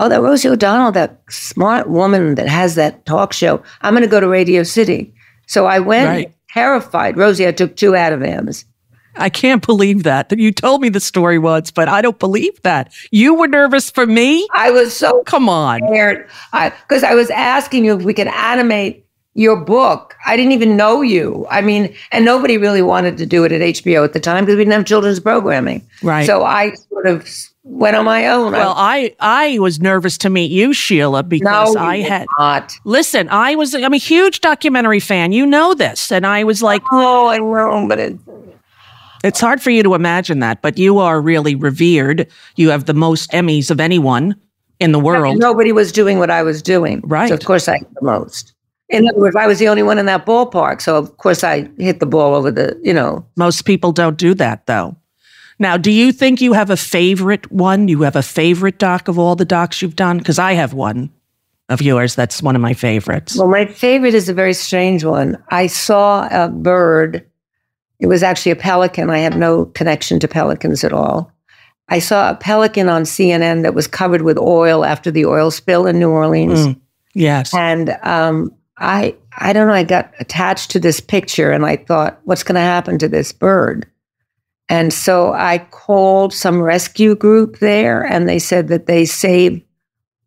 oh, 0.00 0.08
that 0.08 0.20
Rosie 0.20 0.48
O'Donnell, 0.48 0.90
that 0.90 1.22
smart 1.30 1.88
woman 1.88 2.34
that 2.34 2.48
has 2.48 2.74
that 2.74 3.06
talk 3.06 3.32
show. 3.32 3.62
I'm 3.82 3.94
going 3.94 4.02
to 4.02 4.10
go 4.10 4.18
to 4.18 4.28
Radio 4.28 4.64
City. 4.64 5.14
So 5.46 5.66
I 5.66 5.78
went 5.78 6.08
right. 6.08 6.34
terrified. 6.50 7.16
Rosie, 7.16 7.46
I 7.46 7.52
took 7.52 7.76
two 7.76 7.92
Ativans. 7.92 8.64
I 9.18 9.28
can't 9.28 9.64
believe 9.64 10.02
that. 10.04 10.36
You 10.36 10.52
told 10.52 10.80
me 10.80 10.88
the 10.88 11.00
story 11.00 11.38
once, 11.38 11.70
but 11.70 11.88
I 11.88 12.00
don't 12.00 12.18
believe 12.18 12.60
that. 12.62 12.92
You 13.10 13.34
were 13.34 13.48
nervous 13.48 13.90
for 13.90 14.06
me? 14.06 14.46
I 14.52 14.70
was 14.70 14.96
so 14.96 15.22
come 15.24 15.48
on. 15.48 15.80
Because 15.80 17.02
I, 17.02 17.12
I 17.12 17.14
was 17.14 17.30
asking 17.30 17.84
you 17.84 17.96
if 17.96 18.04
we 18.04 18.14
could 18.14 18.28
animate 18.28 19.04
your 19.34 19.56
book. 19.56 20.16
I 20.26 20.36
didn't 20.36 20.52
even 20.52 20.76
know 20.76 21.00
you. 21.00 21.46
I 21.48 21.60
mean, 21.60 21.94
and 22.10 22.24
nobody 22.24 22.58
really 22.58 22.82
wanted 22.82 23.16
to 23.18 23.26
do 23.26 23.44
it 23.44 23.52
at 23.52 23.60
HBO 23.60 24.04
at 24.04 24.12
the 24.12 24.20
time 24.20 24.44
because 24.44 24.56
we 24.56 24.64
didn't 24.64 24.72
have 24.72 24.84
children's 24.84 25.20
programming. 25.20 25.86
Right. 26.02 26.26
So 26.26 26.42
I 26.42 26.74
sort 26.90 27.06
of 27.06 27.24
went 27.62 27.96
on 27.96 28.04
my 28.04 28.26
own. 28.26 28.52
Well, 28.52 28.74
I 28.76 29.14
I 29.20 29.58
was 29.60 29.80
nervous 29.80 30.18
to 30.18 30.30
meet 30.30 30.50
you, 30.50 30.72
Sheila, 30.72 31.22
because 31.22 31.74
no, 31.74 31.80
I 31.80 31.98
had 31.98 32.26
not. 32.38 32.74
Listen, 32.84 33.28
I 33.28 33.54
was 33.54 33.74
I'm 33.74 33.94
a 33.94 33.98
huge 33.98 34.40
documentary 34.40 35.00
fan. 35.00 35.30
You 35.30 35.46
know 35.46 35.72
this, 35.74 36.10
and 36.10 36.26
I 36.26 36.42
was 36.44 36.62
like, 36.62 36.82
oh, 36.90 37.28
I 37.28 37.38
know, 37.38 37.86
but 37.88 37.98
it, 37.98 38.18
it's 39.24 39.40
hard 39.40 39.60
for 39.60 39.70
you 39.70 39.82
to 39.82 39.94
imagine 39.94 40.40
that, 40.40 40.62
but 40.62 40.78
you 40.78 40.98
are 40.98 41.20
really 41.20 41.54
revered. 41.54 42.28
You 42.56 42.70
have 42.70 42.86
the 42.86 42.94
most 42.94 43.30
Emmys 43.30 43.70
of 43.70 43.80
anyone 43.80 44.36
in 44.80 44.92
the 44.92 45.00
world. 45.00 45.38
Nobody 45.38 45.72
was 45.72 45.92
doing 45.92 46.18
what 46.18 46.30
I 46.30 46.42
was 46.42 46.62
doing. 46.62 47.00
Right. 47.04 47.28
So 47.28 47.34
of 47.34 47.44
course 47.44 47.68
I 47.68 47.78
had 47.78 47.94
the 47.94 48.04
most. 48.04 48.54
In 48.88 49.06
other 49.06 49.18
words, 49.18 49.36
I 49.36 49.46
was 49.46 49.58
the 49.58 49.68
only 49.68 49.82
one 49.82 49.98
in 49.98 50.06
that 50.06 50.24
ballpark. 50.24 50.80
So 50.80 50.96
of 50.96 51.16
course 51.18 51.44
I 51.44 51.68
hit 51.78 52.00
the 52.00 52.06
ball 52.06 52.34
over 52.34 52.50
the, 52.50 52.78
you 52.82 52.94
know. 52.94 53.26
Most 53.36 53.64
people 53.64 53.92
don't 53.92 54.16
do 54.16 54.34
that 54.34 54.66
though. 54.66 54.96
Now, 55.58 55.76
do 55.76 55.90
you 55.90 56.12
think 56.12 56.40
you 56.40 56.52
have 56.52 56.70
a 56.70 56.76
favorite 56.76 57.50
one? 57.50 57.88
You 57.88 58.02
have 58.02 58.16
a 58.16 58.22
favorite 58.22 58.78
doc 58.78 59.08
of 59.08 59.18
all 59.18 59.34
the 59.34 59.44
docs 59.44 59.82
you've 59.82 59.96
done? 59.96 60.18
Because 60.18 60.38
I 60.38 60.52
have 60.52 60.72
one 60.72 61.10
of 61.68 61.82
yours 61.82 62.14
that's 62.14 62.42
one 62.42 62.54
of 62.54 62.62
my 62.62 62.72
favorites. 62.72 63.36
Well, 63.36 63.48
my 63.48 63.66
favorite 63.66 64.14
is 64.14 64.28
a 64.28 64.34
very 64.34 64.54
strange 64.54 65.04
one. 65.04 65.36
I 65.48 65.66
saw 65.66 66.28
a 66.30 66.48
bird 66.48 67.27
it 67.98 68.06
was 68.06 68.22
actually 68.22 68.52
a 68.52 68.56
pelican. 68.56 69.10
I 69.10 69.18
have 69.18 69.36
no 69.36 69.66
connection 69.66 70.20
to 70.20 70.28
pelicans 70.28 70.84
at 70.84 70.92
all. 70.92 71.32
I 71.88 71.98
saw 71.98 72.30
a 72.30 72.34
pelican 72.34 72.88
on 72.88 73.02
CNN 73.02 73.62
that 73.62 73.74
was 73.74 73.86
covered 73.86 74.22
with 74.22 74.38
oil 74.38 74.84
after 74.84 75.10
the 75.10 75.24
oil 75.24 75.50
spill 75.50 75.86
in 75.86 75.98
New 75.98 76.10
Orleans. 76.10 76.66
Mm, 76.66 76.80
yes. 77.14 77.54
And 77.54 77.96
um, 78.02 78.54
I, 78.76 79.16
I 79.38 79.52
don't 79.52 79.68
know, 79.68 79.74
I 79.74 79.84
got 79.84 80.12
attached 80.20 80.70
to 80.72 80.80
this 80.80 81.00
picture 81.00 81.50
and 81.50 81.64
I 81.64 81.76
thought, 81.76 82.20
what's 82.24 82.42
going 82.42 82.56
to 82.56 82.60
happen 82.60 82.98
to 82.98 83.08
this 83.08 83.32
bird? 83.32 83.86
And 84.68 84.92
so 84.92 85.32
I 85.32 85.58
called 85.70 86.34
some 86.34 86.60
rescue 86.60 87.14
group 87.14 87.58
there 87.58 88.04
and 88.04 88.28
they 88.28 88.38
said 88.38 88.68
that 88.68 88.86
they 88.86 89.06
save 89.06 89.62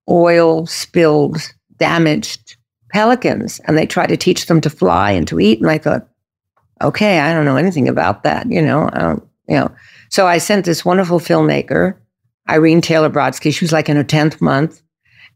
oil 0.10 0.66
spilled, 0.66 1.38
damaged 1.78 2.56
pelicans 2.90 3.62
and 3.66 3.78
they 3.78 3.86
try 3.86 4.08
to 4.08 4.18
teach 4.18 4.48
them 4.48 4.62
to 4.62 4.70
fly 4.70 5.12
and 5.12 5.28
to 5.28 5.40
eat. 5.40 5.62
And 5.62 5.70
I 5.70 5.78
thought, 5.78 6.08
okay, 6.82 7.20
I 7.20 7.34
don't 7.34 7.46
know 7.46 7.58
anything 7.58 7.88
about 7.88 8.24
that, 8.24 8.50
you 8.52 8.62
know, 8.62 8.90
I 8.94 9.00
don't, 9.00 9.28
you 9.48 9.56
know. 9.56 9.72
So 10.10 10.28
I 10.28 10.38
sent 10.38 10.66
this 10.66 10.84
wonderful 10.84 11.20
filmmaker, 11.20 11.96
Irene 12.50 12.82
Taylor 12.82 13.10
Brodsky. 13.10 13.54
She 13.54 13.64
was 13.64 13.72
like 13.72 13.90
in 13.90 13.96
her 13.98 14.04
10th 14.04 14.42
month. 14.42 14.82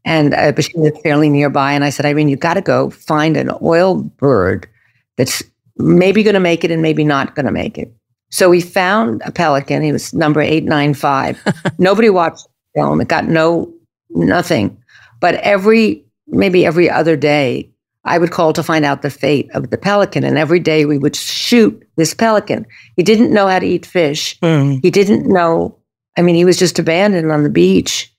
And 0.04 0.34
uh, 0.34 0.52
but 0.52 0.64
she 0.64 0.78
was 0.78 0.92
fairly 1.02 1.28
nearby. 1.28 1.72
And 1.72 1.82
I 1.82 1.90
said, 1.90 2.06
Irene, 2.06 2.28
you 2.28 2.36
got 2.36 2.54
to 2.54 2.60
go 2.60 2.90
find 2.90 3.36
an 3.36 3.50
oil 3.60 4.02
bird 4.02 4.68
that's 5.16 5.42
maybe 5.78 6.22
going 6.22 6.34
to 6.34 6.40
make 6.40 6.62
it 6.62 6.70
and 6.70 6.80
maybe 6.80 7.04
not 7.04 7.34
going 7.34 7.46
to 7.46 7.52
make 7.52 7.76
it. 7.76 7.92
So 8.30 8.48
we 8.50 8.60
found 8.60 9.22
a 9.24 9.32
pelican. 9.32 9.82
He 9.82 9.92
was 9.92 10.12
number 10.14 10.40
895. 10.40 11.42
Nobody 11.78 12.10
watched 12.10 12.44
the 12.44 12.80
film. 12.80 13.00
It 13.00 13.08
got 13.08 13.24
no, 13.26 13.72
nothing. 14.10 14.76
But 15.20 15.36
every, 15.36 16.04
maybe 16.26 16.66
every 16.66 16.90
other 16.90 17.16
day, 17.16 17.70
I 18.06 18.18
would 18.18 18.30
call 18.30 18.52
to 18.52 18.62
find 18.62 18.84
out 18.84 19.02
the 19.02 19.10
fate 19.10 19.50
of 19.52 19.70
the 19.70 19.78
pelican. 19.78 20.24
And 20.24 20.38
every 20.38 20.60
day 20.60 20.84
we 20.84 20.96
would 20.96 21.16
shoot 21.16 21.82
this 21.96 22.14
pelican. 22.14 22.66
He 22.96 23.02
didn't 23.02 23.32
know 23.32 23.46
how 23.48 23.58
to 23.58 23.66
eat 23.66 23.84
fish. 23.84 24.38
Mm. 24.40 24.80
He 24.82 24.90
didn't 24.90 25.26
know, 25.26 25.76
I 26.16 26.22
mean, 26.22 26.34
he 26.36 26.44
was 26.44 26.58
just 26.58 26.78
abandoned 26.78 27.30
on 27.32 27.42
the 27.42 27.50
beach. 27.50 28.12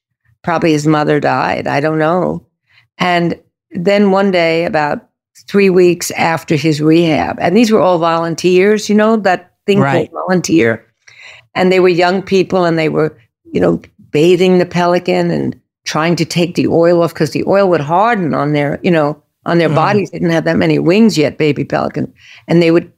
Probably 0.43 0.71
his 0.73 0.85
mother 0.85 1.19
died. 1.19 1.67
I 1.67 1.79
don't 1.79 1.99
know. 1.99 2.45
And 2.97 3.39
then 3.71 4.11
one 4.11 4.31
day, 4.31 4.65
about 4.65 5.07
three 5.47 5.69
weeks 5.69 6.11
after 6.11 6.55
his 6.55 6.81
rehab, 6.81 7.37
and 7.39 7.55
these 7.55 7.71
were 7.71 7.81
all 7.81 7.99
volunteers, 7.99 8.89
you 8.89 8.95
know, 8.95 9.17
that 9.17 9.53
thing 9.65 9.79
Right. 9.79 10.09
called 10.11 10.25
volunteer. 10.27 10.85
And 11.55 11.71
they 11.71 11.79
were 11.79 11.89
young 11.89 12.21
people 12.21 12.65
and 12.65 12.77
they 12.77 12.89
were, 12.89 13.17
you 13.51 13.59
know, 13.61 13.81
bathing 14.11 14.57
the 14.57 14.65
pelican 14.65 15.31
and 15.31 15.59
trying 15.85 16.15
to 16.17 16.25
take 16.25 16.55
the 16.55 16.67
oil 16.67 17.01
off 17.03 17.13
because 17.13 17.31
the 17.31 17.43
oil 17.47 17.69
would 17.69 17.81
harden 17.81 18.33
on 18.33 18.53
their, 18.53 18.79
you 18.83 18.91
know, 18.91 19.21
on 19.47 19.57
their 19.57 19.69
Mm. 19.69 19.75
bodies. 19.75 20.11
They 20.11 20.19
didn't 20.19 20.33
have 20.33 20.43
that 20.45 20.57
many 20.57 20.77
wings 20.77 21.17
yet, 21.17 21.37
baby 21.39 21.63
pelican. 21.65 22.13
And 22.47 22.61
they 22.61 22.69
would 22.69 22.91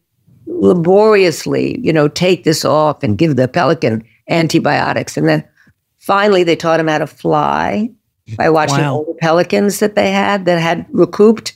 laboriously, 0.48 1.80
you 1.82 1.94
know, 1.94 2.08
take 2.08 2.44
this 2.44 2.64
off 2.66 3.04
and 3.04 3.18
give 3.18 3.36
the 3.36 3.48
pelican 3.48 4.04
antibiotics. 4.30 5.18
And 5.18 5.28
then 5.28 5.44
finally 5.98 6.44
they 6.44 6.56
taught 6.56 6.80
him 6.80 6.88
how 6.88 6.98
to 7.00 7.08
fly 7.08 7.90
by 8.38 8.50
watching 8.50 8.80
Wow. 8.80 8.94
all 8.96 9.06
the 9.06 9.16
pelicans 9.20 9.80
that 9.80 9.96
they 9.96 10.12
had 10.12 10.46
that 10.46 10.60
had 10.60 10.86
recouped. 10.92 11.54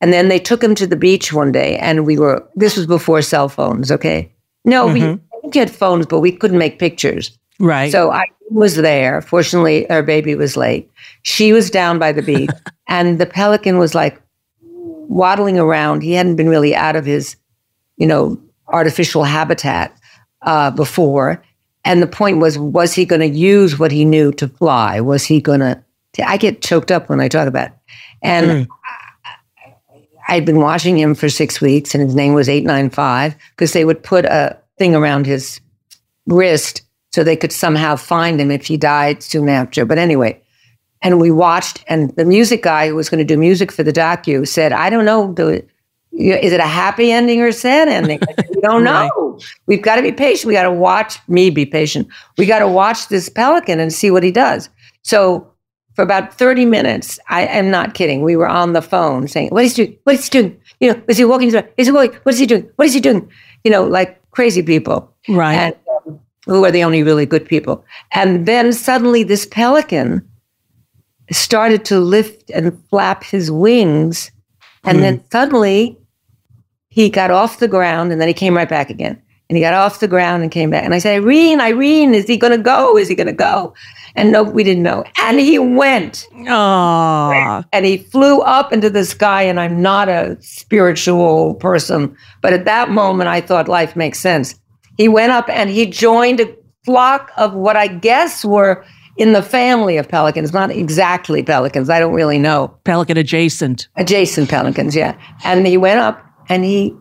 And 0.00 0.12
then 0.12 0.28
they 0.28 0.38
took 0.38 0.62
him 0.62 0.74
to 0.76 0.86
the 0.86 0.96
beach 0.96 1.32
one 1.32 1.52
day 1.52 1.76
and 1.76 2.06
we 2.06 2.18
were, 2.18 2.42
this 2.56 2.76
was 2.76 2.86
before 2.86 3.22
cell 3.22 3.48
phones, 3.48 3.90
okay? 3.92 4.30
No, 4.64 4.88
Mhm. 4.88 5.20
Think 5.42 5.54
we 5.54 5.58
had 5.60 5.70
phones, 5.70 6.06
but 6.06 6.20
we 6.20 6.32
couldn't 6.32 6.58
make 6.58 6.78
pictures. 6.78 7.36
Right. 7.58 7.90
So 7.92 8.10
I 8.10 8.24
was 8.50 8.76
there. 8.76 9.20
Fortunately, 9.22 9.88
our 9.90 10.02
baby 10.02 10.34
was 10.34 10.56
late. 10.56 10.90
She 11.22 11.52
was 11.52 11.70
down 11.70 11.98
by 11.98 12.12
the 12.12 12.22
beach, 12.22 12.50
and 12.88 13.18
the 13.18 13.26
pelican 13.26 13.78
was 13.78 13.94
like 13.94 14.20
waddling 15.10 15.58
around. 15.58 16.02
He 16.02 16.12
hadn't 16.12 16.36
been 16.36 16.48
really 16.48 16.74
out 16.74 16.96
of 16.96 17.04
his, 17.04 17.36
you 17.96 18.06
know, 18.06 18.40
artificial 18.68 19.24
habitat 19.24 19.94
uh, 20.42 20.70
before. 20.70 21.42
And 21.84 22.02
the 22.02 22.06
point 22.06 22.38
was, 22.38 22.58
was 22.58 22.94
he 22.94 23.04
going 23.04 23.20
to 23.20 23.26
use 23.38 23.78
what 23.78 23.90
he 23.90 24.04
knew 24.04 24.32
to 24.32 24.48
fly? 24.48 25.00
Was 25.00 25.24
he 25.24 25.40
going 25.40 25.60
to? 25.60 25.82
I 26.24 26.36
get 26.36 26.62
choked 26.62 26.90
up 26.90 27.08
when 27.08 27.20
I 27.20 27.28
talk 27.28 27.48
about 27.48 27.68
it. 27.68 27.72
And 28.22 28.46
Mm. 28.46 28.68
I'd 30.28 30.44
been 30.46 30.60
watching 30.60 30.96
him 30.96 31.16
for 31.16 31.28
six 31.28 31.60
weeks, 31.60 31.92
and 31.92 32.04
his 32.04 32.14
name 32.14 32.34
was 32.34 32.48
895 32.48 33.34
because 33.50 33.72
they 33.72 33.84
would 33.84 34.00
put 34.02 34.24
a 34.26 34.56
thing 34.78 34.94
around 34.94 35.26
his 35.26 35.60
wrist 36.26 36.82
so 37.10 37.24
they 37.24 37.36
could 37.36 37.50
somehow 37.50 37.96
find 37.96 38.40
him 38.40 38.52
if 38.52 38.66
he 38.66 38.76
died 38.76 39.24
soon 39.24 39.48
after. 39.48 39.84
But 39.84 39.98
anyway, 39.98 40.40
and 41.02 41.20
we 41.20 41.30
watched, 41.30 41.84
and 41.86 42.10
the 42.16 42.24
music 42.24 42.62
guy 42.62 42.88
who 42.88 42.94
was 42.94 43.08
going 43.08 43.18
to 43.18 43.24
do 43.24 43.38
music 43.38 43.72
for 43.72 43.82
the 43.82 43.92
docu 43.92 44.46
said, 44.46 44.72
I 44.72 44.90
don't 44.90 45.04
know, 45.04 45.32
do, 45.32 45.62
is 46.12 46.52
it 46.52 46.60
a 46.60 46.66
happy 46.66 47.10
ending 47.10 47.40
or 47.40 47.48
a 47.48 47.52
sad 47.52 47.88
ending? 47.88 48.20
Said, 48.36 48.50
we 48.54 48.60
don't 48.60 48.84
know. 48.90 49.38
We've 49.66 49.82
got 49.82 49.96
to 49.96 50.02
be 50.02 50.12
patient. 50.12 50.46
We 50.46 50.54
got 50.54 50.64
to 50.64 50.72
watch 50.72 51.18
me 51.28 51.50
be 51.50 51.64
patient. 51.64 52.08
We 52.36 52.46
got 52.46 52.58
to 52.58 52.68
watch 52.68 53.08
this 53.08 53.28
pelican 53.28 53.80
and 53.80 53.92
see 53.92 54.10
what 54.10 54.22
he 54.22 54.30
does. 54.30 54.68
So 55.02 55.50
for 55.94 56.02
about 56.02 56.34
30 56.34 56.66
minutes, 56.66 57.18
I 57.28 57.46
am 57.46 57.70
not 57.70 57.94
kidding. 57.94 58.22
We 58.22 58.36
were 58.36 58.48
on 58.48 58.74
the 58.74 58.82
phone 58.82 59.28
saying, 59.28 59.50
What 59.50 59.64
is 59.64 59.76
he 59.76 59.86
doing? 59.86 59.98
What 60.04 60.16
is 60.16 60.24
he 60.24 60.30
doing? 60.30 60.60
You 60.80 60.92
know, 60.92 61.02
is 61.08 61.16
he 61.16 61.24
walking? 61.24 61.54
Is 61.76 61.86
he 61.86 61.92
walking? 61.92 62.18
What 62.22 62.34
is 62.34 62.38
he 62.38 62.46
doing? 62.46 62.70
What 62.76 62.86
is 62.86 62.94
he 62.94 63.00
doing? 63.00 63.30
You 63.64 63.70
know, 63.70 63.84
like 63.84 64.20
crazy 64.30 64.62
people. 64.62 65.14
Right. 65.28 65.54
And 65.54 65.74
um, 66.06 66.20
who 66.46 66.64
are 66.64 66.70
the 66.70 66.84
only 66.84 67.02
really 67.02 67.26
good 67.26 67.46
people. 67.46 67.84
And 68.12 68.46
then 68.46 68.72
suddenly 68.72 69.22
this 69.22 69.46
pelican 69.46 70.26
started 71.30 71.84
to 71.86 72.00
lift 72.00 72.50
and 72.50 72.82
flap 72.88 73.24
his 73.24 73.50
wings. 73.50 74.30
And 74.84 74.98
hmm. 74.98 75.02
then 75.02 75.24
suddenly 75.30 75.98
he 76.88 77.08
got 77.08 77.30
off 77.30 77.58
the 77.58 77.68
ground 77.68 78.12
and 78.12 78.20
then 78.20 78.28
he 78.28 78.34
came 78.34 78.56
right 78.56 78.68
back 78.68 78.90
again. 78.90 79.20
And 79.48 79.56
he 79.56 79.62
got 79.62 79.74
off 79.74 79.98
the 79.98 80.06
ground 80.06 80.44
and 80.44 80.52
came 80.52 80.70
back. 80.70 80.84
And 80.84 80.94
I 80.94 80.98
said, 80.98 81.16
Irene, 81.16 81.60
Irene, 81.60 82.14
is 82.14 82.28
he 82.28 82.36
going 82.36 82.56
to 82.56 82.62
go? 82.62 82.96
Is 82.96 83.08
he 83.08 83.16
going 83.16 83.26
to 83.26 83.32
go? 83.32 83.74
And 84.14 84.30
no, 84.30 84.44
we 84.44 84.62
didn't 84.62 84.84
know. 84.84 85.04
And 85.18 85.40
he 85.40 85.58
went 85.58 86.28
Aw. 86.46 87.64
and 87.72 87.84
he 87.84 87.96
flew 87.96 88.42
up 88.42 88.72
into 88.72 88.90
the 88.90 89.04
sky. 89.04 89.42
And 89.42 89.58
I'm 89.58 89.82
not 89.82 90.08
a 90.08 90.36
spiritual 90.40 91.54
person, 91.54 92.16
but 92.42 92.52
at 92.52 92.64
that 92.64 92.90
moment, 92.90 93.28
I 93.28 93.40
thought 93.40 93.66
life 93.66 93.96
makes 93.96 94.20
sense. 94.20 94.54
He 94.96 95.08
went 95.08 95.32
up 95.32 95.48
and 95.48 95.68
he 95.68 95.86
joined 95.86 96.40
a 96.40 96.56
flock 96.84 97.32
of 97.36 97.52
what 97.52 97.76
I 97.76 97.88
guess 97.88 98.44
were 98.44 98.84
in 99.20 99.34
the 99.34 99.42
family 99.42 99.98
of 99.98 100.08
pelicans, 100.08 100.54
not 100.54 100.70
exactly 100.70 101.42
pelicans. 101.42 101.90
I 101.90 102.00
don't 102.00 102.14
really 102.14 102.38
know. 102.38 102.74
Pelican 102.84 103.18
adjacent. 103.18 103.86
Adjacent 103.96 104.48
pelicans, 104.48 104.96
yeah. 104.96 105.14
And 105.44 105.66
he 105.66 105.76
went 105.76 106.00
up 106.00 106.24
and 106.48 106.64
he 106.64 106.96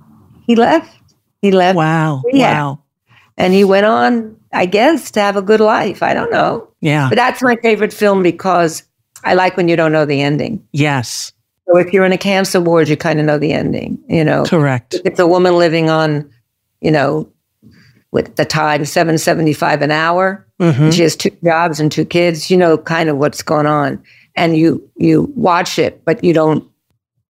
he 0.45 0.57
left. 0.57 0.93
He 1.41 1.51
left. 1.51 1.77
Wow. 1.77 2.21
Yeah. 2.33 2.51
Wow. 2.51 2.83
And 3.37 3.53
he 3.53 3.63
went 3.63 3.85
on, 3.85 4.35
I 4.51 4.65
guess, 4.65 5.11
to 5.11 5.21
have 5.21 5.37
a 5.37 5.41
good 5.41 5.61
life. 5.61 6.03
I 6.03 6.13
don't 6.13 6.29
know. 6.29 6.67
Yeah. 6.81 7.07
But 7.07 7.15
that's 7.15 7.41
my 7.41 7.55
favorite 7.61 7.93
film 7.93 8.21
because 8.21 8.83
I 9.23 9.33
like 9.33 9.55
when 9.55 9.69
you 9.69 9.77
don't 9.77 9.93
know 9.93 10.05
the 10.05 10.21
ending. 10.21 10.61
Yes. 10.73 11.31
So 11.67 11.77
if 11.77 11.93
you're 11.93 12.03
in 12.03 12.11
a 12.11 12.17
cancer 12.17 12.59
ward, 12.59 12.89
you 12.89 12.97
kind 12.97 13.21
of 13.21 13.25
know 13.25 13.37
the 13.37 13.53
ending, 13.53 13.97
you 14.09 14.25
know. 14.25 14.43
Correct. 14.43 14.95
If 14.95 15.05
it's 15.05 15.19
a 15.19 15.27
woman 15.27 15.55
living 15.57 15.89
on, 15.89 16.29
you 16.81 16.91
know, 16.91 17.31
with 18.11 18.35
the 18.35 18.45
time 18.45 18.85
seven 18.85 19.17
seventy 19.17 19.53
five 19.53 19.81
an 19.81 19.91
hour, 19.91 20.45
Mhm. 20.59 20.91
she 20.93 21.03
has 21.03 21.15
two 21.15 21.31
jobs 21.43 21.79
and 21.79 21.91
two 21.91 22.05
kids, 22.05 22.49
you 22.49 22.57
know 22.57 22.77
kind 22.77 23.09
of 23.09 23.17
what's 23.17 23.41
going 23.41 23.65
on. 23.67 24.01
And 24.35 24.55
you 24.57 24.81
you 24.97 25.31
watch 25.35 25.77
it, 25.79 26.03
but 26.05 26.23
you 26.23 26.33
don't 26.33 26.63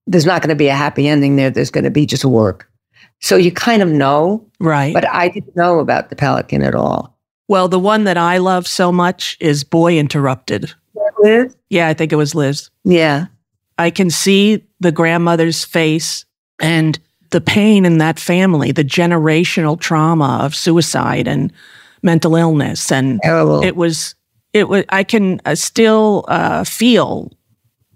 there's 0.06 0.26
not 0.26 0.42
going 0.42 0.48
to 0.48 0.56
be 0.56 0.68
a 0.68 0.74
happy 0.74 1.06
ending 1.06 1.36
there. 1.36 1.50
There's 1.50 1.70
going 1.70 1.84
to 1.84 1.90
be 1.90 2.04
just 2.06 2.24
work. 2.24 2.68
So 3.20 3.36
you 3.36 3.52
kind 3.52 3.82
of 3.82 3.88
know, 3.88 4.44
Right. 4.58 4.92
but 4.94 5.08
I 5.08 5.28
didn't 5.28 5.54
know 5.54 5.78
about 5.78 6.08
the 6.10 6.16
pelican 6.16 6.62
at 6.62 6.74
all. 6.74 7.16
well, 7.48 7.66
the 7.68 7.78
one 7.80 8.04
that 8.04 8.16
I 8.16 8.38
love 8.38 8.66
so 8.66 8.92
much 8.92 9.36
is 9.40 9.64
Boy 9.64 9.98
Interrupted. 9.98 10.72
Liz? 11.22 11.54
Yeah, 11.68 11.88
I 11.88 11.94
think 11.94 12.12
it 12.12 12.16
was 12.16 12.34
Liz. 12.34 12.70
Yeah. 12.84 13.26
I 13.76 13.90
can 13.90 14.08
see 14.08 14.64
the 14.78 14.92
grandmother's 14.92 15.64
face 15.64 16.24
and 16.60 16.98
the 17.30 17.40
pain 17.40 17.84
in 17.84 17.98
that 17.98 18.18
family, 18.18 18.72
the 18.72 18.84
generational 18.84 19.78
trauma 19.78 20.40
of 20.42 20.54
suicide 20.54 21.28
and 21.28 21.52
mental 22.02 22.34
illness. 22.36 22.90
And 22.90 23.20
Terrible. 23.22 23.62
it 23.62 23.76
was, 23.76 24.14
it 24.52 24.68
was, 24.68 24.84
I 24.88 25.04
can 25.04 25.40
uh, 25.44 25.54
still 25.54 26.24
uh, 26.28 26.64
feel 26.64 27.30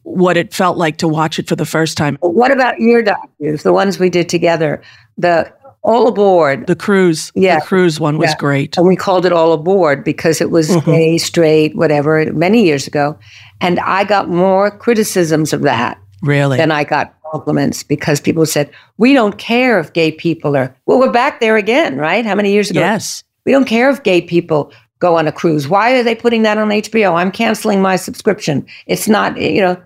what 0.02 0.36
it 0.36 0.52
felt 0.52 0.76
like 0.76 0.98
to 0.98 1.08
watch 1.08 1.38
it 1.38 1.48
for 1.48 1.56
the 1.56 1.64
first 1.64 1.96
time. 1.96 2.18
What 2.20 2.50
about 2.52 2.78
your 2.78 3.02
doctors, 3.02 3.62
the 3.62 3.72
ones 3.72 3.98
we 3.98 4.10
did 4.10 4.28
together? 4.28 4.82
The 5.16 5.50
All 5.82 6.06
Aboard. 6.08 6.66
The 6.66 6.76
cruise, 6.76 7.32
Yeah. 7.34 7.58
the 7.60 7.66
cruise 7.66 7.98
one 8.00 8.18
was 8.18 8.30
Yeah. 8.30 8.36
great. 8.38 8.76
And 8.76 8.86
we 8.86 8.96
called 8.96 9.26
it 9.26 9.32
All 9.32 9.52
Aboard 9.52 10.04
because 10.04 10.40
it 10.40 10.50
was 10.50 10.68
Mhm. 10.70 10.84
gay, 10.84 11.18
straight, 11.18 11.74
whatever, 11.76 12.30
many 12.32 12.64
years 12.64 12.86
ago. 12.86 13.18
And 13.60 13.78
I 13.80 14.04
got 14.04 14.28
more 14.28 14.70
criticisms 14.70 15.52
of 15.52 15.62
that 15.62 15.98
Really? 16.22 16.56
than 16.58 16.70
I 16.70 16.84
got 16.84 17.14
compliments 17.34 17.82
because 17.82 18.20
people 18.20 18.46
said, 18.46 18.70
we 18.96 19.12
don't 19.12 19.38
care 19.38 19.80
if 19.80 19.92
gay 19.92 20.12
people 20.12 20.56
are, 20.56 20.74
well, 20.86 21.00
we're 21.00 21.10
back 21.10 21.40
there 21.40 21.56
again, 21.56 21.98
right? 21.98 22.24
How 22.24 22.36
many 22.36 22.52
years 22.52 22.70
ago? 22.70 22.78
yes. 22.78 23.24
We 23.44 23.50
don't 23.52 23.64
care 23.64 23.90
if 23.90 24.02
gay 24.04 24.22
people 24.22 24.72
go 25.00 25.18
on 25.18 25.26
a 25.26 25.32
cruise. 25.32 25.68
Why 25.68 25.98
are 25.98 26.02
they 26.04 26.14
putting 26.14 26.44
that 26.44 26.58
on 26.58 26.68
HBO? 26.68 27.14
I'm 27.14 27.32
canceling 27.32 27.82
my 27.82 27.96
subscription. 27.96 28.64
It's 28.86 29.08
not, 29.08 29.38
you 29.38 29.60
know, 29.60 29.82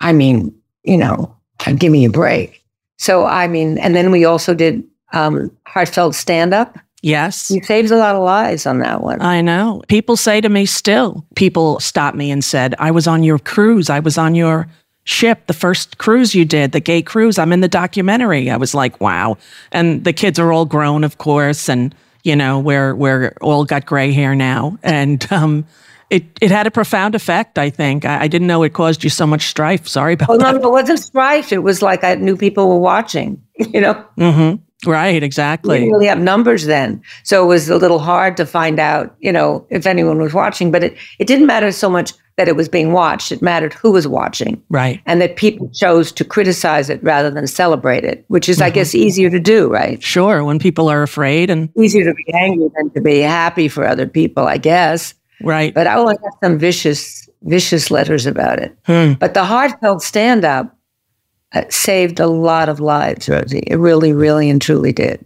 I 0.00 0.12
mean, 0.12 0.54
you 0.82 0.96
know, 0.96 1.36
give 1.76 1.92
me 1.92 2.06
a 2.06 2.10
break. 2.10 2.64
So, 2.98 3.26
I 3.26 3.46
mean, 3.46 3.78
and 3.78 3.94
then 3.94 4.10
we 4.10 4.24
also 4.24 4.54
did 4.54 4.82
um, 5.12 5.54
heartfelt 5.66 6.14
stand 6.14 6.54
up. 6.54 6.78
Yes. 7.02 7.50
You 7.50 7.62
saved 7.62 7.90
a 7.90 7.96
lot 7.96 8.16
of 8.16 8.22
lives 8.22 8.66
on 8.66 8.78
that 8.80 9.02
one. 9.02 9.20
I 9.22 9.40
know. 9.40 9.82
People 9.88 10.16
say 10.16 10.40
to 10.40 10.48
me 10.48 10.66
still, 10.66 11.24
people 11.34 11.78
stop 11.78 12.14
me 12.14 12.30
and 12.30 12.42
said, 12.42 12.74
I 12.78 12.90
was 12.90 13.06
on 13.06 13.22
your 13.22 13.38
cruise. 13.38 13.88
I 13.88 14.00
was 14.00 14.18
on 14.18 14.34
your 14.34 14.66
ship, 15.10 15.46
the 15.46 15.52
first 15.52 15.98
cruise 15.98 16.34
you 16.34 16.44
did, 16.44 16.72
the 16.72 16.80
gay 16.80 17.02
cruise. 17.02 17.38
I'm 17.38 17.52
in 17.52 17.60
the 17.60 17.68
documentary. 17.68 18.50
I 18.50 18.56
was 18.56 18.74
like, 18.74 19.00
wow. 19.00 19.36
And 19.72 20.04
the 20.04 20.12
kids 20.12 20.38
are 20.38 20.52
all 20.52 20.64
grown, 20.64 21.04
of 21.04 21.18
course. 21.18 21.68
And, 21.68 21.94
you 22.22 22.36
know, 22.36 22.60
we're, 22.60 22.94
we're 22.94 23.34
all 23.40 23.64
got 23.64 23.86
gray 23.86 24.12
hair 24.12 24.34
now. 24.34 24.78
And, 24.82 25.30
um, 25.32 25.66
it, 26.10 26.24
it 26.40 26.50
had 26.50 26.66
a 26.66 26.72
profound 26.72 27.14
effect, 27.14 27.56
I 27.56 27.70
think. 27.70 28.04
I, 28.04 28.22
I 28.22 28.28
didn't 28.28 28.48
know 28.48 28.64
it 28.64 28.72
caused 28.72 29.04
you 29.04 29.10
so 29.10 29.26
much 29.26 29.46
strife. 29.46 29.86
Sorry 29.86 30.14
about 30.14 30.28
no, 30.28 30.38
that. 30.38 30.54
no, 30.56 30.68
it 30.68 30.72
wasn't 30.72 30.98
strife. 30.98 31.52
It 31.52 31.62
was 31.62 31.82
like 31.82 32.02
I 32.02 32.16
knew 32.16 32.36
people 32.36 32.68
were 32.68 32.80
watching, 32.80 33.40
you 33.58 33.80
know? 33.80 33.94
hmm 34.16 34.54
Right, 34.86 35.22
We 35.74 35.80
didn't 35.80 35.92
really 35.92 36.06
have 36.06 36.18
numbers 36.18 36.64
then. 36.64 37.02
So 37.22 37.44
it 37.44 37.46
was 37.46 37.68
a 37.68 37.76
little 37.76 37.98
hard 37.98 38.38
to 38.38 38.46
find 38.46 38.78
out, 38.78 39.14
you 39.20 39.30
know, 39.30 39.66
if 39.68 39.86
anyone 39.86 40.18
was 40.18 40.32
watching. 40.32 40.70
But 40.70 40.82
it, 40.82 40.96
it 41.18 41.26
didn't 41.26 41.46
matter 41.46 41.70
so 41.70 41.90
much 41.90 42.14
that 42.40 42.48
it 42.48 42.56
was 42.56 42.70
being 42.70 42.92
watched. 42.92 43.32
It 43.32 43.42
mattered 43.42 43.74
who 43.74 43.90
was 43.90 44.08
watching. 44.08 44.62
Right. 44.70 45.02
And 45.04 45.20
that 45.20 45.36
people 45.36 45.68
chose 45.74 46.10
to 46.12 46.24
criticize 46.24 46.88
it 46.88 47.02
rather 47.04 47.30
than 47.30 47.46
celebrate 47.46 48.02
it, 48.02 48.24
which 48.28 48.48
is, 48.48 48.56
mm-hmm. 48.56 48.64
I 48.64 48.70
guess, 48.70 48.94
easier 48.94 49.28
to 49.28 49.38
do, 49.38 49.68
right? 49.68 50.02
Sure. 50.02 50.42
When 50.42 50.58
people 50.58 50.88
are 50.88 51.02
afraid 51.02 51.50
and 51.50 51.68
easier 51.76 52.02
to 52.06 52.14
be 52.14 52.32
angry 52.32 52.70
than 52.74 52.88
to 52.92 53.02
be 53.02 53.18
happy 53.18 53.68
for 53.68 53.86
other 53.86 54.06
people, 54.06 54.46
I 54.46 54.56
guess. 54.56 55.12
Right. 55.42 55.74
But 55.74 55.86
I 55.86 55.96
always 55.96 56.16
have 56.24 56.32
some 56.42 56.58
vicious, 56.58 57.28
vicious 57.42 57.90
letters 57.90 58.24
about 58.24 58.58
it. 58.58 58.74
Hmm. 58.86 59.12
But 59.20 59.34
the 59.34 59.44
heartfelt 59.44 60.02
stand 60.02 60.42
up 60.42 60.74
uh, 61.52 61.64
saved 61.68 62.20
a 62.20 62.26
lot 62.26 62.70
of 62.70 62.80
lives, 62.80 63.28
Rosie. 63.28 63.64
It 63.66 63.76
really, 63.76 64.14
really 64.14 64.48
and 64.48 64.62
truly 64.62 64.94
did. 64.94 65.22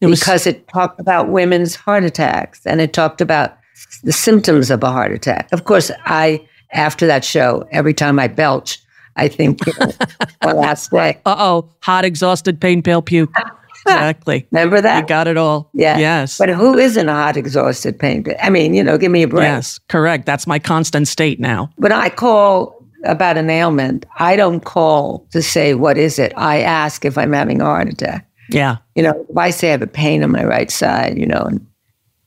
It 0.00 0.08
was, 0.08 0.18
because 0.18 0.48
it 0.48 0.66
talked 0.66 0.98
about 0.98 1.28
women's 1.28 1.76
heart 1.76 2.02
attacks 2.02 2.66
and 2.66 2.80
it 2.80 2.92
talked 2.92 3.20
about 3.20 3.56
the 4.02 4.12
symptoms 4.12 4.70
of 4.70 4.82
a 4.82 4.90
heart 4.90 5.12
attack. 5.12 5.48
Of 5.52 5.64
course, 5.64 5.92
I, 6.06 6.44
after 6.72 7.06
that 7.06 7.24
show, 7.24 7.66
every 7.70 7.94
time 7.94 8.18
I 8.18 8.28
belch, 8.28 8.80
I 9.16 9.28
think, 9.28 9.64
you 9.66 9.72
know, 9.80 9.92
one 10.42 10.56
last 10.56 10.90
day. 10.90 11.18
Uh 11.24 11.36
oh, 11.38 11.70
hot, 11.80 12.04
exhausted, 12.04 12.60
pain, 12.60 12.82
pale 12.82 13.02
puke. 13.02 13.32
Exactly. 13.86 14.46
Remember 14.50 14.80
that? 14.80 15.02
You 15.02 15.06
got 15.06 15.28
it 15.28 15.36
all. 15.36 15.70
Yeah. 15.72 15.96
Yes. 15.98 16.38
But 16.38 16.48
who 16.48 16.76
isn't 16.76 17.08
a 17.08 17.12
hot, 17.12 17.36
exhausted, 17.36 17.98
pain? 17.98 18.24
I 18.42 18.50
mean, 18.50 18.74
you 18.74 18.82
know, 18.82 18.98
give 18.98 19.12
me 19.12 19.22
a 19.22 19.28
break. 19.28 19.44
Yes, 19.44 19.78
correct. 19.88 20.26
That's 20.26 20.44
my 20.44 20.58
constant 20.58 21.06
state 21.06 21.38
now. 21.38 21.70
When 21.76 21.92
I 21.92 22.08
call 22.08 22.84
about 23.04 23.36
an 23.36 23.48
ailment, 23.48 24.04
I 24.18 24.34
don't 24.34 24.64
call 24.64 25.26
to 25.30 25.40
say, 25.40 25.74
what 25.74 25.96
is 25.98 26.18
it? 26.18 26.32
I 26.36 26.62
ask 26.62 27.04
if 27.04 27.16
I'm 27.16 27.32
having 27.32 27.60
a 27.60 27.64
heart 27.64 27.88
attack. 27.88 28.28
Yeah. 28.50 28.78
You 28.94 29.04
know, 29.04 29.26
if 29.28 29.36
I 29.36 29.50
say 29.50 29.68
I 29.68 29.72
have 29.72 29.82
a 29.82 29.86
pain 29.86 30.22
on 30.22 30.32
my 30.32 30.44
right 30.44 30.70
side, 30.70 31.16
you 31.18 31.26
know, 31.26 31.42
and 31.42 31.64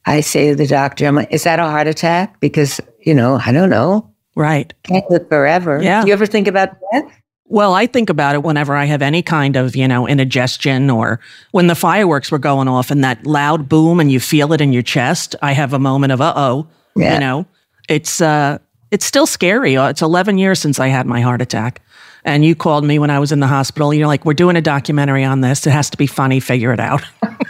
I 0.06 0.22
say 0.22 0.50
to 0.50 0.56
the 0.56 0.68
doctor, 0.68 1.06
I'm 1.06 1.16
like, 1.16 1.32
is 1.32 1.44
that 1.44 1.60
a 1.60 1.64
heart 1.64 1.88
attack? 1.88 2.40
Because, 2.40 2.80
you 3.02 3.14
know, 3.14 3.40
I 3.46 3.52
don't 3.52 3.70
know. 3.70 4.10
Right. 4.40 4.74
Can't 4.84 5.04
live 5.12 5.28
forever. 5.28 5.84
Yeah. 5.84 6.02
Do 6.02 6.08
you 6.08 6.14
ever 6.14 6.26
think 6.26 6.48
about 6.48 6.70
death? 6.94 7.12
Well, 7.48 7.74
I 7.74 7.88
think 7.88 8.10
about 8.10 8.36
it 8.36 8.44
whenever 8.44 8.74
I 8.74 8.86
have 8.86 9.02
any 9.02 9.22
kind 9.22 9.58
of, 9.58 9.76
you 9.76 9.86
know, 9.86 10.08
indigestion 10.08 10.90
or 10.90 11.20
when 11.52 11.68
the 11.68 11.76
fireworks 11.76 12.32
were 12.32 12.40
going 12.40 12.70
off 12.70 12.90
and 12.90 13.04
that 13.04 13.26
loud 13.28 13.68
boom 13.68 14.00
and 14.00 14.10
you 14.10 14.22
feel 14.22 14.54
it 14.54 14.62
in 14.62 14.72
your 14.72 14.82
chest. 14.82 15.36
I 15.42 15.52
have 15.52 15.74
a 15.74 15.80
moment 15.80 16.14
of, 16.14 16.22
uh 16.22 16.32
oh, 16.38 16.68
yeah. 16.96 17.16
you 17.16 17.20
know, 17.20 17.48
it's, 17.90 18.22
uh, 18.22 18.60
it's 18.92 19.04
still 19.04 19.28
scary. 19.28 19.76
Uh, 19.76 19.90
it's 19.90 20.02
11 20.02 20.38
years 20.38 20.60
since 20.60 20.80
I 20.80 20.88
had 20.88 21.06
my 21.06 21.20
heart 21.20 21.42
attack. 21.42 21.82
And 22.24 22.46
you 22.46 22.56
called 22.56 22.86
me 22.86 22.98
when 22.98 23.10
I 23.10 23.20
was 23.20 23.34
in 23.34 23.42
the 23.42 23.48
hospital. 23.48 23.94
You're 23.94 24.08
like, 24.08 24.24
we're 24.24 24.34
doing 24.34 24.56
a 24.56 24.62
documentary 24.62 25.26
on 25.26 25.42
this. 25.42 25.68
It 25.68 25.72
has 25.72 25.90
to 25.90 25.98
be 25.98 26.08
funny. 26.08 26.40
Figure 26.40 26.72
it 26.72 26.80
out. 26.80 27.04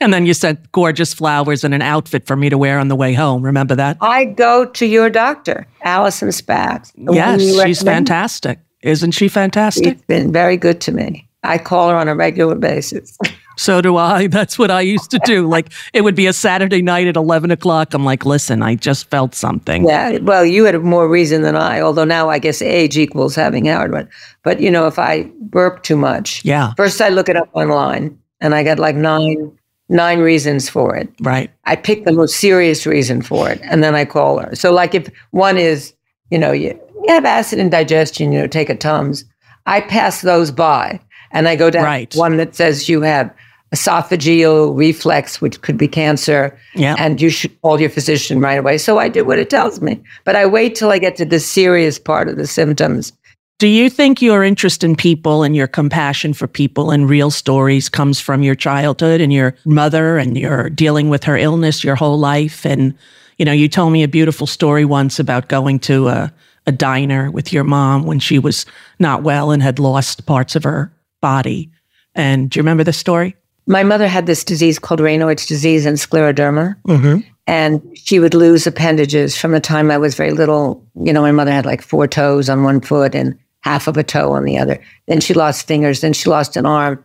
and 0.00 0.12
then 0.12 0.26
you 0.26 0.34
sent 0.34 0.70
gorgeous 0.72 1.14
flowers 1.14 1.64
and 1.64 1.74
an 1.74 1.82
outfit 1.82 2.26
for 2.26 2.36
me 2.36 2.48
to 2.48 2.58
wear 2.58 2.78
on 2.78 2.88
the 2.88 2.96
way 2.96 3.12
home. 3.14 3.42
Remember 3.42 3.74
that? 3.74 3.96
I 4.00 4.24
go 4.24 4.66
to 4.66 4.86
your 4.86 5.10
doctor, 5.10 5.66
Allison 5.82 6.28
Spatz. 6.28 6.92
Yes, 6.96 7.42
she's 7.64 7.82
fantastic. 7.82 8.58
Isn't 8.82 9.12
she 9.12 9.28
fantastic? 9.28 9.84
She's 9.84 10.02
been 10.02 10.32
very 10.32 10.56
good 10.56 10.80
to 10.82 10.92
me. 10.92 11.28
I 11.42 11.58
call 11.58 11.90
her 11.90 11.96
on 11.96 12.08
a 12.08 12.14
regular 12.14 12.54
basis. 12.54 13.16
So 13.56 13.80
do 13.80 13.96
I. 13.96 14.26
That's 14.26 14.58
what 14.58 14.70
I 14.70 14.82
used 14.82 15.10
to 15.12 15.20
do. 15.24 15.48
Like 15.48 15.72
it 15.92 16.02
would 16.02 16.14
be 16.14 16.26
a 16.26 16.32
Saturday 16.32 16.82
night 16.82 17.06
at 17.06 17.16
11 17.16 17.50
o'clock. 17.50 17.94
I'm 17.94 18.04
like, 18.04 18.26
listen, 18.26 18.62
I 18.62 18.74
just 18.74 19.08
felt 19.10 19.34
something. 19.34 19.86
Yeah. 19.88 20.18
Well, 20.18 20.44
you 20.44 20.64
had 20.64 20.78
more 20.82 21.08
reason 21.08 21.42
than 21.42 21.56
I, 21.56 21.80
although 21.80 22.04
now 22.04 22.28
I 22.28 22.38
guess 22.38 22.60
age 22.60 22.98
equals 22.98 23.34
having 23.34 23.64
Howard. 23.64 23.92
But, 23.92 24.08
but 24.42 24.60
you 24.60 24.70
know, 24.70 24.86
if 24.86 24.98
I 24.98 25.30
burp 25.40 25.82
too 25.82 25.96
much, 25.96 26.44
yeah. 26.44 26.74
First, 26.76 27.00
I 27.00 27.08
look 27.08 27.28
it 27.28 27.36
up 27.36 27.48
online 27.54 28.18
and 28.40 28.54
I 28.54 28.62
got 28.62 28.78
like 28.78 28.94
nine 28.94 29.55
nine 29.88 30.20
reasons 30.20 30.68
for 30.68 30.96
it. 30.96 31.08
Right. 31.20 31.50
I 31.64 31.76
pick 31.76 32.04
the 32.04 32.12
most 32.12 32.36
serious 32.36 32.86
reason 32.86 33.22
for 33.22 33.48
it 33.48 33.60
and 33.62 33.82
then 33.82 33.94
I 33.94 34.04
call 34.04 34.38
her. 34.38 34.54
So 34.54 34.72
like 34.72 34.94
if 34.94 35.08
one 35.30 35.56
is, 35.56 35.94
you 36.30 36.38
know, 36.38 36.52
you, 36.52 36.78
you 37.04 37.12
have 37.12 37.24
acid 37.24 37.58
indigestion, 37.58 38.32
you 38.32 38.40
know, 38.40 38.46
take 38.46 38.68
a 38.68 38.74
Tums. 38.74 39.24
I 39.66 39.80
pass 39.80 40.22
those 40.22 40.50
by 40.50 41.00
and 41.30 41.48
I 41.48 41.56
go 41.56 41.70
down 41.70 41.84
right. 41.84 42.14
one 42.14 42.36
that 42.36 42.56
says 42.56 42.88
you 42.88 43.02
have 43.02 43.32
esophageal 43.74 44.76
reflux, 44.76 45.40
which 45.40 45.60
could 45.60 45.76
be 45.76 45.88
cancer, 45.88 46.56
yeah. 46.74 46.94
and 46.98 47.20
you 47.20 47.30
should 47.30 47.60
call 47.62 47.80
your 47.80 47.90
physician 47.90 48.40
right 48.40 48.58
away. 48.58 48.78
So 48.78 48.98
I 48.98 49.08
do 49.08 49.24
what 49.24 49.38
it 49.38 49.50
tells 49.50 49.80
me. 49.80 50.00
But 50.24 50.36
I 50.36 50.46
wait 50.46 50.74
till 50.76 50.90
I 50.90 50.98
get 50.98 51.16
to 51.16 51.24
the 51.24 51.40
serious 51.40 51.98
part 51.98 52.28
of 52.28 52.36
the 52.36 52.46
symptoms 52.46 53.12
do 53.58 53.68
you 53.68 53.88
think 53.88 54.20
your 54.20 54.44
interest 54.44 54.84
in 54.84 54.96
people 54.96 55.42
and 55.42 55.56
your 55.56 55.66
compassion 55.66 56.34
for 56.34 56.46
people 56.46 56.90
and 56.90 57.08
real 57.08 57.30
stories 57.30 57.88
comes 57.88 58.20
from 58.20 58.42
your 58.42 58.54
childhood 58.54 59.20
and 59.20 59.32
your 59.32 59.54
mother 59.64 60.18
and 60.18 60.36
your 60.36 60.68
dealing 60.68 61.08
with 61.08 61.24
her 61.24 61.38
illness 61.38 61.82
your 61.82 61.96
whole 61.96 62.18
life? 62.18 62.66
And, 62.66 62.94
you 63.38 63.46
know, 63.46 63.52
you 63.52 63.68
told 63.68 63.94
me 63.94 64.02
a 64.02 64.08
beautiful 64.08 64.46
story 64.46 64.84
once 64.84 65.18
about 65.18 65.48
going 65.48 65.78
to 65.80 66.08
a, 66.08 66.32
a 66.66 66.72
diner 66.72 67.30
with 67.30 67.50
your 67.50 67.64
mom 67.64 68.04
when 68.04 68.18
she 68.18 68.38
was 68.38 68.66
not 68.98 69.22
well 69.22 69.50
and 69.50 69.62
had 69.62 69.78
lost 69.78 70.26
parts 70.26 70.54
of 70.54 70.64
her 70.64 70.92
body. 71.22 71.70
And 72.14 72.50
do 72.50 72.58
you 72.58 72.62
remember 72.62 72.84
the 72.84 72.92
story? 72.92 73.36
My 73.66 73.82
mother 73.82 74.06
had 74.06 74.26
this 74.26 74.44
disease 74.44 74.78
called 74.78 75.00
Raynaud's 75.00 75.46
disease 75.46 75.86
and 75.86 75.96
scleroderma. 75.96 76.76
Mm-hmm. 76.82 77.20
And 77.46 77.80
she 77.94 78.18
would 78.18 78.34
lose 78.34 78.66
appendages 78.66 79.36
from 79.36 79.52
the 79.52 79.60
time 79.60 79.90
I 79.90 79.98
was 79.98 80.14
very 80.14 80.32
little. 80.32 80.84
You 81.00 81.12
know, 81.12 81.22
my 81.22 81.32
mother 81.32 81.52
had 81.52 81.64
like 81.64 81.80
four 81.80 82.06
toes 82.06 82.50
on 82.50 82.62
one 82.62 82.80
foot 82.80 83.14
and 83.14 83.38
half 83.66 83.88
of 83.88 83.96
a 83.96 84.04
toe 84.04 84.30
on 84.30 84.44
the 84.44 84.56
other. 84.56 84.80
Then 85.08 85.20
she 85.20 85.34
lost 85.34 85.66
fingers. 85.66 86.00
Then 86.00 86.12
she 86.12 86.30
lost 86.30 86.56
an 86.56 86.66
arm 86.66 87.04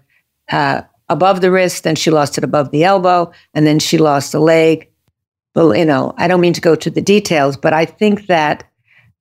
uh, 0.52 0.84
above 1.10 1.42
the 1.42 1.50
wrist. 1.50 1.84
Then 1.84 1.96
she 1.96 2.12
lost 2.12 2.38
it 2.38 2.44
above 2.44 2.70
the 2.70 2.84
elbow. 2.84 3.32
And 3.56 3.66
then 3.66 3.80
she 3.80 3.98
lost 3.98 4.36
a 4.36 4.40
leg. 4.40 4.88
Well, 5.56 5.76
you 5.76 5.86
know, 5.86 6.14
I 6.18 6.28
don't 6.28 6.40
mean 6.40 6.54
to 6.54 6.62
go 6.62 6.76
to 6.76 6.92
the 6.92 7.02
details, 7.02 7.58
but 7.58 7.74
I 7.74 7.86
think 7.86 8.28
that 8.28 8.64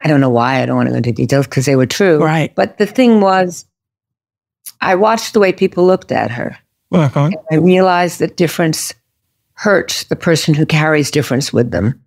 I 0.03 0.09
don't 0.09 0.21
know 0.21 0.29
why 0.29 0.61
I 0.61 0.67
don't 0.67 0.77
want 0.77 0.89
to 0.89 0.93
go 0.93 0.99
into 0.99 1.13
details 1.13 1.47
because 1.47 1.65
they 1.65 1.77
were 1.77 1.87
true. 1.87 2.23
Right. 2.23 2.55
But 2.55 2.77
the 2.77 2.85
thing 2.85 3.23
was, 3.23 3.65
I 4.83 4.95
watched 4.95 5.33
the 5.33 5.41
way 5.41 5.51
people 5.51 5.87
looked 5.87 6.13
at 6.13 6.31
her. 6.31 6.59
Uh-huh. 6.93 7.31
I 7.51 7.55
realized 7.55 8.19
that 8.19 8.37
difference 8.37 8.93
hurts 9.55 10.05
the 10.05 10.17
person 10.17 10.53
who 10.53 10.67
carries 10.67 11.11
difference 11.11 11.55
with 11.55 11.71
them. 11.71 12.03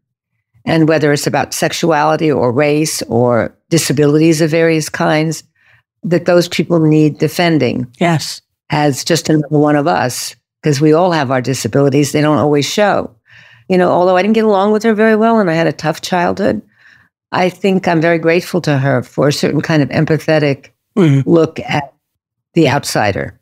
And 0.66 0.88
whether 0.88 1.12
it's 1.12 1.28
about 1.28 1.54
sexuality 1.54 2.32
or 2.32 2.52
race 2.52 3.02
or 3.04 3.56
disabilities 3.70 4.42
of 4.42 4.50
various 4.50 4.90
kinds, 4.90 5.44
that 6.04 6.26
those 6.26 6.48
people 6.48 6.80
need 6.80 7.18
defending. 7.18 7.88
Yes. 8.00 8.42
As 8.70 9.04
just 9.04 9.30
another 9.30 9.58
one 9.58 9.76
of 9.76 9.88
us, 9.88 10.36
because 10.62 10.80
we 10.80 10.94
all 10.94 11.12
have 11.12 11.30
our 11.30 11.42
disabilities. 11.42 12.12
They 12.12 12.22
don't 12.22 12.38
always 12.38 12.66
show. 12.66 13.14
You 13.70 13.78
know, 13.78 13.92
although 13.92 14.16
I 14.16 14.22
didn't 14.22 14.36
get 14.36 14.46
along 14.46 14.72
with 14.72 14.84
her 14.84 14.94
very 14.94 15.16
well 15.16 15.40
and 15.40 15.50
I 15.50 15.54
had 15.54 15.68
a 15.68 15.74
tough 15.74 16.02
childhood, 16.02 16.62
I 17.32 17.50
think 17.50 17.88
I'm 17.88 18.02
very 18.02 18.20
grateful 18.20 18.62
to 18.62 18.78
her 18.78 19.04
for 19.04 19.28
a 19.28 19.34
certain 19.34 19.62
kind 19.62 19.84
of 19.84 19.90
empathetic 19.90 20.70
mm-hmm. 20.96 21.30
look 21.30 21.60
at 21.60 21.94
the 22.54 22.70
outsider. 22.70 23.40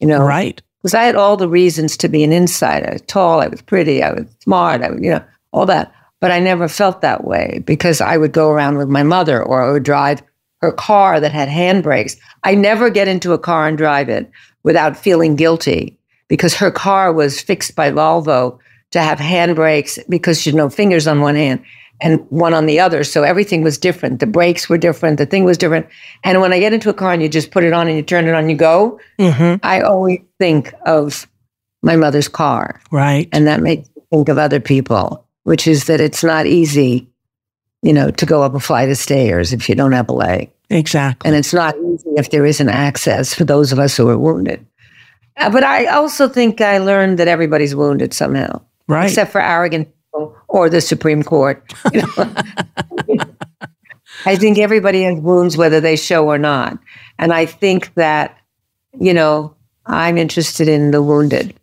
You 0.00 0.06
know, 0.06 0.24
right? 0.24 0.60
Because 0.82 0.94
I 0.94 1.04
had 1.04 1.16
all 1.16 1.36
the 1.36 1.48
reasons 1.48 1.96
to 1.98 2.08
be 2.08 2.22
an 2.22 2.32
insider. 2.32 2.98
Tall, 3.06 3.40
I 3.40 3.48
was 3.48 3.62
pretty, 3.62 4.02
I 4.02 4.12
was 4.12 4.26
smart, 4.40 4.82
I 4.82 4.90
was, 4.90 5.00
you 5.02 5.10
know, 5.10 5.24
all 5.52 5.66
that. 5.66 5.92
But 6.20 6.30
I 6.30 6.40
never 6.40 6.68
felt 6.68 7.02
that 7.02 7.24
way 7.24 7.62
because 7.66 8.00
I 8.00 8.16
would 8.16 8.32
go 8.32 8.48
around 8.50 8.78
with 8.78 8.88
my 8.88 9.02
mother 9.02 9.42
or 9.42 9.62
I 9.62 9.72
would 9.72 9.82
drive 9.82 10.22
her 10.62 10.72
car 10.72 11.20
that 11.20 11.32
had 11.32 11.48
handbrakes. 11.48 12.16
I 12.42 12.54
never 12.54 12.88
get 12.90 13.08
into 13.08 13.32
a 13.32 13.38
car 13.38 13.68
and 13.68 13.76
drive 13.76 14.08
it 14.08 14.30
without 14.62 14.96
feeling 14.96 15.36
guilty 15.36 15.98
because 16.28 16.54
her 16.54 16.70
car 16.70 17.12
was 17.12 17.40
fixed 17.40 17.76
by 17.76 17.90
Volvo 17.90 18.58
to 18.92 19.00
have 19.00 19.18
handbrakes 19.18 19.98
because 20.08 20.40
she 20.40 20.50
had 20.50 20.56
no 20.56 20.70
fingers 20.70 21.06
on 21.06 21.20
one 21.20 21.34
hand 21.34 21.62
and 22.00 22.26
one 22.30 22.54
on 22.54 22.66
the 22.66 22.80
other. 22.80 23.04
So 23.04 23.22
everything 23.22 23.62
was 23.62 23.78
different. 23.78 24.20
The 24.20 24.26
brakes 24.26 24.68
were 24.68 24.78
different. 24.78 25.18
The 25.18 25.26
thing 25.26 25.44
was 25.44 25.58
different. 25.58 25.86
And 26.24 26.40
when 26.40 26.52
I 26.52 26.58
get 26.58 26.72
into 26.72 26.90
a 26.90 26.94
car 26.94 27.12
and 27.12 27.22
you 27.22 27.28
just 27.28 27.50
put 27.50 27.64
it 27.64 27.72
on 27.72 27.88
and 27.88 27.96
you 27.96 28.02
turn 28.02 28.26
it 28.26 28.34
on, 28.34 28.48
you 28.48 28.56
go, 28.56 29.00
mm-hmm. 29.18 29.56
I 29.62 29.80
always 29.80 30.20
think 30.38 30.74
of 30.84 31.26
my 31.82 31.96
mother's 31.96 32.28
car. 32.28 32.80
Right. 32.90 33.28
And 33.32 33.46
that 33.46 33.60
makes 33.60 33.88
me 33.94 34.02
think 34.10 34.28
of 34.28 34.38
other 34.38 34.60
people 34.60 35.25
which 35.46 35.68
is 35.68 35.84
that 35.84 36.00
it's 36.00 36.24
not 36.24 36.44
easy, 36.44 37.08
you 37.80 37.92
know, 37.92 38.10
to 38.10 38.26
go 38.26 38.42
up 38.42 38.56
a 38.56 38.58
flight 38.58 38.90
of 38.90 38.96
stairs 38.96 39.52
if 39.52 39.68
you 39.68 39.76
don't 39.76 39.92
have 39.92 40.08
a 40.08 40.12
leg. 40.12 40.50
Exactly. 40.70 41.28
And 41.28 41.36
it's 41.36 41.54
not 41.54 41.76
easy 41.78 42.10
if 42.16 42.32
there 42.32 42.44
isn't 42.44 42.68
access 42.68 43.32
for 43.32 43.44
those 43.44 43.70
of 43.70 43.78
us 43.78 43.96
who 43.96 44.08
are 44.08 44.18
wounded. 44.18 44.66
Uh, 45.36 45.48
but 45.48 45.62
I 45.62 45.86
also 45.86 46.28
think 46.28 46.60
I 46.60 46.78
learned 46.78 47.20
that 47.20 47.28
everybody's 47.28 47.76
wounded 47.76 48.12
somehow, 48.12 48.60
right? 48.88 49.08
Except 49.08 49.30
for 49.30 49.40
arrogant 49.40 49.86
people 49.86 50.36
or 50.48 50.68
the 50.68 50.80
Supreme 50.80 51.22
Court. 51.22 51.62
You 51.92 52.02
know? 53.16 53.24
I 54.24 54.34
think 54.34 54.58
everybody 54.58 55.04
has 55.04 55.20
wounds, 55.20 55.56
whether 55.56 55.80
they 55.80 55.94
show 55.94 56.26
or 56.26 56.38
not. 56.38 56.76
And 57.20 57.32
I 57.32 57.46
think 57.46 57.94
that, 57.94 58.36
you 58.98 59.14
know, 59.14 59.54
I'm 59.86 60.18
interested 60.18 60.66
in 60.66 60.90
the 60.90 61.02
wounded. 61.02 61.54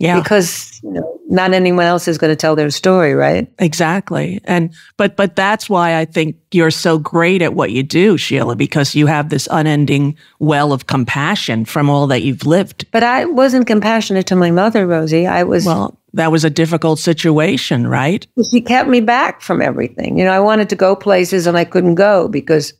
Yeah. 0.00 0.18
Because, 0.18 0.80
you 0.82 0.92
know, 0.92 1.20
not 1.28 1.52
anyone 1.52 1.84
else 1.84 2.08
is 2.08 2.16
going 2.16 2.32
to 2.32 2.36
tell 2.36 2.56
their 2.56 2.70
story, 2.70 3.14
right? 3.14 3.52
Exactly. 3.58 4.40
And 4.44 4.74
but 4.96 5.14
but 5.14 5.36
that's 5.36 5.68
why 5.68 5.98
I 5.98 6.06
think 6.06 6.36
you're 6.52 6.70
so 6.70 6.98
great 6.98 7.42
at 7.42 7.52
what 7.52 7.70
you 7.70 7.82
do, 7.82 8.16
Sheila, 8.16 8.56
because 8.56 8.94
you 8.94 9.06
have 9.06 9.28
this 9.28 9.46
unending 9.50 10.16
well 10.38 10.72
of 10.72 10.86
compassion 10.86 11.66
from 11.66 11.90
all 11.90 12.06
that 12.06 12.22
you've 12.22 12.46
lived. 12.46 12.90
But 12.92 13.04
I 13.04 13.26
wasn't 13.26 13.66
compassionate 13.66 14.26
to 14.28 14.36
my 14.36 14.50
mother, 14.50 14.86
Rosie. 14.86 15.26
I 15.26 15.42
was 15.42 15.66
Well, 15.66 15.98
That 16.14 16.32
was 16.32 16.44
a 16.44 16.50
difficult 16.50 16.98
situation, 16.98 17.86
right? 17.86 18.26
She 18.50 18.62
kept 18.62 18.88
me 18.88 19.00
back 19.00 19.42
from 19.42 19.60
everything. 19.60 20.16
You 20.16 20.24
know, 20.24 20.32
I 20.32 20.40
wanted 20.40 20.70
to 20.70 20.76
go 20.76 20.96
places 20.96 21.46
and 21.46 21.58
I 21.58 21.66
couldn't 21.66 21.96
go 21.96 22.26
because, 22.26 22.72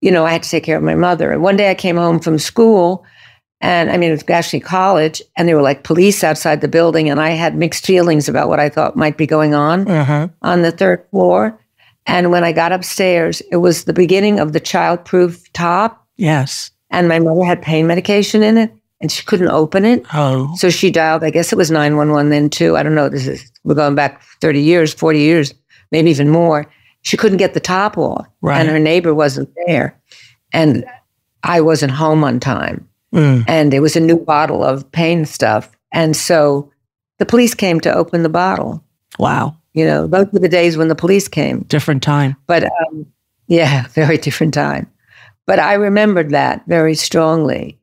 you 0.00 0.10
know, 0.10 0.24
I 0.24 0.32
had 0.32 0.42
to 0.42 0.48
take 0.48 0.64
care 0.64 0.78
of 0.78 0.82
my 0.82 0.94
mother. 0.94 1.32
And 1.32 1.42
one 1.42 1.58
day 1.58 1.70
I 1.70 1.74
came 1.74 1.96
home 1.96 2.18
from 2.18 2.38
school 2.38 3.04
and 3.60 3.90
I 3.90 3.96
mean, 3.96 4.10
it 4.10 4.12
was 4.12 4.24
actually 4.28 4.60
college, 4.60 5.22
and 5.36 5.48
there 5.48 5.56
were 5.56 5.62
like 5.62 5.84
police 5.84 6.22
outside 6.22 6.60
the 6.60 6.68
building, 6.68 7.08
and 7.08 7.20
I 7.20 7.30
had 7.30 7.56
mixed 7.56 7.86
feelings 7.86 8.28
about 8.28 8.48
what 8.48 8.60
I 8.60 8.68
thought 8.68 8.96
might 8.96 9.16
be 9.16 9.26
going 9.26 9.54
on 9.54 9.88
uh-huh. 9.88 10.28
on 10.42 10.62
the 10.62 10.72
third 10.72 11.06
floor. 11.10 11.58
And 12.06 12.30
when 12.30 12.44
I 12.44 12.52
got 12.52 12.72
upstairs, 12.72 13.40
it 13.50 13.56
was 13.56 13.84
the 13.84 13.92
beginning 13.92 14.38
of 14.38 14.52
the 14.52 14.60
childproof 14.60 15.48
top. 15.52 16.06
Yes. 16.16 16.70
And 16.90 17.08
my 17.08 17.18
mother 17.18 17.44
had 17.44 17.62
pain 17.62 17.86
medication 17.86 18.42
in 18.42 18.58
it, 18.58 18.72
and 19.00 19.10
she 19.10 19.24
couldn't 19.24 19.48
open 19.48 19.84
it. 19.84 20.04
Oh. 20.12 20.54
So 20.56 20.70
she 20.70 20.90
dialed, 20.90 21.24
I 21.24 21.30
guess 21.30 21.52
it 21.52 21.56
was 21.56 21.70
911 21.70 22.30
then 22.30 22.50
too. 22.50 22.76
I 22.76 22.82
don't 22.82 22.94
know. 22.94 23.08
This 23.08 23.26
is, 23.26 23.50
we're 23.64 23.74
going 23.74 23.94
back 23.94 24.22
30 24.40 24.60
years, 24.60 24.94
40 24.94 25.18
years, 25.18 25.54
maybe 25.90 26.10
even 26.10 26.28
more. 26.28 26.70
She 27.02 27.16
couldn't 27.16 27.38
get 27.38 27.54
the 27.54 27.60
top 27.60 27.96
off, 27.96 28.26
Right. 28.40 28.60
and 28.60 28.68
her 28.68 28.78
neighbor 28.78 29.14
wasn't 29.14 29.48
there. 29.66 29.98
And 30.52 30.84
I 31.42 31.60
wasn't 31.60 31.92
home 31.92 32.22
on 32.22 32.38
time 32.38 32.88
Mm. 33.14 33.44
and 33.46 33.72
it 33.72 33.80
was 33.80 33.96
a 33.96 34.00
new 34.00 34.18
bottle 34.18 34.64
of 34.64 34.90
pain 34.92 35.24
stuff. 35.24 35.70
And 35.92 36.16
so 36.16 36.70
the 37.18 37.26
police 37.26 37.54
came 37.54 37.80
to 37.80 37.94
open 37.94 38.22
the 38.22 38.28
bottle. 38.28 38.82
Wow. 39.18 39.56
You 39.74 39.84
know, 39.84 40.06
those 40.06 40.26
were 40.32 40.40
the 40.40 40.48
days 40.48 40.76
when 40.76 40.88
the 40.88 40.94
police 40.94 41.28
came. 41.28 41.60
Different 41.62 42.02
time. 42.02 42.36
But 42.46 42.64
um, 42.64 43.06
yeah, 43.46 43.86
very 43.90 44.18
different 44.18 44.54
time. 44.54 44.90
But 45.46 45.60
I 45.60 45.74
remembered 45.74 46.30
that 46.30 46.64
very 46.66 46.94
strongly 46.94 47.78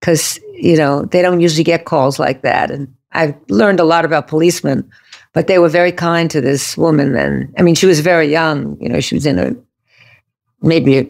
because, 0.00 0.40
you 0.54 0.76
know, 0.76 1.04
they 1.04 1.22
don't 1.22 1.40
usually 1.40 1.64
get 1.64 1.84
calls 1.84 2.18
like 2.18 2.42
that. 2.42 2.70
And 2.70 2.92
I've 3.12 3.36
learned 3.48 3.80
a 3.80 3.84
lot 3.84 4.04
about 4.04 4.26
policemen, 4.26 4.90
but 5.32 5.46
they 5.46 5.58
were 5.58 5.68
very 5.68 5.92
kind 5.92 6.30
to 6.30 6.40
this 6.40 6.76
woman. 6.76 7.14
And 7.14 7.54
I 7.56 7.62
mean, 7.62 7.76
she 7.76 7.86
was 7.86 8.00
very 8.00 8.28
young. 8.28 8.76
You 8.80 8.88
know, 8.88 9.00
she 9.00 9.14
was 9.14 9.26
in 9.26 9.38
her 9.38 9.56
maybe 10.60 11.08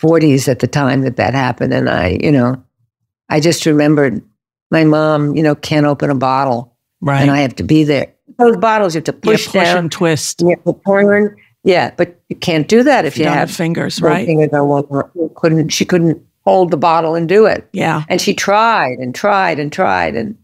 40s 0.00 0.48
at 0.48 0.60
the 0.60 0.68
time 0.68 1.02
that 1.02 1.16
that 1.16 1.34
happened. 1.34 1.74
And 1.74 1.90
I, 1.90 2.18
you 2.22 2.30
know, 2.30 2.62
I 3.28 3.40
just 3.40 3.66
remembered 3.66 4.22
my 4.70 4.84
mom, 4.84 5.36
you 5.36 5.42
know, 5.42 5.54
can't 5.54 5.86
open 5.86 6.10
a 6.10 6.14
bottle. 6.14 6.74
Right. 7.00 7.20
And 7.22 7.30
I 7.30 7.38
have 7.40 7.54
to 7.56 7.62
be 7.62 7.84
there. 7.84 8.12
Those 8.38 8.56
bottles 8.56 8.94
you 8.94 8.98
have 8.98 9.04
to 9.04 9.12
Yeah, 9.12 9.18
push, 9.32 9.46
push 9.46 9.52
down. 9.52 9.76
and 9.78 9.92
twist. 9.92 10.42
You 10.42 10.56
have 10.64 10.76
turn. 10.86 11.36
Yeah, 11.64 11.90
but 11.96 12.20
you 12.28 12.36
can't 12.36 12.68
do 12.68 12.82
that 12.84 13.04
if 13.04 13.16
You 13.18 13.24
you, 13.24 13.30
have 13.30 13.50
fingers, 13.50 14.00
right? 14.00 14.26
Fingers 14.26 14.50
on 14.52 14.68
one. 14.68 15.30
Couldn't. 15.34 15.70
She 15.70 15.84
couldn't 15.84 16.22
hold 16.44 16.70
the 16.70 16.76
bottle 16.76 17.14
and 17.16 17.28
do 17.28 17.44
it. 17.46 17.68
Yeah. 17.72 18.04
And 18.08 18.20
she 18.20 18.34
tried 18.34 18.98
and 18.98 19.14
tried 19.14 19.58
and 19.58 19.72
tried, 19.72 20.14
and 20.14 20.36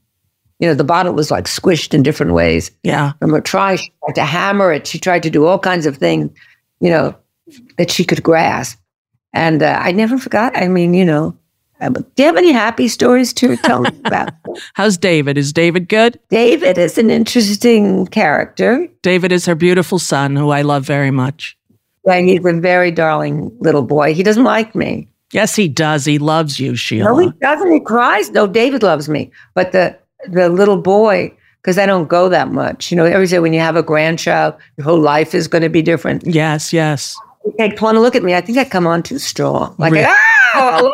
you 0.59 0.67
know 0.67 0.75
the 0.75 0.83
bottle 0.85 1.13
was 1.13 1.31
like 1.31 1.45
squished 1.45 1.95
in 1.95 2.03
different 2.03 2.33
ways. 2.33 2.73
Yeah. 2.83 3.13
From 3.21 3.31
her 3.31 3.41
try, 3.41 3.77
she 3.77 3.93
tried 4.05 4.15
to 4.17 4.25
hammer 4.25 4.73
it. 4.73 4.87
She 4.87 4.99
tried 4.99 5.23
to 5.23 5.31
do 5.31 5.47
all 5.47 5.59
kinds 5.61 5.87
of 5.87 5.97
things, 5.97 6.31
you 6.81 6.91
know, 6.91 7.15
that 7.79 7.91
she 7.91 8.05
could 8.05 8.23
grasp. 8.23 8.79
And 9.33 9.63
uh, 9.63 9.79
I 9.81 9.93
never 9.93 10.19
forgot. 10.19 10.57
I 10.57 10.67
mean, 10.69 10.93
you 10.93 11.05
know, 11.05 11.37
Uh, 11.83 11.89
do 11.91 12.05
you 12.19 12.25
have 12.27 12.37
any 12.37 12.53
happy 12.53 12.87
stories 12.89 13.33
to 13.35 13.57
tell 13.59 13.81
me 13.81 13.91
about? 14.05 14.31
How's 14.75 14.97
David? 14.97 15.37
Is 15.37 15.53
David 15.53 15.89
good? 15.89 16.19
David 16.31 16.79
is 16.79 16.97
an 16.97 17.11
interesting 17.11 18.07
character. 18.07 18.87
David 19.03 19.33
is 19.33 19.45
her 19.47 19.55
beautiful 19.55 19.99
son, 19.99 20.37
who 20.37 20.51
I 20.51 20.63
love 20.63 20.85
very 20.85 21.11
much. 21.11 21.57
And 22.09 22.29
he's 22.29 22.45
a 22.45 22.53
very 22.61 22.91
darling 22.91 23.51
little 23.61 23.83
boy. 23.83 24.15
He 24.15 24.23
doesn't 24.23 24.45
like 24.45 24.75
me. 24.75 25.09
Yes, 25.33 25.57
he 25.57 25.67
does. 25.69 26.05
He 26.05 26.19
loves 26.19 26.61
you, 26.61 26.77
Sheila. 26.77 27.11
No, 27.11 27.19
he 27.19 27.31
doesn't. 27.41 27.73
He 27.73 27.81
cries. 27.81 28.31
No, 28.31 28.47
David 28.47 28.83
loves 28.83 29.09
me. 29.09 29.31
But 29.55 29.73
the 29.73 29.97
the 30.29 30.49
little 30.49 30.77
boy, 30.77 31.33
because 31.63 31.79
I 31.79 31.87
don't 31.87 32.07
go 32.09 32.29
that 32.29 32.53
much. 32.53 32.91
You 32.93 32.97
know, 32.97 33.05
every 33.07 33.27
day 33.27 33.39
when 33.41 33.53
you 33.53 33.61
have 33.61 33.75
a 33.77 33.83
grandchild, 33.83 34.55
your 34.77 34.85
whole 34.85 35.01
life 35.01 35.35
is 35.35 35.49
going 35.49 35.63
to 35.63 35.69
be 35.71 35.83
different. 35.83 36.25
yes, 36.27 36.73
yes. 36.73 37.17
Want 37.59 37.97
to 37.97 38.01
look 38.01 38.15
at 38.15 38.23
me. 38.23 38.35
I 38.35 38.41
think 38.41 38.59
I 38.59 38.65
come 38.65 38.87
on 38.87 39.03
too 39.03 39.19
strong. 39.19 39.75
Like, 39.79 39.93
Really? 39.93 40.05
oh, 40.07 40.13
hello, 40.55 40.93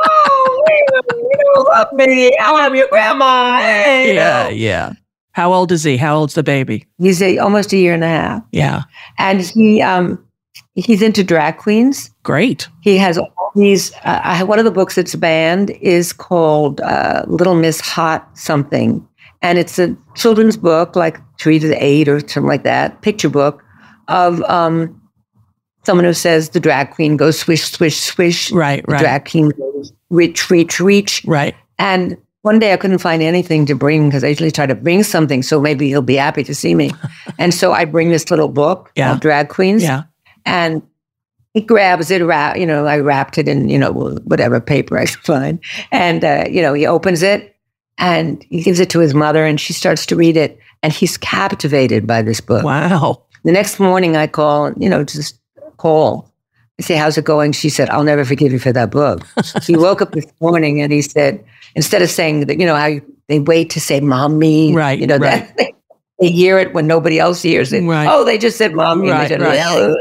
you 0.69 1.33
don't 1.55 1.69
love 1.69 1.93
me. 1.93 2.37
I'm 2.41 2.75
your 2.75 2.89
grandma. 2.89 3.59
You 4.05 4.13
Yeah, 4.15 4.43
know. 4.45 4.49
yeah. 4.51 4.93
How 5.33 5.53
old 5.53 5.71
is 5.73 5.85
he? 5.85 5.97
How 5.97 6.17
old's 6.17 6.35
the 6.35 6.43
baby? 6.43 6.87
He's 6.99 7.23
a, 7.23 7.39
almost 7.39 7.73
a 7.73 7.77
year 7.77 7.95
and 7.95 8.03
a 8.03 8.09
half, 8.09 8.43
Yeah. 8.53 8.83
and 9.19 9.41
he 9.43 9.81
um 9.81 10.23
he's 10.75 11.01
into 11.03 11.23
drag 11.23 11.59
queens. 11.59 12.11
Great. 12.25 12.69
He 12.83 12.97
has 12.99 13.19
all 13.19 13.53
these. 13.55 13.93
Uh, 14.05 14.21
I, 14.25 14.43
one 14.43 14.59
of 14.59 14.65
the 14.65 14.71
books 14.73 14.97
that's 14.97 15.15
banned 15.15 15.71
is 15.81 16.13
called 16.13 16.81
uh, 16.81 17.23
Little 17.29 17.55
Miss 17.55 17.81
Hot 17.81 18.29
something, 18.37 19.07
and 19.41 19.59
it's 19.59 19.79
a 19.79 19.97
children's 20.17 20.57
book, 20.57 20.97
like 20.97 21.19
three 21.39 21.59
to 21.61 21.73
eight 21.85 22.09
or 22.09 22.19
something 22.21 22.47
like 22.47 22.65
that, 22.65 23.01
picture 23.03 23.29
book 23.29 23.63
of 24.09 24.43
um, 24.45 25.01
someone 25.87 26.05
who 26.05 26.13
says 26.15 26.49
the 26.51 26.59
drag 26.61 26.91
queen 26.91 27.17
goes 27.17 27.39
swish, 27.39 27.71
swish, 27.71 28.01
swish. 28.01 28.51
Right, 28.51 28.85
The 28.87 28.93
right. 28.95 29.01
drag 29.01 29.31
queen 29.31 29.51
goes 29.51 29.93
reach, 30.11 30.51
reach, 30.51 30.81
reach. 30.81 31.23
Right. 31.27 31.55
And 31.79 32.17
one 32.43 32.59
day 32.59 32.73
I 32.73 32.77
couldn't 32.77 32.99
find 32.99 33.23
anything 33.23 33.67
to 33.67 33.75
bring 33.75 34.09
because 34.09 34.25
I 34.25 34.29
usually 34.29 34.51
try 34.51 34.67
to 34.67 34.75
bring 34.75 35.03
something 35.03 35.43
so 35.43 35.61
maybe 35.61 35.89
he'll 35.89 36.03
be 36.03 36.15
happy 36.17 36.45
to 36.45 36.55
see 36.55 36.75
me. 36.75 36.91
and 37.39 37.53
so 37.53 37.73
I 37.73 37.85
bring 37.85 38.11
this 38.11 38.31
little 38.31 38.49
book 38.49 38.91
Yeah. 38.97 39.13
of 39.13 39.21
drag 39.21 39.49
queens 39.49 39.83
Yeah. 39.83 40.05
and 40.47 40.83
he 41.55 41.61
grabs 41.63 42.11
it, 42.11 42.23
wrap, 42.23 42.57
you 42.57 42.67
know, 42.67 42.87
I 42.87 42.99
wrapped 42.99 43.39
it 43.39 43.49
in, 43.49 43.69
you 43.69 43.79
know, 43.79 43.91
whatever 43.93 44.61
paper 44.61 44.99
I 44.99 45.07
could 45.07 45.25
find. 45.25 45.59
And, 45.91 46.25
uh, 46.25 46.45
you 46.49 46.63
know, 46.63 46.75
he 46.75 46.87
opens 46.87 47.23
it 47.23 47.57
and 47.97 48.45
he 48.49 48.63
gives 48.63 48.81
it 48.81 48.91
to 48.91 49.01
his 49.01 49.15
mother 49.15 49.45
and 49.45 49.61
she 49.61 49.73
starts 49.73 50.07
to 50.07 50.17
read 50.17 50.37
it. 50.37 50.59
And 50.83 50.93
he's 50.93 51.17
captivated 51.17 52.07
by 52.07 52.23
this 52.23 52.41
book. 52.41 52.63
Wow. 52.65 53.25
The 53.45 53.51
next 53.53 53.81
morning 53.81 54.17
I 54.17 54.27
call, 54.29 54.73
you 54.77 54.89
know, 54.89 55.03
just 55.03 55.41
call. 55.79 56.28
I 56.81 56.85
say, 56.85 56.95
how's 56.97 57.19
it 57.19 57.25
going? 57.25 57.53
She 57.53 57.69
said, 57.71 57.91
I'll 57.91 58.05
never 58.05 58.25
forgive 58.25 58.53
you 58.53 58.59
for 58.59 58.73
that 58.73 58.91
book. 58.91 59.27
he 59.65 59.77
woke 59.77 60.01
up 60.01 60.13
this 60.13 60.27
morning 60.41 60.81
and 60.81 60.93
he 60.93 61.03
said, 61.03 61.45
instead 61.75 62.03
of 62.03 62.11
saying 62.11 62.47
that, 62.47 62.59
you 62.61 62.67
know, 62.67 62.77
how 62.77 63.01
they 63.29 63.41
wait 63.41 63.71
to 63.71 63.81
say 63.81 64.01
mommy, 64.01 64.73
Right, 64.75 64.99
you 64.99 65.07
know, 65.07 65.17
right. 65.19 65.55
that 65.57 65.73
they, 66.21 66.29
hear 66.31 66.59
it 66.59 66.73
when 66.75 66.87
nobody 66.87 67.19
else 67.19 67.43
hears 67.43 67.73
it. 67.73 67.83
Right. 67.85 68.09
Oh, 68.11 68.25
they 68.25 68.39
just 68.39 68.57
said 68.59 68.75
mommy. 68.75 69.09
and 69.11 69.19
Right, 69.19 69.29
said, 69.29 69.41
right. 69.41 69.57
"Well," 69.59 69.97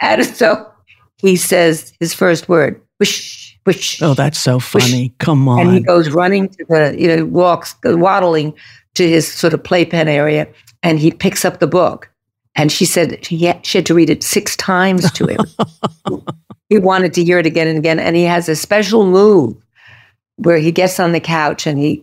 And 0.00 0.24
so 0.24 0.70
he 1.18 1.36
says 1.36 1.92
his 2.00 2.14
first 2.14 2.48
word, 2.48 2.80
wish, 3.00 3.58
wish. 3.66 4.00
Oh, 4.02 4.14
that's 4.14 4.38
so 4.38 4.58
funny. 4.60 5.12
Come 5.18 5.48
on. 5.48 5.60
And 5.60 5.72
he 5.74 5.80
goes 5.80 6.10
running 6.10 6.48
to 6.50 6.64
the, 6.68 6.94
you 6.98 7.08
know, 7.08 7.24
walks, 7.26 7.74
waddling 7.84 8.54
to 8.94 9.08
his 9.08 9.30
sort 9.30 9.54
of 9.54 9.62
playpen 9.64 10.06
area, 10.08 10.46
and 10.82 10.98
he 10.98 11.10
picks 11.10 11.44
up 11.44 11.58
the 11.58 11.66
book. 11.66 12.10
And 12.56 12.72
she 12.72 12.84
said 12.84 13.24
she 13.24 13.38
had, 13.38 13.64
she 13.64 13.78
had 13.78 13.86
to 13.86 13.94
read 13.94 14.10
it 14.10 14.22
six 14.22 14.56
times 14.56 15.10
to 15.12 15.26
him. 15.26 15.40
he 16.68 16.78
wanted 16.78 17.12
to 17.14 17.24
hear 17.24 17.38
it 17.38 17.46
again 17.46 17.68
and 17.68 17.78
again. 17.78 17.98
And 17.98 18.16
he 18.16 18.24
has 18.24 18.48
a 18.48 18.56
special 18.56 19.06
move 19.06 19.54
where 20.36 20.58
he 20.58 20.72
gets 20.72 20.98
on 20.98 21.12
the 21.12 21.20
couch 21.20 21.66
and 21.66 21.78
he, 21.78 22.02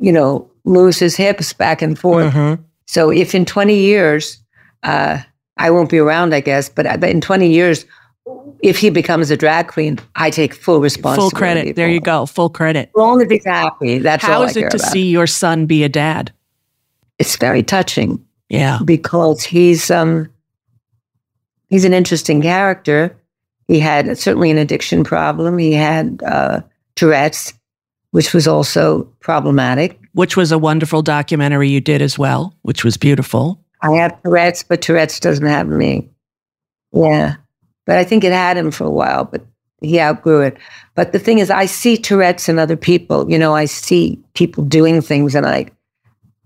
you 0.00 0.12
know, 0.12 0.48
moves 0.64 0.98
his 0.98 1.16
hips 1.16 1.52
back 1.52 1.82
and 1.82 1.98
forth. 1.98 2.32
Mhm. 2.32 2.60
So 2.86 3.10
if 3.10 3.34
in 3.34 3.44
20 3.44 3.76
years, 3.76 4.38
uh, 4.84 5.18
I 5.56 5.70
won't 5.70 5.90
be 5.90 5.98
around, 5.98 6.32
I 6.32 6.40
guess, 6.40 6.68
but 6.68 6.86
in 7.04 7.20
20 7.20 7.50
years, 7.50 7.84
if 8.62 8.78
he 8.78 8.90
becomes 8.90 9.30
a 9.30 9.36
drag 9.36 9.68
queen, 9.68 9.98
I 10.14 10.30
take 10.30 10.54
full 10.54 10.80
responsibility. 10.80 11.30
Full 11.30 11.38
credit. 11.38 11.76
There 11.76 11.88
you 11.88 12.00
go. 12.00 12.26
Full 12.26 12.50
credit. 12.50 12.90
As 12.96 13.30
he's 13.30 13.44
happy, 13.44 13.98
that's 13.98 14.24
How 14.24 14.42
is 14.42 14.56
it 14.56 14.70
to 14.70 14.76
about. 14.76 14.92
see 14.92 15.08
your 15.08 15.26
son 15.26 15.66
be 15.66 15.82
a 15.82 15.88
dad? 15.88 16.32
It's 17.18 17.36
very 17.36 17.62
touching 17.62 18.24
Yeah. 18.48 18.78
because 18.84 19.42
he's 19.44 19.90
um 19.90 20.30
he's 21.68 21.84
an 21.84 21.92
interesting 21.92 22.42
character. 22.42 23.16
He 23.66 23.78
had 23.78 24.16
certainly 24.16 24.50
an 24.50 24.58
addiction 24.58 25.04
problem. 25.04 25.58
He 25.58 25.72
had 25.72 26.22
uh, 26.24 26.62
Tourette's, 26.96 27.52
which 28.12 28.32
was 28.32 28.48
also 28.48 29.04
problematic. 29.20 30.00
Which 30.14 30.36
was 30.36 30.50
a 30.50 30.58
wonderful 30.58 31.02
documentary 31.02 31.68
you 31.68 31.80
did 31.80 32.00
as 32.00 32.18
well, 32.18 32.54
which 32.62 32.82
was 32.82 32.96
beautiful. 32.96 33.62
I 33.82 33.92
have 33.92 34.20
Tourette's, 34.22 34.62
but 34.62 34.80
Tourette's 34.80 35.20
doesn't 35.20 35.46
have 35.46 35.68
me. 35.68 36.08
Yeah. 36.92 37.36
But 37.84 37.98
I 37.98 38.04
think 38.04 38.24
it 38.24 38.32
had 38.32 38.56
him 38.56 38.70
for 38.70 38.84
a 38.84 38.90
while, 38.90 39.24
but 39.24 39.46
he 39.80 40.00
outgrew 40.00 40.40
it. 40.40 40.56
But 40.94 41.12
the 41.12 41.18
thing 41.18 41.38
is, 41.38 41.50
I 41.50 41.66
see 41.66 41.96
Tourette's 41.96 42.48
in 42.48 42.58
other 42.58 42.76
people. 42.76 43.30
You 43.30 43.38
know, 43.38 43.54
I 43.54 43.66
see 43.66 44.18
people 44.34 44.64
doing 44.64 45.00
things 45.02 45.34
and 45.34 45.46
I, 45.46 45.66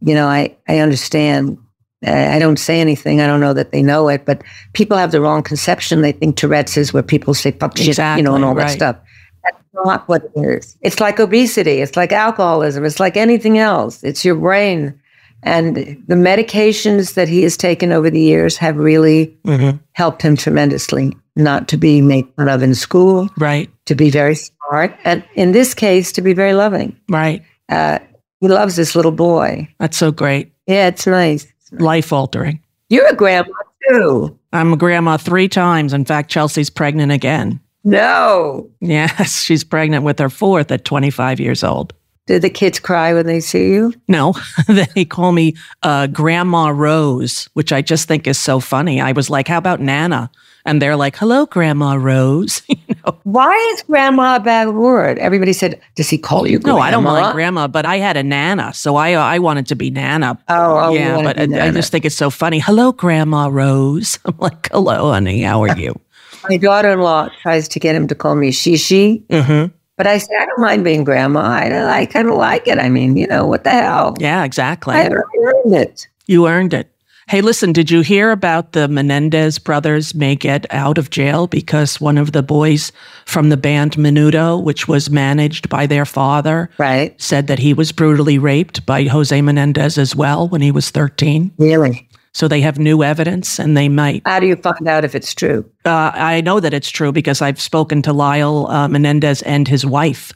you 0.01 0.15
know, 0.15 0.27
I, 0.27 0.57
I 0.69 0.79
understand. 0.81 1.57
I 2.05 2.39
don't 2.39 2.59
say 2.59 2.81
anything. 2.81 3.21
I 3.21 3.27
don't 3.27 3.41
know 3.41 3.53
that 3.55 3.71
they 3.73 3.83
know 3.83 4.09
it, 4.09 4.25
but 4.25 4.43
people 4.73 4.97
have 4.97 5.13
the 5.13 5.21
wrong 5.21 5.43
conception. 5.43 6.03
They 6.03 6.13
think 6.13 6.37
Tourette's 6.37 6.77
is 6.77 6.93
where 6.93 7.03
people 7.03 7.35
say 7.35 7.53
fuck 7.53 7.77
shit, 7.77 7.97
you 7.99 8.23
know, 8.23 8.35
and 8.35 8.45
Exactly, 8.45 8.45
all 8.45 8.55
that 8.55 8.71
stuff. 8.71 8.97
That's 9.45 9.57
not 9.85 10.09
what 10.09 10.23
it 10.25 10.41
is. 10.41 10.77
It's 10.83 11.01
like 11.01 11.21
obesity. 11.21 11.81
It's 11.81 11.97
like 11.97 12.13
alcoholism. 12.13 12.85
It's 12.85 13.01
like 13.01 13.17
anything 13.17 13.59
else. 13.59 14.03
It's 14.03 14.25
your 14.25 14.35
brain. 14.37 14.99
And 15.45 15.77
the 15.77 16.15
medications 16.15 17.15
that 17.15 17.29
he 17.29 17.43
has 17.43 17.57
taken 17.57 17.91
over 17.93 18.11
the 18.11 18.21
years 18.21 18.57
have 18.59 18.77
really 18.77 19.37
Mhm. 19.47 19.81
helped 19.93 20.23
him 20.23 20.37
tremendously 20.37 21.17
not 21.35 21.67
to 21.69 21.77
be 21.77 22.01
made 22.01 22.27
fun 22.37 22.49
of 22.49 22.63
in 22.63 22.75
school, 22.75 23.29
Right. 23.39 23.69
to 23.87 23.95
be 23.95 24.11
very 24.11 24.37
smart, 24.37 24.95
and 25.05 25.25
in 25.35 25.53
this 25.53 25.75
case, 25.75 26.13
to 26.13 26.21
be 26.23 26.33
very 26.35 26.53
loving. 26.53 26.95
Right. 27.09 27.43
Uh, 27.69 27.99
he 28.41 28.49
loves 28.49 28.77
this 28.77 28.95
little 28.95 29.13
boy. 29.13 29.67
That's 29.81 29.97
so 29.97 30.13
great. 30.13 30.53
Yeah, 30.67 30.89
it's 30.89 31.07
nice. 31.07 31.47
Life 31.73 32.13
altering. 32.13 32.61
You're 32.89 33.09
a 33.09 33.15
grandma 33.15 33.53
too. 33.89 34.39
I'm 34.53 34.73
a 34.73 34.77
grandma 34.77 35.17
three 35.17 35.49
times. 35.49 35.93
In 35.93 36.05
fact, 36.05 36.31
Chelsea's 36.31 36.71
pregnant 36.71 37.13
again. 37.13 37.61
No. 37.85 38.71
Yes, 38.81 39.43
she's 39.43 39.65
pregnant 39.65 40.05
with 40.05 40.19
her 40.19 40.29
fourth 40.29 40.71
at 40.71 40.85
25 40.85 41.41
years 41.41 41.65
old. 41.65 41.95
Do 42.27 42.39
the 42.39 42.51
kids 42.51 42.79
cry 42.79 43.13
when 43.13 43.27
they 43.27 43.41
see 43.41 43.73
you? 43.73 43.93
No, 44.07 44.35
they 44.69 45.05
call 45.05 45.33
me 45.33 45.55
uh, 45.83 46.07
Grandma 46.07 46.69
Rose, 46.69 47.49
which 47.55 47.73
I 47.73 47.83
just 47.83 48.07
think 48.07 48.29
is 48.29 48.39
so 48.39 48.61
funny. 48.61 49.01
I 49.01 49.11
was 49.11 49.29
like, 49.29 49.49
how 49.49 49.59
about 49.59 49.81
Nana? 49.81 50.31
And 50.65 50.81
they're 50.81 50.97
like, 50.97 51.17
hello, 51.17 51.47
Grandma 51.47 51.95
Rose. 51.95 52.63
you 52.69 52.77
know? 53.05 53.19
Why 53.25 53.55
is 53.75 53.83
grandma 53.83 54.37
a 54.37 54.41
bad 54.41 54.71
word? 54.71 55.19
Everybody 55.19 55.53
said, 55.53 55.81
does 55.97 56.09
he 56.09 56.19
call 56.19 56.47
you 56.47 56.59
grandma? 56.59 56.79
No, 56.79 56.83
I 56.83 56.91
don't 56.91 57.05
mind 57.05 57.33
grandma, 57.35 57.67
but 57.67 57.85
I 57.85 57.97
had 57.97 58.17
a 58.17 58.23
Nana, 58.23 58.73
so 58.75 58.97
I 58.97 59.13
I 59.13 59.39
wanted 59.39 59.67
to 59.69 59.75
be 59.75 59.91
Nana. 59.91 60.39
Oh, 60.49 60.79
oh 60.79 60.95
yeah, 60.95 61.23
but 61.23 61.39
I, 61.39 61.67
I 61.67 61.71
just 61.71 61.91
think 61.91 62.05
it's 62.05 62.17
so 62.17 62.31
funny. 62.31 62.59
Hello, 62.59 62.93
Grandma 62.93 63.49
Rose. 63.49 64.19
I'm 64.25 64.37
like, 64.39 64.71
hello, 64.71 65.13
honey. 65.13 65.43
How 65.43 65.63
are 65.63 65.77
you? 65.77 65.99
My 66.49 66.57
daughter-in-law 66.57 67.31
tries 67.41 67.69
to 67.69 67.81
get 67.81 67.95
him 67.95 68.09
to 68.09 68.15
call 68.15 68.35
me 68.35 68.51
Shishi, 68.51 69.25
mm-hmm. 69.27 69.73
but 69.97 70.07
I 70.07 70.19
say 70.19 70.35
I 70.41 70.47
don't 70.47 70.61
mind 70.61 70.83
being 70.83 71.05
grandma. 71.05 71.41
I, 71.41 72.01
I 72.01 72.07
kind 72.07 72.29
of 72.29 72.35
like 72.35 72.67
it. 72.67 72.79
I 72.79 72.89
mean, 72.89 73.17
you 73.17 73.29
know, 73.29 73.47
what 73.47 73.63
the 73.63 73.71
hell? 73.71 74.17
Yeah, 74.19 74.43
exactly. 74.43 74.97
I 74.97 75.07
earned 75.07 75.75
it. 75.75 76.09
You 76.27 76.49
earned 76.49 76.75
it. 76.75 76.92
Hey, 77.33 77.41
listen, 77.41 77.73
did 77.73 77.91
you 77.91 78.03
hear 78.03 78.31
about 78.31 78.73
the 78.73 78.89
Menendez 78.89 79.59
brothers 79.59 80.15
may 80.15 80.37
get 80.37 80.67
out 80.69 80.99
of 80.99 81.09
jail 81.09 81.47
because 81.47 81.99
one 81.99 82.19
of 82.19 82.33
the 82.33 82.43
boys 82.43 82.93
from 83.25 83.49
the 83.49 83.57
band 83.57 83.93
Menudo, 83.93 84.63
which 84.63 84.87
was 84.87 85.09
managed 85.09 85.71
by 85.71 85.87
their 85.87 86.05
father, 86.05 86.69
right, 86.77 87.19
said 87.19 87.47
that 87.47 87.59
he 87.59 87.73
was 87.73 87.91
brutally 87.91 88.37
raped 88.37 88.85
by 88.85 89.05
Jose 89.05 89.41
Menendez 89.41 89.97
as 89.97 90.15
well 90.15 90.47
when 90.47 90.61
he 90.61 90.71
was 90.71 90.91
13? 90.91 91.51
Really? 91.57 92.07
So 92.35 92.49
they 92.49 92.61
have 92.61 92.79
new 92.79 93.03
evidence 93.03 93.59
and 93.59 93.79
they 93.79 93.89
might. 93.89 94.21
How 94.27 94.39
do 94.39 94.47
you 94.47 94.57
find 94.57 94.87
out 94.87 95.03
if 95.03 95.15
it's 95.15 95.33
true? 95.35 95.65
Uh, 95.87 96.13
I 96.13 96.43
know 96.43 96.61
that 96.61 96.75
it's 96.75 96.91
true 96.91 97.13
because 97.13 97.41
I've 97.41 97.63
spoken 97.63 98.03
to 98.03 98.13
Lyle 98.13 98.67
uh, 98.67 98.89
Menendez 98.89 99.41
and 99.41 99.67
his 99.67 99.87
wife. 99.87 100.35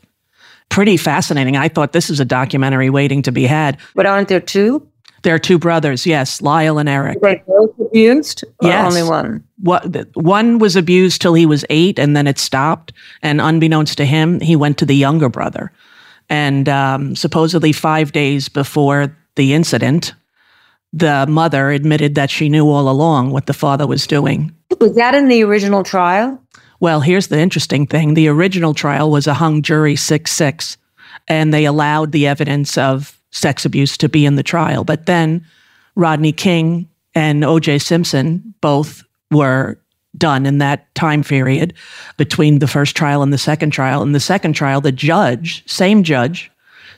Pretty 0.71 0.97
fascinating. 0.97 1.59
I 1.59 1.69
thought 1.69 1.93
this 1.93 2.09
is 2.09 2.21
a 2.21 2.25
documentary 2.25 2.89
waiting 2.89 3.21
to 3.21 3.33
be 3.33 3.45
had. 3.45 3.77
But 3.95 4.07
aren't 4.07 4.29
there 4.29 4.41
two? 4.41 4.89
There 5.23 5.35
are 5.35 5.39
two 5.39 5.59
brothers, 5.59 6.07
yes, 6.07 6.41
Lyle 6.41 6.79
and 6.79 6.89
Eric. 6.89 7.21
Were 7.21 7.41
both 7.47 7.79
abused? 7.81 8.45
Or 8.63 8.69
Yes. 8.69 8.87
only 8.87 9.03
one? 9.09 9.43
What 9.59 10.07
one 10.15 10.59
was 10.59 10.77
abused 10.77 11.21
till 11.21 11.35
he 11.35 11.47
was 11.47 11.65
eight, 11.71 11.99
and 11.99 12.17
then 12.17 12.27
it 12.27 12.39
stopped. 12.39 12.93
And 13.23 13.41
unbeknownst 13.41 13.97
to 13.99 14.05
him, 14.05 14.41
he 14.41 14.55
went 14.57 14.79
to 14.79 14.87
the 14.87 14.95
younger 14.95 15.29
brother. 15.29 15.73
And 16.29 16.69
um, 16.69 17.17
supposedly, 17.17 17.73
five 17.73 18.13
days 18.13 18.49
before 18.49 19.17
the 19.37 19.55
incident, 19.55 20.15
the 20.93 21.27
mother 21.29 21.71
admitted 21.71 22.15
that 22.15 22.31
she 22.31 22.49
knew 22.49 22.69
all 22.69 22.89
along 22.89 23.31
what 23.31 23.47
the 23.47 23.53
father 23.55 23.87
was 23.87 24.07
doing. 24.07 24.55
Was 24.81 24.95
that 24.97 25.15
in 25.15 25.29
the 25.29 25.43
original 25.43 25.83
trial? 25.83 26.41
Well, 26.81 27.01
here's 27.01 27.29
the 27.29 27.39
interesting 27.39 27.87
thing: 27.87 28.15
the 28.15 28.29
original 28.29 28.75
trial 28.75 29.11
was 29.11 29.27
a 29.27 29.35
hung 29.35 29.63
jury 29.63 29.97
six 29.97 30.31
six, 30.33 30.77
and 31.27 31.53
they 31.53 31.65
allowed 31.65 32.13
the 32.13 32.27
evidence 32.27 32.77
of 32.77 33.16
sex 33.37 33.65
abuse 33.65 33.97
to 33.99 34.09
be 34.09 34.25
in 34.25 34.37
the 34.37 34.43
trial. 34.43 34.83
But 34.85 35.07
then 35.07 35.45
Rodney 35.95 36.33
King 36.33 36.89
and 37.15 37.45
O.J. 37.45 37.79
Simpson 37.79 38.55
both 38.61 39.03
were 39.31 39.79
done 40.17 40.47
in 40.47 40.59
that 40.59 40.93
time 40.95 41.23
period 41.23 41.75
between 42.17 42.59
the 42.59 42.67
first 42.67 42.97
trial 42.97 43.23
and 43.23 43.33
the 43.33 43.39
second 43.39 43.71
trial. 43.71 44.03
In 44.03 44.13
the 44.13 44.21
second 44.21 44.55
trial, 44.55 44.81
the 44.81 44.93
judge, 44.93 45.63
same 45.71 46.03
judge, 46.03 46.51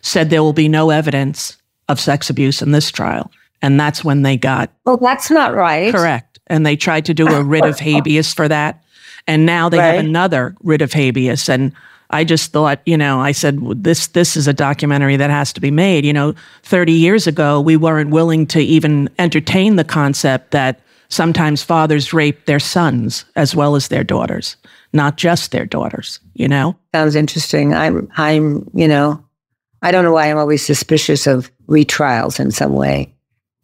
said 0.02 0.30
there 0.30 0.42
will 0.42 0.52
be 0.52 0.68
no 0.68 0.90
evidence 0.90 1.56
of 1.88 1.98
sex 1.98 2.30
abuse 2.30 2.62
in 2.62 2.70
this 2.70 2.90
trial. 2.90 3.30
And 3.60 3.80
that's 3.80 4.04
when 4.04 4.22
they 4.22 4.36
got 4.36 4.70
Well, 4.84 4.98
that's 4.98 5.30
not 5.30 5.54
right. 5.54 5.92
correct. 5.92 6.38
And 6.46 6.64
they 6.64 6.76
tried 6.76 7.04
to 7.06 7.14
do 7.14 7.26
a 7.26 7.42
writ 7.42 7.64
of 7.64 7.80
habeas 7.80 8.32
for 8.32 8.46
that. 8.46 8.84
And 9.26 9.44
now 9.44 9.68
they 9.68 9.78
have 9.78 9.98
another 9.98 10.54
writ 10.62 10.80
of 10.80 10.92
habeas. 10.92 11.48
And 11.48 11.72
I 12.10 12.24
just 12.24 12.52
thought, 12.52 12.80
you 12.86 12.96
know, 12.96 13.20
I 13.20 13.32
said, 13.32 13.60
this, 13.82 14.08
this 14.08 14.36
is 14.36 14.48
a 14.48 14.54
documentary 14.54 15.16
that 15.16 15.30
has 15.30 15.52
to 15.52 15.60
be 15.60 15.70
made. 15.70 16.04
You 16.04 16.12
know, 16.12 16.34
30 16.62 16.92
years 16.92 17.26
ago, 17.26 17.60
we 17.60 17.76
weren't 17.76 18.10
willing 18.10 18.46
to 18.48 18.60
even 18.60 19.10
entertain 19.18 19.76
the 19.76 19.84
concept 19.84 20.52
that 20.52 20.80
sometimes 21.08 21.62
fathers 21.62 22.12
rape 22.12 22.46
their 22.46 22.60
sons 22.60 23.24
as 23.36 23.54
well 23.54 23.76
as 23.76 23.88
their 23.88 24.04
daughters, 24.04 24.56
not 24.92 25.16
just 25.16 25.50
their 25.50 25.66
daughters, 25.66 26.20
you 26.34 26.48
know? 26.48 26.76
Sounds 26.94 27.14
interesting. 27.14 27.74
I'm, 27.74 28.10
I'm, 28.16 28.70
you 28.74 28.88
know, 28.88 29.22
I 29.82 29.90
don't 29.90 30.04
know 30.04 30.12
why 30.12 30.30
I'm 30.30 30.38
always 30.38 30.64
suspicious 30.64 31.26
of 31.26 31.50
retrials 31.66 32.40
in 32.40 32.50
some 32.50 32.72
way. 32.72 33.14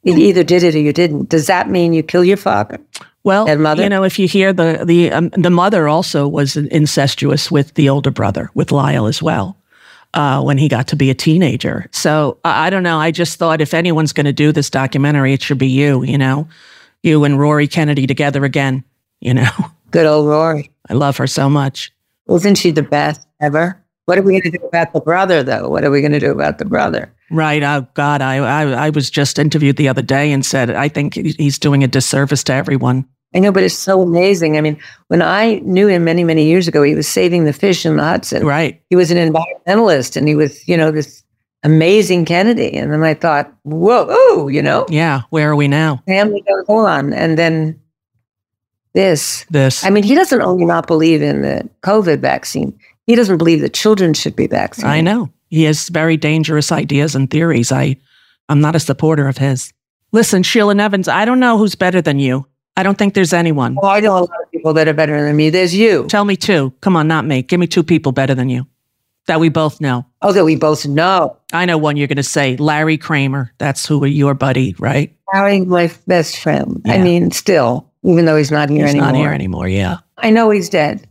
You 0.03 0.15
hmm. 0.15 0.21
either 0.21 0.45
did 0.45 0.63
it 0.63 0.75
or 0.75 0.81
you 0.81 0.93
didn't. 0.93 1.29
Does 1.29 1.47
that 1.47 1.71
mean 1.71 1.93
you 1.93 2.03
kill 2.03 2.25
your 2.25 2.37
father? 2.37 2.79
Well, 3.25 3.49
And 3.49 3.63
mother? 3.63 3.83
you 3.83 3.89
know, 3.89 4.05
if 4.05 4.19
you 4.19 4.29
hear 4.29 4.53
the 4.53 4.83
the 4.85 5.11
um, 5.11 5.31
the 5.31 5.51
mother 5.51 5.89
also 5.89 6.29
was 6.29 6.57
incestuous 6.57 7.51
with 7.51 7.75
the 7.75 7.89
older 7.89 8.11
brother, 8.11 8.51
with 8.55 8.71
Lyle 8.71 9.07
as 9.07 9.23
well, 9.23 9.57
uh, 10.13 10.43
when 10.43 10.59
he 10.59 10.69
got 10.69 10.89
to 10.89 10.97
be 10.97 11.09
a 11.11 11.15
teenager. 11.15 11.89
So 11.91 12.39
I, 12.45 12.67
I 12.67 12.71
don't 12.71 12.83
know. 12.83 12.99
I 12.99 13.11
just 13.11 13.39
thought 13.39 13.61
if 13.63 13.73
anyone's 13.75 14.13
going 14.13 14.27
to 14.27 14.33
do 14.33 14.53
this 14.53 14.69
documentary, 14.71 15.33
it 15.33 15.43
should 15.43 15.59
be 15.59 15.69
you. 15.69 16.05
You 16.05 16.19
know, 16.19 16.49
you 17.03 17.25
and 17.25 17.39
Rory 17.41 17.67
Kennedy 17.67 18.07
together 18.07 18.45
again. 18.45 18.85
You 19.21 19.35
know, 19.35 19.51
Good 19.91 20.07
old 20.07 20.29
Rory. 20.29 20.71
I 20.91 20.93
love 20.93 21.17
her 21.17 21.27
so 21.27 21.49
much. 21.49 21.91
Wasn't 22.27 22.59
she 22.59 22.71
the 22.73 22.83
best 22.83 23.27
ever? 23.41 23.81
What 24.05 24.19
are 24.19 24.23
we 24.23 24.33
going 24.33 24.53
to 24.53 24.59
do 24.59 24.65
about 24.67 24.93
the 24.93 25.01
brother, 25.01 25.43
though? 25.43 25.71
What 25.71 25.83
are 25.83 25.91
we 25.91 26.03
going 26.03 26.13
to 26.13 26.21
do 26.21 26.31
about 26.31 26.59
the 26.59 26.67
brother? 26.67 27.11
Right. 27.31 27.63
Oh 27.63 27.87
God, 27.95 28.21
I, 28.21 28.37
I 28.37 28.87
I 28.87 28.91
was 28.91 29.09
just 29.09 29.39
interviewed 29.39 29.77
the 29.77 29.89
other 29.89 30.03
day 30.03 30.31
and 30.31 30.45
said 30.45 30.69
I 30.71 30.89
think 30.89 31.15
he's 31.15 31.59
doing 31.59 31.83
a 31.83 31.89
disservice 31.89 32.45
to 32.45 32.53
everyone. 32.53 33.09
I 33.35 33.41
know, 33.41 33.51
but 33.51 33.65
it's 33.65 33.75
so 33.75 34.01
amazing. 34.03 34.57
I 34.57 34.61
mean, 34.61 34.79
when 35.09 35.21
I 35.23 35.57
knew 35.65 35.89
him 35.89 36.05
many, 36.05 36.23
many 36.23 36.47
years 36.47 36.69
ago, 36.69 36.83
he 36.83 36.95
was 36.95 37.09
saving 37.09 37.45
the 37.45 37.53
fish 37.53 37.85
in 37.85 37.97
the 37.97 38.05
Hudson. 38.05 38.47
Right. 38.47 38.81
He 38.91 38.97
was 38.97 39.11
an 39.11 39.19
environmentalist 39.19 40.17
and 40.17 40.29
he 40.29 40.37
was, 40.37 40.67
you 40.69 40.77
know, 40.77 40.91
this 40.93 41.25
amazing 41.65 42.27
Kennedy. 42.27 42.77
And 42.77 42.93
then 42.93 43.03
I 43.03 43.15
thought, 43.15 43.53
whoa, 43.65 44.09
ooh, 44.11 44.49
you 44.49 44.63
know, 44.63 44.87
Yeah. 44.89 45.23
Where 45.31 45.51
are 45.51 45.57
we 45.57 45.67
now? 45.67 46.03
family 46.07 46.45
goes 46.47 46.65
on. 46.69 47.13
And 47.13 47.37
then 47.37 47.81
this. 48.93 49.45
This. 49.51 49.85
I 49.85 49.91
mean, 49.91 50.05
he 50.05 50.15
doesn't 50.15 50.41
only 50.41 50.65
not 50.65 50.87
believe 50.87 51.21
in 51.21 51.43
the 51.43 51.69
COVID 51.83 52.21
vaccine, 52.21 52.79
he 53.07 53.17
doesn't 53.17 53.39
believe 53.39 53.61
that 53.61 53.75
children 53.75 54.15
should 54.15 54.37
be 54.37 54.47
vaccinated. 54.47 54.97
I 54.97 55.01
know. 55.01 55.31
He 55.51 55.65
has 55.65 55.89
very 55.89 56.17
dangerous 56.17 56.73
ideas 56.73 57.15
and 57.15 57.31
theories. 57.31 57.71
I, 57.71 57.97
I'm 58.49 58.61
not 58.61 58.77
a 58.77 58.81
supporter 58.81 59.29
of 59.29 59.39
his. 59.39 59.73
Listen, 60.13 60.43
Sheila 60.43 60.75
Nevins, 60.75 61.09
I 61.09 61.25
don't 61.25 61.41
know 61.41 61.59
who's 61.59 61.75
better 61.75 62.01
than 62.01 62.19
you. 62.19 62.47
I 62.77 62.83
don't 62.83 62.99
think 62.99 63.15
there's 63.15 63.33
anyone. 63.33 63.77
Well, 63.77 63.91
I 63.91 64.01
know 64.01 64.19
a 64.19 64.21
lot 64.21 64.43
of 64.43 64.51
people 64.51 64.73
that 64.75 64.89
are 64.89 64.95
better 64.95 65.23
than 65.23 65.37
me. 65.37 65.51
There's 65.51 65.75
you. 65.75 66.07
Tell 66.09 66.25
me 66.25 66.37
two. 66.37 66.73
Come 66.81 66.97
on, 66.97 67.07
not 67.07 67.25
me. 67.25 67.43
Give 67.43 67.61
me 67.61 67.67
two 67.67 67.85
people 67.85 68.13
better 68.13 68.35
than 68.35 68.49
you 68.49 68.67
that 69.27 69.41
we 69.41 69.49
both 69.49 69.81
know. 69.81 70.05
Oh, 70.23 70.33
that 70.33 70.45
we 70.45 70.57
both 70.57 70.87
know. 70.87 71.37
I 71.53 71.65
know 71.65 71.79
one 71.79 71.97
you're 71.97 72.09
going 72.09 72.17
to 72.17 72.23
say 72.23 72.57
Larry 72.57 72.99
Kramer. 72.99 73.53
That's 73.59 73.87
who 73.87 74.05
your 74.05 74.35
buddy, 74.35 74.75
right? 74.79 75.17
Harry, 75.33 75.61
my 75.61 75.91
best 76.07 76.39
friend. 76.39 76.83
I 76.87 76.99
mean, 76.99 77.31
still, 77.31 77.91
even 78.03 78.25
though 78.25 78.37
he's 78.37 78.51
not 78.51 78.69
here 78.71 78.85
anymore. 78.85 78.87
He's 78.87 78.95
anymore. 78.95 79.13
not 79.13 79.19
here 79.19 79.33
anymore. 79.33 79.69
Yeah. 79.69 79.99
I 80.19 80.31
know 80.31 80.51
he's 80.51 80.69
dead. 80.69 81.09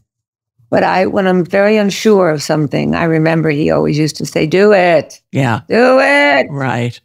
But 0.70 0.84
I, 0.84 1.06
when 1.06 1.28
I'm 1.28 1.46
very 1.46 1.78
unsure 1.78 2.30
of 2.32 2.42
something, 2.42 2.96
I 2.96 3.04
remember 3.04 3.50
he 3.52 3.70
always 3.70 3.98
used 3.98 4.16
to 4.18 4.26
say, 4.26 4.48
"Do 4.48 4.74
it, 4.74 5.22
Yeah. 5.32 5.62
do 5.68 6.00
it." 6.00 6.48
Right. 6.50 7.00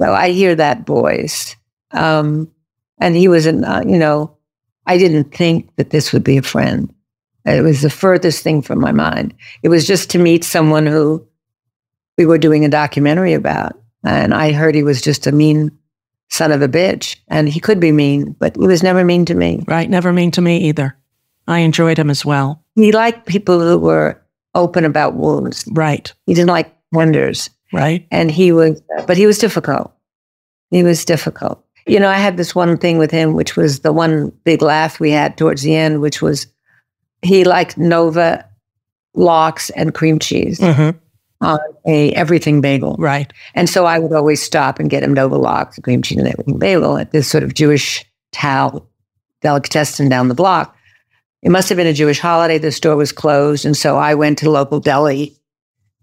So 0.00 0.12
I 0.12 0.30
hear 0.30 0.54
that 0.54 0.86
voice, 0.86 1.56
um, 1.90 2.48
and 2.98 3.16
he 3.16 3.28
was, 3.28 3.46
an, 3.46 3.64
uh, 3.64 3.82
you 3.86 3.98
know, 3.98 4.36
I 4.86 4.98
didn't 4.98 5.34
think 5.34 5.74
that 5.76 5.90
this 5.90 6.12
would 6.12 6.24
be 6.24 6.36
a 6.36 6.42
friend. 6.42 6.92
It 7.44 7.62
was 7.62 7.82
the 7.82 7.90
furthest 7.90 8.42
thing 8.42 8.62
from 8.62 8.80
my 8.80 8.92
mind. 8.92 9.34
It 9.62 9.68
was 9.68 9.86
just 9.86 10.10
to 10.10 10.18
meet 10.18 10.44
someone 10.44 10.86
who 10.86 11.26
we 12.18 12.26
were 12.26 12.38
doing 12.38 12.64
a 12.64 12.68
documentary 12.68 13.34
about, 13.34 13.78
and 14.04 14.34
I 14.34 14.52
heard 14.52 14.74
he 14.74 14.82
was 14.82 15.00
just 15.00 15.26
a 15.26 15.32
mean 15.32 15.70
son 16.28 16.50
of 16.50 16.62
a 16.62 16.68
bitch, 16.68 17.16
and 17.28 17.48
he 17.48 17.60
could 17.60 17.78
be 17.78 17.92
mean, 17.92 18.32
but 18.38 18.56
he 18.56 18.66
was 18.66 18.82
never 18.82 19.04
mean 19.04 19.24
to 19.26 19.34
me. 19.34 19.64
Right. 19.68 19.88
Never 19.88 20.12
mean 20.12 20.30
to 20.32 20.40
me 20.40 20.58
either. 20.68 20.96
I 21.46 21.60
enjoyed 21.60 21.98
him 21.98 22.10
as 22.10 22.24
well. 22.24 22.64
He 22.74 22.90
liked 22.90 23.26
people 23.26 23.60
who 23.60 23.78
were 23.78 24.20
open 24.54 24.84
about 24.84 25.14
wounds. 25.14 25.64
Right. 25.70 26.12
He 26.26 26.34
didn't 26.34 26.48
like 26.48 26.74
wonders. 26.90 27.50
Right. 27.72 28.06
And 28.10 28.30
he 28.30 28.52
was, 28.52 28.80
but 29.06 29.16
he 29.16 29.26
was 29.26 29.38
difficult. 29.38 29.92
He 30.70 30.82
was 30.82 31.04
difficult. 31.04 31.64
You 31.86 32.00
know, 32.00 32.08
I 32.08 32.16
had 32.16 32.36
this 32.36 32.54
one 32.54 32.76
thing 32.76 32.98
with 32.98 33.10
him, 33.10 33.34
which 33.34 33.56
was 33.56 33.80
the 33.80 33.92
one 33.92 34.30
big 34.44 34.60
laugh 34.62 34.98
we 34.98 35.10
had 35.10 35.38
towards 35.38 35.62
the 35.62 35.74
end, 35.74 36.00
which 36.00 36.20
was 36.20 36.46
he 37.22 37.44
liked 37.44 37.78
Nova 37.78 38.44
lox 39.14 39.70
and 39.70 39.94
cream 39.94 40.18
cheese 40.18 40.58
Mm-hmm. 40.60 40.98
on 41.40 41.58
a 41.86 42.12
everything 42.12 42.60
bagel. 42.60 42.96
Right. 42.98 43.32
And 43.54 43.68
so 43.70 43.86
I 43.86 43.98
would 43.98 44.12
always 44.12 44.42
stop 44.42 44.78
and 44.78 44.90
get 44.90 45.02
him 45.02 45.14
Nova 45.14 45.36
lox, 45.36 45.78
cream 45.78 46.02
cheese, 46.02 46.18
and 46.18 46.28
everything 46.28 46.58
bagel 46.58 46.98
at 46.98 47.12
this 47.12 47.28
sort 47.28 47.44
of 47.44 47.54
Jewish 47.54 48.04
towel 48.32 48.88
delicatessen 49.42 50.08
down 50.08 50.28
the 50.28 50.34
block. 50.34 50.76
It 51.42 51.50
must 51.50 51.68
have 51.68 51.76
been 51.76 51.86
a 51.86 51.92
Jewish 51.92 52.18
holiday. 52.18 52.58
The 52.58 52.72
store 52.72 52.96
was 52.96 53.12
closed. 53.12 53.64
And 53.64 53.76
so 53.76 53.96
I 53.96 54.14
went 54.14 54.38
to 54.38 54.46
the 54.46 54.50
local 54.50 54.80
deli 54.80 55.36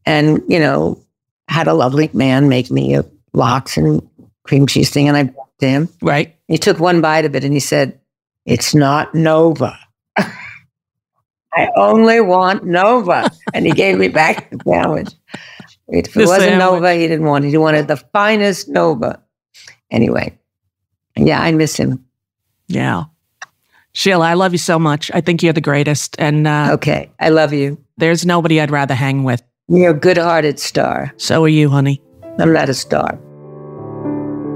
and, 0.06 0.42
you 0.48 0.60
know, 0.60 1.04
had 1.50 1.68
a 1.68 1.74
lovely 1.74 2.10
man 2.14 2.48
make 2.48 2.72
me 2.72 2.96
a 2.96 3.04
lox 3.34 3.76
and 3.76 4.02
cream 4.44 4.68
cheese 4.68 4.90
thing, 4.90 5.08
and 5.08 5.18
I 5.18 5.24
brought 5.24 5.53
to 5.64 5.70
him. 5.70 5.90
Right. 6.02 6.36
He 6.48 6.58
took 6.58 6.80
one 6.80 7.02
bite 7.02 7.26
of 7.26 7.36
it 7.36 7.44
and 7.44 7.54
he 7.54 7.60
said, 7.60 8.00
"It's 8.46 8.76
not 8.76 9.16
Nova. 9.16 9.78
I 10.18 11.70
only 11.76 12.20
want 12.22 12.66
Nova." 12.66 13.30
and 13.54 13.66
he 13.66 13.72
gave 13.72 13.98
me 13.98 14.08
back 14.08 14.50
the 14.50 14.60
sandwich. 14.68 15.10
If 15.88 16.08
it 16.08 16.14
The 16.14 16.20
wasn't 16.22 16.42
sandwich. 16.44 16.60
Nova, 16.60 16.94
he 16.94 17.08
didn't 17.08 17.26
want 17.26 17.46
it. 17.46 17.50
He 17.50 17.58
wanted 17.58 17.88
the 17.88 17.98
finest 17.98 18.70
Nova. 18.70 19.22
Anyway, 19.92 20.38
yeah, 21.16 21.42
I 21.42 21.52
miss 21.52 21.76
him. 21.78 22.04
Yeah. 22.68 23.04
Sheila, 23.96 24.26
I 24.28 24.34
love 24.34 24.54
you 24.54 24.58
so 24.58 24.80
much. 24.80 25.12
I 25.14 25.22
think 25.22 25.44
you're 25.44 25.54
the 25.54 25.62
greatest. 25.62 26.16
And 26.18 26.48
uh, 26.48 26.70
Okay, 26.74 27.12
I 27.20 27.30
love 27.30 27.54
you. 27.54 27.78
there's 27.98 28.26
nobody 28.26 28.60
I'd 28.60 28.72
rather 28.72 28.96
hang 28.96 29.24
with. 29.24 29.44
You're 29.68 29.92
a 29.92 29.94
good-hearted 29.94 30.60
star. 30.60 31.14
So 31.18 31.44
are 31.44 31.48
you, 31.50 31.70
honey. 31.70 32.02
I'm 32.40 32.52
not 32.52 32.70
a 32.70 32.74
star. 32.74 33.20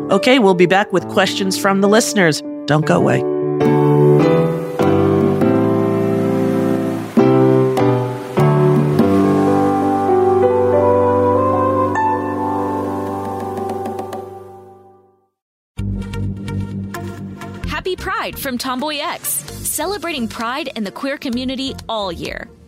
Okay, 0.10 0.40
we'll 0.40 0.54
be 0.54 0.66
back 0.66 0.94
with 0.94 1.06
questions 1.10 1.58
from 1.58 1.82
the 1.82 1.90
listeners. 1.90 2.42
Don't 2.66 2.86
go 2.86 2.96
away. 2.96 3.20
Happy 17.68 17.98
Pride 17.98 18.40
from 18.40 18.58
Tomboy 18.58 19.00
X, 19.00 19.30
celebrating 19.30 20.30
pride 20.30 20.70
in 20.78 20.86
the 20.86 20.92
queer 20.92 21.18
community 21.18 21.76
all 21.90 22.14
year. 22.14 22.48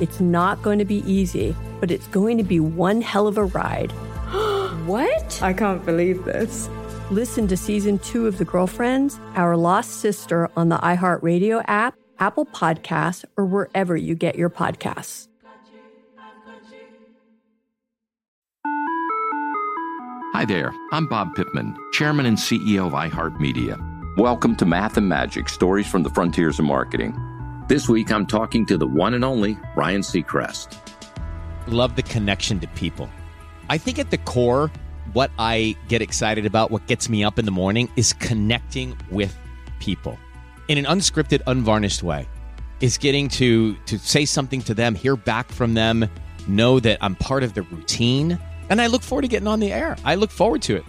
It's 0.00 0.18
not 0.18 0.62
going 0.62 0.78
to 0.78 0.86
be 0.86 1.04
easy, 1.10 1.54
but 1.78 1.90
it's 1.90 2.06
going 2.06 2.38
to 2.38 2.42
be 2.42 2.58
one 2.58 3.02
hell 3.02 3.26
of 3.26 3.36
a 3.36 3.44
ride. 3.44 3.92
What? 4.86 5.42
I 5.42 5.52
can't 5.52 5.84
believe 5.84 6.24
this. 6.24 6.68
Listen 7.10 7.46
to 7.48 7.56
season 7.56 7.98
two 7.98 8.26
of 8.26 8.38
The 8.38 8.46
Girlfriends, 8.46 9.20
Our 9.34 9.56
Lost 9.56 10.00
Sister 10.00 10.50
on 10.56 10.70
the 10.70 10.78
iHeartRadio 10.78 11.62
app, 11.68 11.96
Apple 12.18 12.46
Podcasts, 12.46 13.26
or 13.36 13.44
wherever 13.44 13.94
you 13.94 14.14
get 14.14 14.36
your 14.36 14.48
podcasts. 14.48 15.28
Hi 20.32 20.46
there, 20.46 20.72
I'm 20.92 21.06
Bob 21.08 21.34
Pittman, 21.34 21.76
Chairman 21.92 22.24
and 22.24 22.38
CEO 22.38 22.86
of 22.86 22.94
iHeartMedia. 22.94 24.16
Welcome 24.16 24.56
to 24.56 24.64
Math 24.64 24.96
and 24.96 25.08
Magic 25.08 25.48
Stories 25.48 25.88
from 25.88 26.02
the 26.02 26.10
Frontiers 26.10 26.58
of 26.58 26.64
Marketing. 26.64 27.14
This 27.70 27.88
week 27.88 28.10
I'm 28.10 28.26
talking 28.26 28.66
to 28.66 28.76
the 28.76 28.84
one 28.84 29.14
and 29.14 29.24
only 29.24 29.56
Ryan 29.76 30.00
Seacrest. 30.00 30.76
Love 31.68 31.94
the 31.94 32.02
connection 32.02 32.58
to 32.58 32.66
people. 32.66 33.08
I 33.68 33.78
think 33.78 34.00
at 34.00 34.10
the 34.10 34.18
core, 34.18 34.72
what 35.12 35.30
I 35.38 35.76
get 35.86 36.02
excited 36.02 36.46
about, 36.46 36.72
what 36.72 36.84
gets 36.88 37.08
me 37.08 37.22
up 37.22 37.38
in 37.38 37.44
the 37.44 37.52
morning, 37.52 37.88
is 37.94 38.12
connecting 38.12 38.98
with 39.12 39.38
people 39.78 40.18
in 40.66 40.78
an 40.78 40.84
unscripted, 40.84 41.42
unvarnished 41.46 42.02
way. 42.02 42.26
Is 42.80 42.98
getting 42.98 43.28
to 43.28 43.76
to 43.86 44.00
say 44.00 44.24
something 44.24 44.62
to 44.62 44.74
them, 44.74 44.96
hear 44.96 45.14
back 45.14 45.48
from 45.52 45.74
them, 45.74 46.10
know 46.48 46.80
that 46.80 46.98
I'm 47.00 47.14
part 47.14 47.44
of 47.44 47.54
the 47.54 47.62
routine, 47.62 48.36
and 48.68 48.80
I 48.80 48.88
look 48.88 49.02
forward 49.02 49.22
to 49.22 49.28
getting 49.28 49.46
on 49.46 49.60
the 49.60 49.72
air. 49.72 49.96
I 50.04 50.16
look 50.16 50.32
forward 50.32 50.62
to 50.62 50.74
it. 50.74 50.84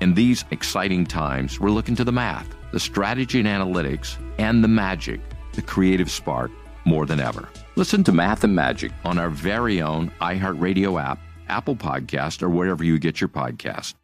In 0.00 0.14
these 0.14 0.44
exciting 0.50 1.06
times, 1.06 1.60
we're 1.60 1.70
looking 1.70 1.94
to 1.94 2.02
the 2.02 2.10
math, 2.10 2.48
the 2.72 2.80
strategy 2.80 3.38
and 3.38 3.46
analytics, 3.46 4.16
and 4.40 4.64
the 4.64 4.68
magic, 4.68 5.20
the 5.60 5.66
creative 5.66 6.10
spark, 6.10 6.50
more 6.84 7.04
than 7.06 7.20
ever. 7.20 7.48
Listen 7.76 8.02
to 8.04 8.12
Math 8.12 8.44
and 8.44 8.54
Magic 8.54 8.92
on 9.04 9.18
our 9.18 9.28
very 9.28 9.82
own 9.82 10.10
iHeartRadio 10.20 11.00
app, 11.02 11.18
Apple 11.48 11.76
Podcast, 11.76 12.42
or 12.42 12.48
wherever 12.48 12.82
you 12.82 12.98
get 12.98 13.20
your 13.20 13.28
podcast. 13.28 13.94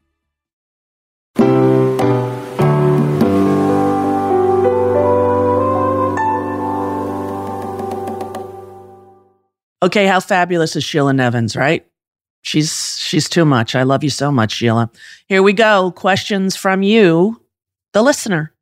Okay, 9.82 10.06
how 10.06 10.20
fabulous 10.20 10.74
is 10.74 10.84
Sheila 10.84 11.12
Nevins, 11.12 11.54
right? 11.54 11.86
She's 12.42 12.98
she's 12.98 13.28
too 13.28 13.44
much. 13.44 13.74
I 13.74 13.82
love 13.82 14.04
you 14.04 14.10
so 14.10 14.30
much, 14.30 14.52
Sheila. 14.52 14.90
Here 15.26 15.42
we 15.42 15.52
go. 15.52 15.90
Questions 15.90 16.56
from 16.56 16.82
you, 16.82 17.40
the 17.92 18.02
listener. 18.02 18.52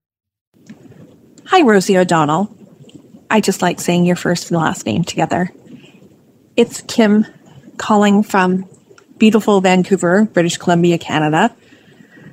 Hi, 1.47 1.63
Rosie 1.63 1.99
O'Donnell. 1.99 2.55
I 3.35 3.41
just 3.41 3.63
like 3.63 3.81
saying 3.81 4.05
your 4.05 4.15
first 4.15 4.53
and 4.53 4.61
last 4.61 4.87
name 4.87 5.03
together. 5.03 5.51
It's 6.55 6.83
Kim 6.83 7.27
calling 7.77 8.23
from 8.23 8.69
beautiful 9.19 9.61
Vancouver, 9.61 10.25
British 10.27 10.57
Columbia, 10.57 10.99
Canada. 10.99 11.53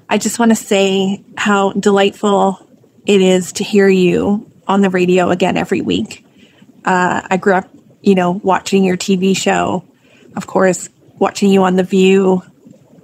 I 0.08 0.20
just 0.20 0.38
want 0.38 0.52
to 0.52 0.56
say 0.56 1.24
how 1.36 1.72
delightful 1.72 2.68
it 3.08 3.20
is 3.20 3.54
to 3.54 3.64
hear 3.64 3.90
you 3.90 4.48
on 4.68 4.82
the 4.82 4.92
radio 4.92 5.32
again 5.32 5.58
every 5.58 5.82
week. 5.82 6.24
Uh, 6.86 7.22
I 7.28 7.38
grew 7.38 7.56
up, 7.56 7.68
you 8.04 8.14
know, 8.14 8.34
watching 8.34 8.84
your 8.84 8.96
TV 8.96 9.36
show, 9.36 9.84
of 10.36 10.46
course, 10.46 10.88
watching 11.18 11.50
you 11.50 11.64
on 11.64 11.78
The 11.78 11.84
View, 11.84 12.44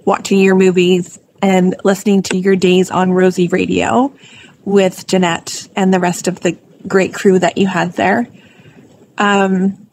watching 0.04 0.38
your 0.38 0.54
movies, 0.54 1.18
and 1.42 1.74
listening 1.82 2.22
to 2.22 2.38
your 2.38 2.54
days 2.54 2.92
on 2.92 3.12
Rosie 3.12 3.48
Radio 3.48 4.14
with 4.64 5.04
Jeanette 5.08 5.66
and 5.74 5.92
the 5.92 5.98
rest 5.98 6.28
of 6.28 6.38
the 6.38 6.56
great 6.86 7.14
crew 7.14 7.38
that 7.38 7.58
you 7.58 7.66
had 7.66 7.92
there. 7.94 8.28
Um, 9.16 9.88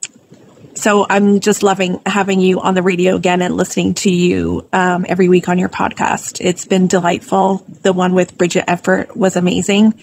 so 0.76 1.06
I'm 1.10 1.40
just 1.40 1.64
loving 1.64 2.02
having 2.06 2.42
you 2.42 2.60
on 2.60 2.74
the 2.74 2.84
radio 2.84 3.16
again 3.16 3.42
and 3.42 3.56
listening 3.56 3.94
to 3.96 4.12
you 4.12 4.68
um, 4.74 5.06
every 5.08 5.30
week 5.30 5.48
on 5.48 5.58
your 5.58 5.70
podcast. 5.70 6.44
It's 6.44 6.66
been 6.66 6.88
delightful. 6.88 7.66
The 7.82 7.94
one 7.94 8.14
with 8.14 8.38
Bridget 8.38 8.70
Everett 8.70 9.16
was 9.16 9.38
amazing. 9.38 10.00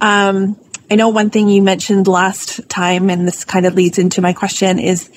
Um, 0.00 0.58
I 0.90 0.96
know 0.96 1.10
one 1.10 1.30
thing 1.30 1.48
you 1.48 1.62
mentioned 1.62 2.08
last 2.08 2.68
time, 2.68 3.10
and 3.10 3.28
this 3.28 3.44
kind 3.44 3.66
of 3.66 3.74
leads 3.74 3.98
into 3.98 4.22
my 4.22 4.32
question, 4.32 4.78
is 4.78 5.08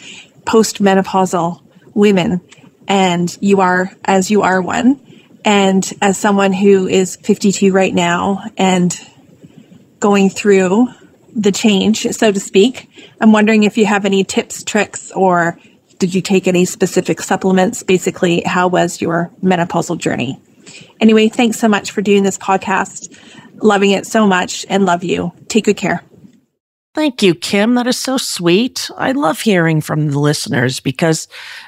postmenopausal 0.44 1.62
women. 1.94 2.42
And 2.88 3.36
you 3.42 3.62
are, 3.62 3.92
as 4.06 4.30
you 4.30 4.44
are 4.44 4.62
one, 4.62 5.02
and 5.44 5.90
as 6.02 6.18
someone 6.18 6.52
who 6.54 6.88
is 6.88 7.16
52 7.16 7.72
right 7.72 7.94
now 7.94 8.44
and 8.58 8.98
going 10.00 10.30
through 10.30 10.88
the 11.38 11.52
change, 11.52 12.02
so 12.12 12.32
to 12.32 12.40
speak, 12.40 12.90
I'm 13.22 13.32
wondering 13.32 13.64
if 13.64 13.78
you 13.78 13.86
have 13.86 14.06
any 14.06 14.24
tips, 14.24 14.64
tricks, 14.64 15.12
or 15.12 15.58
did 16.00 16.14
you 16.14 16.22
take 16.22 16.48
any 16.48 16.66
specific 16.66 17.22
supplements? 17.22 17.84
Basically, 17.84 18.42
how 18.42 18.68
was 18.68 19.00
your 19.00 19.32
menopausal 19.44 20.00
journey? 20.00 20.42
Anyway, 21.00 21.30
thanks 21.30 21.60
so 21.60 21.68
much 21.68 21.92
for 21.92 22.02
doing 22.02 22.24
this 22.24 22.38
podcast. 22.38 23.16
Loving 23.62 23.92
it 23.92 24.06
so 24.06 24.28
much 24.28 24.66
and 24.68 24.86
love 24.86 25.04
you. 25.04 25.32
Take 25.48 25.66
good 25.66 25.78
care. 25.78 26.04
Thank 26.96 27.22
you, 27.22 27.36
Kim. 27.36 27.76
That 27.76 27.86
is 27.86 28.00
so 28.00 28.18
sweet. 28.18 28.90
I 28.98 29.12
love 29.12 29.40
hearing 29.40 29.82
from 29.82 30.10
the 30.10 30.20
listeners 30.20 30.80
because, 30.80 31.28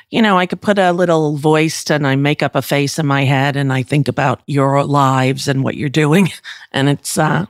you 0.10 0.24
know, 0.24 0.40
I 0.40 0.48
could 0.48 0.60
put 0.60 0.80
a 0.80 0.92
little 0.92 1.38
voice 1.38 1.88
and 1.92 2.08
I 2.08 2.16
make 2.16 2.42
up 2.42 2.56
a 2.56 2.64
face 2.64 2.98
in 2.98 3.06
my 3.06 3.26
head 3.26 3.56
and 3.56 3.72
I 3.72 3.84
think 3.84 4.08
about 4.08 4.42
your 4.48 4.84
lives 4.84 5.48
and 5.48 5.64
what 5.64 5.76
you're 5.76 5.90
doing. 5.90 6.32
And 6.72 6.88
it's, 6.88 7.18
uh, 7.18 7.48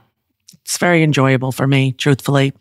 it's 0.70 0.78
very 0.78 1.02
enjoyable 1.02 1.50
for 1.50 1.66
me, 1.66 1.90
truthfully. 1.90 2.52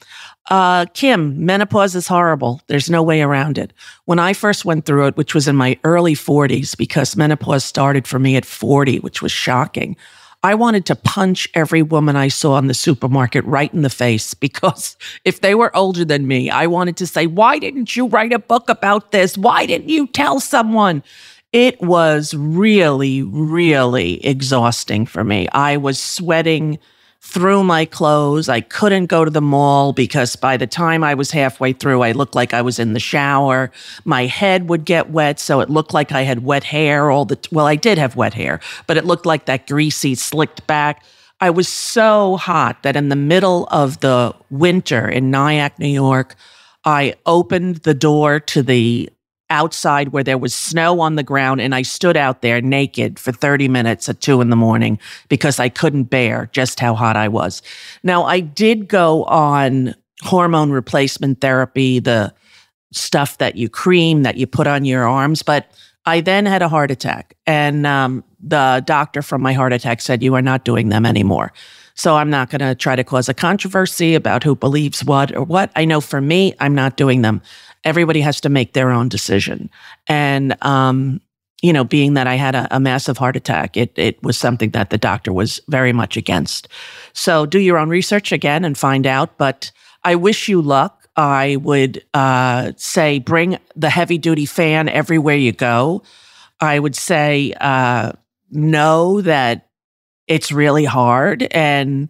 Uh, 0.50 0.88
Kim, 0.96 1.46
menopause 1.46 1.94
is 1.94 2.08
horrible. 2.08 2.60
There's 2.66 2.90
no 2.90 3.04
way 3.04 3.22
around 3.22 3.60
it. 3.60 3.72
When 4.06 4.18
I 4.18 4.34
first 4.34 4.66
went 4.66 4.86
through 4.86 5.06
it, 5.06 5.16
which 5.16 5.36
was 5.36 5.48
in 5.48 5.56
my 5.56 5.78
early 5.84 6.16
40s, 6.16 6.76
because 6.76 7.16
menopause 7.16 7.64
started 7.64 8.08
for 8.08 8.18
me 8.18 8.36
at 8.36 8.46
40, 8.46 8.98
which 9.02 9.22
was 9.22 9.32
shocking. 9.32 9.96
I 10.42 10.56
wanted 10.56 10.88
to 10.88 10.96
punch 10.96 11.48
every 11.54 11.84
woman 11.84 12.16
I 12.16 12.30
saw 12.30 12.58
in 12.58 12.66
the 12.66 12.74
supermarket 12.74 13.46
right 13.46 13.72
in 13.72 13.84
the 13.84 13.92
face 13.92 14.34
because 14.48 14.98
if 15.24 15.42
they 15.42 15.54
were 15.54 15.76
older 15.78 16.04
than 16.04 16.26
me, 16.26 16.50
I 16.50 16.66
wanted 16.66 16.98
to 16.98 17.06
say, 17.06 17.28
Why 17.28 17.60
didn't 17.60 17.96
you 17.96 18.08
write 18.08 18.34
a 18.34 18.40
book 18.40 18.70
about 18.70 19.12
this? 19.12 19.38
Why 19.38 19.68
didn't 19.68 19.90
you 19.90 20.08
tell 20.08 20.40
someone? 20.40 21.04
It 21.54 21.80
was 21.80 22.34
really, 22.34 23.22
really 23.22 24.26
exhausting 24.26 25.06
for 25.06 25.24
me. 25.24 25.48
I 25.50 25.78
was 25.78 26.00
sweating 26.00 26.80
through 27.22 27.64
my 27.64 27.86
clothes. 27.86 28.50
I 28.50 28.62
couldn't 28.62 29.08
go 29.08 29.26
to 29.26 29.32
the 29.32 29.42
mall 29.42 29.94
because 29.94 30.36
by 30.36 30.58
the 30.58 30.68
time 30.68 31.04
I 31.04 31.14
was 31.14 31.32
halfway 31.32 31.74
through, 31.74 32.02
I 32.02 32.14
looked 32.14 32.36
like 32.36 32.54
I 32.54 32.62
was 32.62 32.80
in 32.80 32.94
the 32.94 33.00
shower. 33.00 33.72
My 34.06 34.26
head 34.26 34.70
would 34.70 34.86
get 34.86 35.10
wet, 35.10 35.40
so 35.40 35.60
it 35.60 35.70
looked 35.70 35.94
like 35.94 36.12
I 36.12 36.22
had 36.22 36.44
wet 36.44 36.64
hair 36.64 37.12
all 37.12 37.26
the 37.26 37.36
t- 37.36 37.50
well, 37.52 37.68
I 37.68 37.76
did 37.76 37.98
have 37.98 38.16
wet 38.16 38.34
hair, 38.34 38.60
but 38.88 38.98
it 38.98 39.06
looked 39.06 39.26
like 39.26 39.46
that 39.46 39.68
greasy 39.68 40.16
slicked 40.16 40.66
back. 40.66 41.04
I 41.42 41.50
was 41.50 41.68
so 41.68 42.38
hot 42.38 42.84
that 42.84 42.96
in 42.96 43.10
the 43.10 43.16
middle 43.16 43.68
of 43.72 44.00
the 44.00 44.36
winter 44.50 45.08
in 45.08 45.32
Nyack, 45.32 45.80
New 45.80 45.88
York, 45.88 46.36
I 46.84 47.16
opened 47.26 47.78
the 47.78 47.94
door 47.94 48.40
to 48.42 48.64
the 48.64 49.10
outside 49.50 50.10
where 50.10 50.24
there 50.24 50.38
was 50.38 50.54
snow 50.54 51.00
on 51.00 51.16
the 51.16 51.24
ground 51.24 51.62
and 51.62 51.74
I 51.74 51.82
stood 51.82 52.16
out 52.16 52.42
there 52.42 52.62
naked 52.62 53.18
for 53.18 53.32
30 53.32 53.68
minutes 53.68 54.08
at 54.08 54.22
two 54.22 54.42
in 54.42 54.50
the 54.50 54.56
morning 54.56 55.00
because 55.28 55.60
I 55.60 55.70
couldn't 55.70 56.06
bear 56.06 56.50
just 56.52 56.80
how 56.80 56.94
hot 56.94 57.16
I 57.16 57.28
was. 57.28 57.62
Now 58.04 58.24
I 58.24 58.40
did 58.40 58.88
go 58.88 59.24
on 59.26 59.96
hormone 60.22 60.72
replacement 60.72 61.42
therapy, 61.42 62.00
the 62.00 62.34
stuff 62.92 63.38
that 63.38 63.56
you 63.56 63.70
cream 63.70 64.24
that 64.24 64.38
you 64.38 64.46
put 64.46 64.68
on 64.68 64.86
your 64.86 65.08
arms, 65.08 65.42
but 65.42 65.72
I 66.06 66.22
then 66.22 66.46
had 66.46 66.62
a 66.62 66.70
heart 66.70 66.92
attack 66.92 67.36
and 67.46 67.86
um, 67.86 68.24
the 68.40 68.84
doctor 68.86 69.22
from 69.22 69.42
my 69.42 69.54
heart 69.54 69.74
attack 69.74 70.02
said, 70.02 70.24
you 70.24 70.36
are 70.36 70.42
not 70.42 70.64
doing 70.64 70.90
them 70.90 71.06
anymore. 71.06 71.52
So 71.96 72.16
I'm 72.16 72.30
not 72.30 72.50
going 72.50 72.62
to 72.62 72.76
try 72.76 72.96
to 72.96 73.04
cause 73.04 73.28
a 73.28 73.34
controversy 73.34 74.16
about 74.16 74.42
who 74.42 74.56
believes 74.56 75.04
what 75.04 75.36
or 75.36 75.44
what. 75.44 75.70
I 75.76 75.84
know 75.84 76.00
for 76.00 76.22
me, 76.22 76.54
I'm 76.62 76.74
not 76.74 76.96
doing 76.96 77.24
them 77.24 77.42
everybody 77.84 78.22
has 78.22 78.42
to 78.42 78.50
make 78.50 78.74
their 78.74 78.92
own 78.92 79.10
decision. 79.10 79.70
And, 80.08 80.56
um, 80.64 81.22
you 81.62 81.74
know, 81.74 81.84
being 81.84 82.14
that 82.14 82.28
I 82.28 82.36
had 82.36 82.56
a, 82.56 82.68
a, 82.76 82.80
massive 82.80 83.18
heart 83.18 83.36
attack, 83.36 83.76
it, 83.76 83.92
it 83.98 84.22
was 84.24 84.38
something 84.38 84.70
that 84.72 84.90
the 84.90 84.98
doctor 84.98 85.34
was 85.34 85.60
very 85.68 85.92
much 85.92 86.16
against. 86.16 86.68
So 87.14 87.46
do 87.46 87.60
your 87.60 87.78
own 87.78 87.90
research 87.90 88.32
again 88.32 88.64
and 88.64 88.78
find 88.78 89.06
out. 89.06 89.38
But 89.38 89.72
I 90.04 90.16
wish 90.16 90.48
you 90.48 90.62
luck. 90.62 91.08
I 91.16 91.58
would 91.58 92.04
uh, 92.14 92.72
say 92.78 93.20
bring 93.20 93.58
the 93.76 93.90
heavy 93.90 94.18
duty 94.18 94.46
fan 94.46 94.88
everywhere 94.88 95.36
you 95.36 95.52
go. 95.52 96.04
I 96.62 96.80
would 96.80 96.96
say 96.96 97.54
uh, 97.60 98.14
know 98.52 99.22
that 99.22 99.68
it's 100.28 100.52
really 100.52 100.86
hard 100.86 101.44
and 101.52 102.08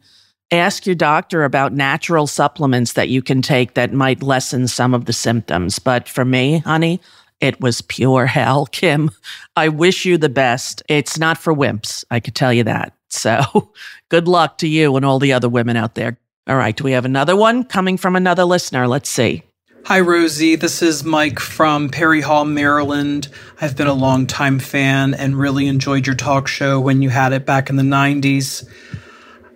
ask 0.52 0.86
your 0.86 0.96
doctor 0.96 1.44
about 1.44 1.74
natural 1.74 2.28
supplements 2.28 2.94
that 2.94 3.10
you 3.10 3.22
can 3.22 3.42
take 3.42 3.74
that 3.76 3.94
might 3.94 4.24
lessen 4.24 4.68
some 4.68 4.94
of 4.94 5.06
the 5.06 5.14
symptoms. 5.14 5.80
But 5.80 6.08
for 6.08 6.26
me, 6.26 6.60
honey, 6.60 7.00
it 7.40 7.60
was 7.62 7.82
pure 7.82 8.26
hell, 8.26 8.66
Kim. 8.72 9.12
I 9.56 9.70
wish 9.70 10.06
you 10.06 10.18
the 10.18 10.30
best. 10.30 10.84
It's 10.88 11.18
not 11.18 11.38
for 11.38 11.54
wimps, 11.54 12.04
I 12.12 12.20
could 12.20 12.36
tell 12.36 12.54
you 12.54 12.64
that. 12.64 12.94
So 13.10 13.72
good 14.10 14.28
luck 14.28 14.58
to 14.60 14.68
you 14.68 14.96
and 14.96 15.06
all 15.06 15.20
the 15.20 15.34
other 15.34 15.50
women 15.50 15.78
out 15.78 15.96
there. 15.96 16.18
All 16.48 16.58
right, 16.58 16.80
we 16.82 16.94
have 16.94 17.06
another 17.06 17.36
one 17.36 17.64
coming 17.64 17.98
from 17.98 18.16
another 18.16 18.44
listener? 18.44 18.88
Let's 18.88 19.10
see. 19.10 19.44
Hi, 19.86 20.02
Rosie. 20.02 20.56
This 20.56 20.82
is 20.82 21.04
Mike 21.04 21.40
from 21.40 21.90
Perry 21.90 22.22
Hall, 22.22 22.44
Maryland. 22.44 23.28
I've 23.62 23.78
been 23.78 23.88
a 23.88 23.94
longtime 23.94 24.60
fan 24.60 25.14
and 25.14 25.38
really 25.38 25.68
enjoyed 25.68 26.06
your 26.06 26.16
talk 26.16 26.48
show 26.48 26.80
when 26.80 27.02
you 27.02 27.10
had 27.10 27.34
it 27.34 27.46
back 27.46 27.70
in 27.70 27.76
the 27.76 27.84
90s. 27.84 28.68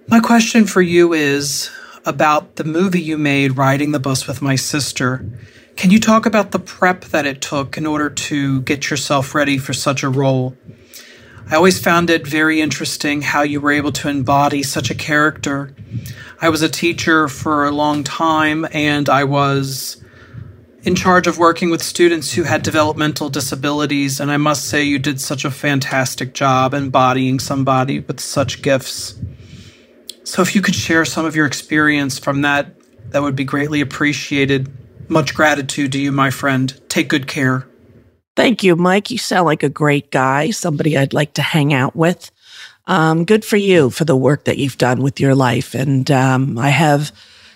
My 0.07 0.19
question 0.19 0.65
for 0.65 0.81
you 0.81 1.13
is 1.13 1.71
about 2.05 2.57
the 2.57 2.65
movie 2.65 3.01
you 3.01 3.17
made, 3.17 3.57
Riding 3.57 3.93
the 3.93 3.99
Bus 3.99 4.27
with 4.27 4.41
My 4.41 4.55
Sister. 4.55 5.25
Can 5.77 5.91
you 5.91 5.99
talk 5.99 6.25
about 6.25 6.51
the 6.51 6.59
prep 6.59 7.05
that 7.05 7.25
it 7.25 7.41
took 7.41 7.77
in 7.77 7.85
order 7.85 8.09
to 8.09 8.61
get 8.63 8.89
yourself 8.89 9.33
ready 9.33 9.57
for 9.57 9.71
such 9.71 10.03
a 10.03 10.09
role? 10.09 10.55
I 11.49 11.55
always 11.55 11.79
found 11.79 12.09
it 12.09 12.27
very 12.27 12.59
interesting 12.59 13.21
how 13.21 13.43
you 13.43 13.61
were 13.61 13.71
able 13.71 13.93
to 13.93 14.09
embody 14.09 14.61
such 14.61 14.91
a 14.91 14.95
character. 14.95 15.73
I 16.41 16.49
was 16.49 16.61
a 16.61 16.69
teacher 16.69 17.29
for 17.29 17.65
a 17.65 17.71
long 17.71 18.03
time 18.03 18.67
and 18.73 19.07
I 19.07 19.23
was 19.23 20.03
in 20.83 20.95
charge 20.95 21.27
of 21.27 21.37
working 21.37 21.69
with 21.69 21.81
students 21.81 22.33
who 22.33 22.43
had 22.43 22.61
developmental 22.61 23.29
disabilities, 23.29 24.19
and 24.19 24.29
I 24.29 24.35
must 24.35 24.65
say 24.65 24.83
you 24.83 24.99
did 24.99 25.21
such 25.21 25.45
a 25.45 25.51
fantastic 25.51 26.33
job 26.33 26.73
embodying 26.73 27.39
somebody 27.39 28.01
with 28.01 28.19
such 28.19 28.61
gifts. 28.61 29.15
So, 30.23 30.41
if 30.41 30.55
you 30.55 30.61
could 30.61 30.75
share 30.75 31.05
some 31.05 31.25
of 31.25 31.35
your 31.35 31.45
experience 31.45 32.17
from 32.17 32.41
that, 32.41 32.75
that 33.11 33.21
would 33.21 33.35
be 33.35 33.43
greatly 33.43 33.81
appreciated. 33.81 34.71
Much 35.09 35.35
gratitude 35.35 35.91
to 35.91 35.99
you, 35.99 36.11
my 36.11 36.29
friend. 36.29 36.79
Take 36.89 37.09
good 37.09 37.27
care. 37.27 37.67
Thank 38.35 38.63
you, 38.63 38.75
Mike. 38.75 39.11
You 39.11 39.17
sound 39.17 39.45
like 39.45 39.63
a 39.63 39.69
great 39.69 40.09
guy, 40.11 40.49
somebody 40.49 40.97
I'd 40.97 41.13
like 41.13 41.33
to 41.33 41.41
hang 41.41 41.73
out 41.73 41.95
with. 41.95 42.31
Um, 42.87 43.25
good 43.25 43.45
for 43.45 43.57
you 43.57 43.89
for 43.89 44.05
the 44.05 44.15
work 44.15 44.45
that 44.45 44.57
you've 44.57 44.77
done 44.77 45.01
with 45.01 45.19
your 45.19 45.35
life. 45.35 45.73
And 45.75 46.09
um, 46.09 46.57
I 46.57 46.69
have 46.69 47.11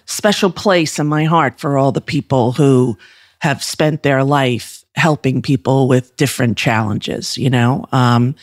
special 0.06 0.52
place 0.52 1.00
in 1.00 1.08
my 1.08 1.26
heart 1.26 1.60
for 1.60 1.78
all 1.78 1.92
the 1.92 2.02
people 2.02 2.54
who 2.54 2.98
have 3.40 3.64
spent 3.64 4.04
their 4.04 4.24
life 4.24 4.86
helping 4.96 5.42
people 5.42 5.88
with 5.88 6.16
different 6.16 6.58
challenges. 6.58 7.38
You 7.38 7.50
know, 7.50 7.86
um, 7.92 8.36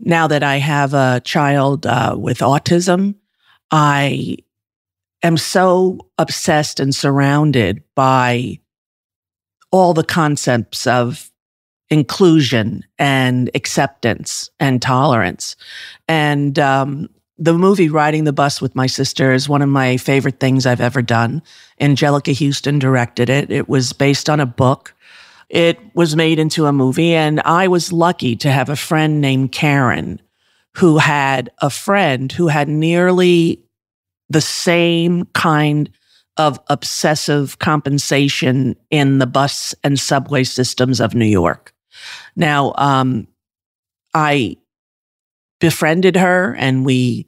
now 0.00 0.26
that 0.26 0.42
I 0.42 0.56
have 0.56 0.94
a 0.94 1.20
child 1.24 1.86
uh, 1.86 2.16
with 2.18 2.38
autism, 2.38 3.14
I 3.70 4.38
am 5.22 5.36
so 5.36 5.98
obsessed 6.18 6.80
and 6.80 6.94
surrounded 6.94 7.82
by 7.94 8.58
all 9.70 9.94
the 9.94 10.04
concepts 10.04 10.86
of 10.86 11.30
inclusion 11.90 12.84
and 12.98 13.50
acceptance 13.54 14.50
and 14.58 14.80
tolerance. 14.80 15.56
And 16.08 16.58
um, 16.58 17.08
the 17.38 17.54
movie 17.54 17.88
Riding 17.88 18.24
the 18.24 18.32
Bus 18.32 18.60
with 18.60 18.74
My 18.74 18.86
Sister 18.86 19.32
is 19.32 19.48
one 19.48 19.62
of 19.62 19.68
my 19.68 19.96
favorite 19.96 20.40
things 20.40 20.66
I've 20.66 20.80
ever 20.80 21.02
done. 21.02 21.42
Anjelica 21.80 22.36
Huston 22.38 22.78
directed 22.78 23.28
it. 23.28 23.50
It 23.50 23.68
was 23.68 23.92
based 23.92 24.28
on 24.28 24.40
a 24.40 24.46
book. 24.46 24.94
It 25.48 25.78
was 25.94 26.14
made 26.14 26.38
into 26.38 26.66
a 26.66 26.72
movie, 26.72 27.14
and 27.14 27.40
I 27.40 27.66
was 27.66 27.92
lucky 27.92 28.36
to 28.36 28.52
have 28.52 28.68
a 28.68 28.76
friend 28.76 29.20
named 29.20 29.50
Karen 29.50 30.20
who 30.76 30.98
had 30.98 31.50
a 31.58 31.70
friend 31.70 32.30
who 32.30 32.48
had 32.48 32.68
nearly 32.68 33.62
the 34.28 34.40
same 34.40 35.24
kind 35.34 35.90
of 36.36 36.58
obsessive 36.68 37.58
compensation 37.58 38.76
in 38.90 39.18
the 39.18 39.26
bus 39.26 39.74
and 39.84 39.98
subway 39.98 40.44
systems 40.44 41.00
of 41.00 41.14
New 41.14 41.26
York. 41.26 41.74
Now, 42.36 42.72
um, 42.76 43.26
I 44.14 44.56
befriended 45.58 46.16
her 46.16 46.54
and 46.54 46.86
we 46.86 47.26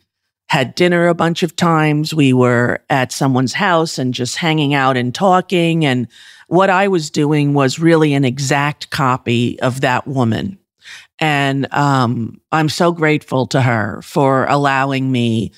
had 0.49 0.75
dinner 0.75 1.09
a 1.09 1.15
bunch 1.15 1.43
of 1.43 1.57
times. 1.57 2.15
We 2.15 2.33
were 2.33 2.81
at 2.91 3.13
someone's 3.13 3.55
house 3.55 3.99
and 3.99 4.15
just 4.15 4.37
hanging 4.37 4.75
out 4.75 4.97
and 4.97 5.15
talking. 5.15 5.85
And 5.85 6.09
what 6.49 6.71
I 6.71 6.89
was 6.89 7.11
doing 7.11 7.55
was 7.55 7.79
really 7.79 8.15
an 8.15 8.25
exact 8.25 8.91
copy 8.91 9.61
of 9.61 9.81
that 9.81 10.07
woman. 10.07 10.59
And 11.19 11.73
um, 11.73 12.41
I'm 12.51 12.69
so 12.69 12.93
grateful 12.93 13.47
to 13.49 13.63
her 13.63 14.01
for 14.03 14.47
allowing 14.47 15.11
me 15.13 15.53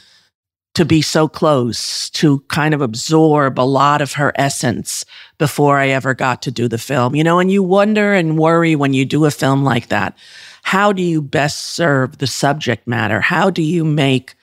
to 0.74 0.84
be 0.84 1.02
so 1.02 1.28
close 1.28 2.10
to 2.10 2.40
kind 2.48 2.74
of 2.74 2.80
absorb 2.80 3.58
a 3.58 3.62
lot 3.62 4.02
of 4.02 4.14
her 4.14 4.32
essence 4.34 5.04
before 5.38 5.78
I 5.78 5.88
ever 5.88 6.14
got 6.14 6.42
to 6.42 6.50
do 6.50 6.68
the 6.68 6.78
film. 6.78 7.14
You 7.14 7.22
know, 7.24 7.38
and 7.38 7.50
you 7.50 7.62
wonder 7.62 8.12
and 8.12 8.38
worry 8.38 8.74
when 8.74 8.92
you 8.92 9.04
do 9.04 9.24
a 9.24 9.30
film 9.30 9.62
like 9.62 9.88
that. 9.88 10.18
How 10.62 10.92
do 10.92 11.02
you 11.02 11.22
best 11.22 11.74
serve 11.74 12.18
the 12.18 12.26
subject 12.26 12.86
matter? 12.86 13.20
How 13.20 13.50
do 13.50 13.62
you 13.62 13.84
make 13.84 14.34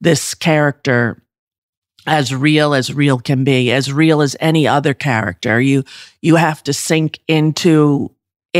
this 0.00 0.34
character 0.34 1.22
as 2.06 2.34
real 2.34 2.74
as 2.74 2.92
real 2.92 3.18
can 3.18 3.44
be, 3.44 3.72
as 3.72 3.92
real 3.92 4.20
as 4.20 4.36
any 4.40 4.68
other 4.68 4.92
character? 4.92 5.58
You 5.60 5.84
you 6.20 6.36
have 6.36 6.62
to 6.64 6.74
sink 6.74 7.20
into 7.28 8.10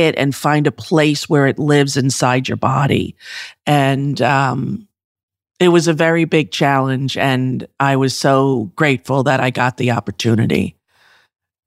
it 0.07 0.15
and 0.17 0.35
find 0.35 0.67
a 0.67 0.73
place 0.73 1.29
where 1.29 1.47
it 1.47 1.59
lives 1.59 1.97
inside 1.97 2.49
your 2.49 2.57
body. 2.57 3.17
And 3.67 4.21
um, 4.23 4.89
it 5.61 5.69
was 5.69 5.89
a 5.89 5.93
very 5.93 6.25
big 6.25 6.51
challenge. 6.51 7.17
And 7.17 7.67
I 7.81 7.97
was 7.97 8.19
so 8.19 8.73
grateful 8.77 9.25
that 9.25 9.41
I 9.41 9.51
got 9.51 9.77
the 9.77 9.91
opportunity. 9.91 10.77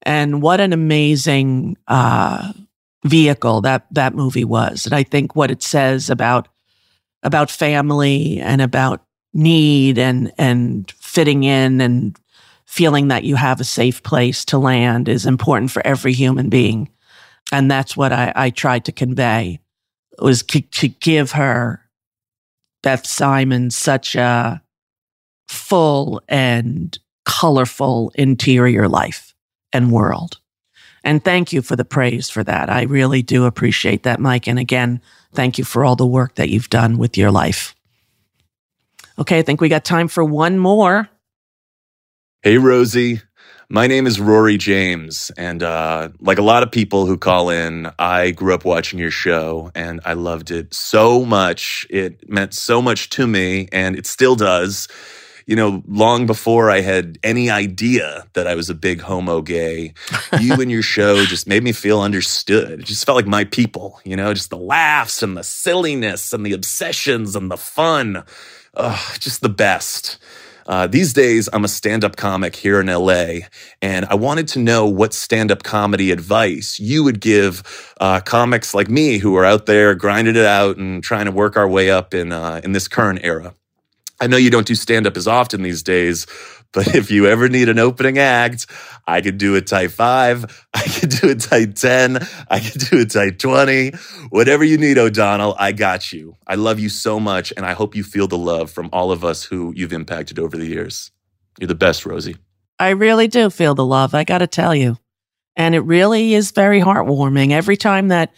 And 0.03 0.41
what 0.41 0.59
an 0.59 0.73
amazing 0.73 1.77
uh, 1.87 2.53
vehicle 3.05 3.61
that 3.61 3.85
that 3.91 4.15
movie 4.15 4.45
was. 4.45 4.85
And 4.85 4.95
I 4.95 5.03
think 5.03 5.35
what 5.35 5.51
it 5.51 5.61
says 5.61 6.09
about 6.09 6.47
about 7.23 7.51
family 7.51 8.39
and 8.39 8.61
about 8.61 9.03
need 9.33 9.97
and 9.97 10.31
and 10.37 10.89
fitting 10.91 11.43
in 11.43 11.81
and 11.81 12.17
feeling 12.65 13.09
that 13.09 13.23
you 13.23 13.35
have 13.35 13.59
a 13.59 13.65
safe 13.65 14.01
place 14.01 14.45
to 14.45 14.57
land 14.57 15.09
is 15.09 15.25
important 15.25 15.71
for 15.71 15.85
every 15.85 16.13
human 16.13 16.49
being. 16.49 16.89
And 17.51 17.69
that's 17.69 17.97
what 17.97 18.13
I, 18.13 18.31
I 18.35 18.49
tried 18.49 18.85
to 18.85 18.91
convey 18.91 19.59
was 20.19 20.43
to, 20.43 20.61
to 20.61 20.87
give 20.87 21.31
her 21.31 21.81
Beth 22.83 23.05
Simon 23.05 23.71
such 23.71 24.15
a 24.15 24.61
full 25.47 26.21
and 26.27 26.97
colorful 27.25 28.11
interior 28.15 28.87
life 28.87 29.33
and 29.73 29.91
world. 29.91 30.37
And 31.03 31.23
thank 31.23 31.51
you 31.51 31.61
for 31.61 31.75
the 31.75 31.85
praise 31.85 32.29
for 32.29 32.43
that. 32.43 32.69
I 32.69 32.83
really 32.83 33.21
do 33.21 33.45
appreciate 33.45 34.03
that, 34.03 34.19
Mike. 34.19 34.47
And 34.47 34.59
again, 34.59 35.01
thank 35.33 35.57
you 35.57 35.63
for 35.63 35.83
all 35.83 35.95
the 35.95 36.05
work 36.05 36.35
that 36.35 36.49
you've 36.49 36.69
done 36.69 36.97
with 36.97 37.17
your 37.17 37.31
life. 37.31 37.75
Okay, 39.17 39.39
I 39.39 39.41
think 39.41 39.61
we 39.61 39.69
got 39.69 39.83
time 39.83 40.07
for 40.07 40.23
one 40.23 40.57
more. 40.57 41.09
Hey, 42.43 42.57
Rosie. 42.57 43.21
My 43.73 43.87
name 43.87 44.05
is 44.05 44.19
Rory 44.19 44.57
James. 44.57 45.31
And 45.37 45.63
uh, 45.63 46.09
like 46.19 46.37
a 46.37 46.41
lot 46.41 46.61
of 46.61 46.73
people 46.73 47.05
who 47.05 47.17
call 47.17 47.49
in, 47.49 47.89
I 47.97 48.31
grew 48.31 48.53
up 48.53 48.65
watching 48.65 48.99
your 48.99 49.11
show 49.11 49.71
and 49.73 50.01
I 50.03 50.11
loved 50.11 50.51
it 50.51 50.73
so 50.73 51.23
much. 51.23 51.87
It 51.89 52.29
meant 52.29 52.53
so 52.53 52.81
much 52.81 53.09
to 53.11 53.25
me, 53.25 53.69
and 53.71 53.95
it 53.95 54.05
still 54.05 54.35
does. 54.35 54.89
You 55.45 55.55
know, 55.55 55.83
long 55.87 56.25
before 56.25 56.69
I 56.69 56.81
had 56.81 57.17
any 57.23 57.49
idea 57.49 58.27
that 58.33 58.45
I 58.45 58.55
was 58.55 58.69
a 58.69 58.75
big 58.75 58.99
homo 58.99 59.41
gay, 59.41 59.93
you 60.41 60.55
and 60.55 60.69
your 60.69 60.83
show 60.83 61.23
just 61.23 61.47
made 61.47 61.63
me 61.63 61.71
feel 61.71 62.01
understood. 62.01 62.81
It 62.81 62.85
just 62.85 63.05
felt 63.05 63.15
like 63.15 63.25
my 63.25 63.45
people, 63.45 64.01
you 64.03 64.17
know, 64.17 64.33
just 64.33 64.49
the 64.49 64.57
laughs 64.57 65.23
and 65.23 65.37
the 65.37 65.45
silliness 65.45 66.33
and 66.33 66.45
the 66.45 66.51
obsessions 66.51 67.37
and 67.37 67.49
the 67.49 67.55
fun. 67.55 68.25
Ugh, 68.73 69.19
just 69.19 69.39
the 69.39 69.49
best. 69.49 70.17
Uh, 70.67 70.87
these 70.87 71.13
days, 71.13 71.49
I'm 71.53 71.65
a 71.65 71.67
stand 71.67 72.03
up 72.03 72.15
comic 72.15 72.55
here 72.55 72.79
in 72.79 72.87
LA, 72.87 73.47
and 73.81 74.05
I 74.05 74.15
wanted 74.15 74.47
to 74.49 74.59
know 74.59 74.87
what 74.87 75.13
stand 75.13 75.51
up 75.51 75.63
comedy 75.63 76.11
advice 76.11 76.79
you 76.79 77.03
would 77.03 77.19
give 77.19 77.93
uh, 77.99 78.19
comics 78.21 78.73
like 78.73 78.89
me 78.89 79.17
who 79.17 79.35
are 79.35 79.45
out 79.45 79.65
there 79.65 79.95
grinding 79.95 80.35
it 80.35 80.45
out 80.45 80.77
and 80.77 81.03
trying 81.03 81.25
to 81.25 81.31
work 81.31 81.57
our 81.57 81.67
way 81.67 81.89
up 81.89 82.13
in, 82.13 82.31
uh, 82.31 82.61
in 82.63 82.71
this 82.73 82.87
current 82.87 83.19
era. 83.23 83.53
I 84.21 84.27
know 84.27 84.37
you 84.37 84.51
don't 84.51 84.67
do 84.67 84.75
stand 84.75 85.07
up 85.07 85.17
as 85.17 85.27
often 85.27 85.63
these 85.63 85.81
days, 85.81 86.27
but 86.73 86.95
if 86.95 87.11
you 87.11 87.27
ever 87.27 87.49
need 87.49 87.69
an 87.69 87.79
opening 87.79 88.17
act, 88.17 88.67
I 89.07 89.21
could 89.21 89.37
do 89.37 89.55
a 89.55 89.61
tight 89.61 89.91
five, 89.91 90.67
I 90.73 90.83
could 90.83 91.09
do 91.09 91.29
a 91.29 91.35
tight 91.35 91.75
10, 91.75 92.19
I 92.49 92.59
could 92.59 92.81
do 92.89 93.01
a 93.01 93.05
tight 93.05 93.39
20. 93.39 93.91
Whatever 94.29 94.63
you 94.63 94.77
need, 94.77 94.97
O'Donnell, 94.97 95.55
I 95.59 95.71
got 95.71 96.13
you. 96.13 96.37
I 96.47 96.55
love 96.55 96.79
you 96.79 96.89
so 96.89 97.19
much, 97.19 97.51
and 97.57 97.65
I 97.65 97.73
hope 97.73 97.95
you 97.95 98.03
feel 98.03 98.27
the 98.27 98.37
love 98.37 98.71
from 98.71 98.89
all 98.93 99.11
of 99.11 99.25
us 99.25 99.43
who 99.43 99.73
you've 99.75 99.93
impacted 99.93 100.39
over 100.39 100.57
the 100.57 100.65
years. 100.65 101.11
You're 101.59 101.67
the 101.67 101.75
best, 101.75 102.05
Rosie. 102.05 102.37
I 102.79 102.89
really 102.89 103.27
do 103.27 103.49
feel 103.49 103.75
the 103.75 103.85
love, 103.85 104.15
I 104.15 104.23
got 104.23 104.39
to 104.39 104.47
tell 104.47 104.73
you. 104.73 104.97
And 105.55 105.75
it 105.75 105.81
really 105.81 106.33
is 106.33 106.51
very 106.51 106.81
heartwarming. 106.81 107.51
Every 107.51 107.75
time 107.77 108.07
that 108.07 108.33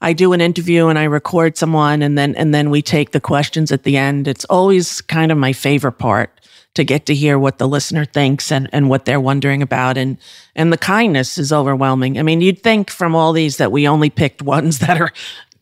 I 0.00 0.12
do 0.12 0.32
an 0.32 0.40
interview 0.40 0.88
and 0.88 0.98
I 0.98 1.04
record 1.04 1.56
someone 1.56 2.02
and 2.02 2.16
then 2.16 2.34
and 2.34 2.54
then 2.54 2.70
we 2.70 2.82
take 2.82 3.12
the 3.12 3.20
questions 3.20 3.70
at 3.70 3.84
the 3.84 3.96
end. 3.96 4.26
It's 4.26 4.44
always 4.46 5.00
kind 5.00 5.30
of 5.30 5.38
my 5.38 5.52
favorite 5.52 5.92
part 5.98 6.40
to 6.74 6.84
get 6.84 7.06
to 7.06 7.14
hear 7.14 7.38
what 7.38 7.58
the 7.58 7.68
listener 7.68 8.04
thinks 8.04 8.50
and, 8.50 8.68
and 8.72 8.88
what 8.88 9.04
they're 9.04 9.20
wondering 9.20 9.62
about 9.62 9.98
and 9.98 10.16
and 10.54 10.72
the 10.72 10.78
kindness 10.78 11.38
is 11.38 11.52
overwhelming. 11.52 12.18
I 12.18 12.22
mean, 12.22 12.40
you'd 12.40 12.62
think 12.62 12.90
from 12.90 13.14
all 13.14 13.32
these 13.32 13.58
that 13.58 13.72
we 13.72 13.86
only 13.86 14.10
picked 14.10 14.42
ones 14.56 14.78
that 14.78 15.00
are 15.00 15.12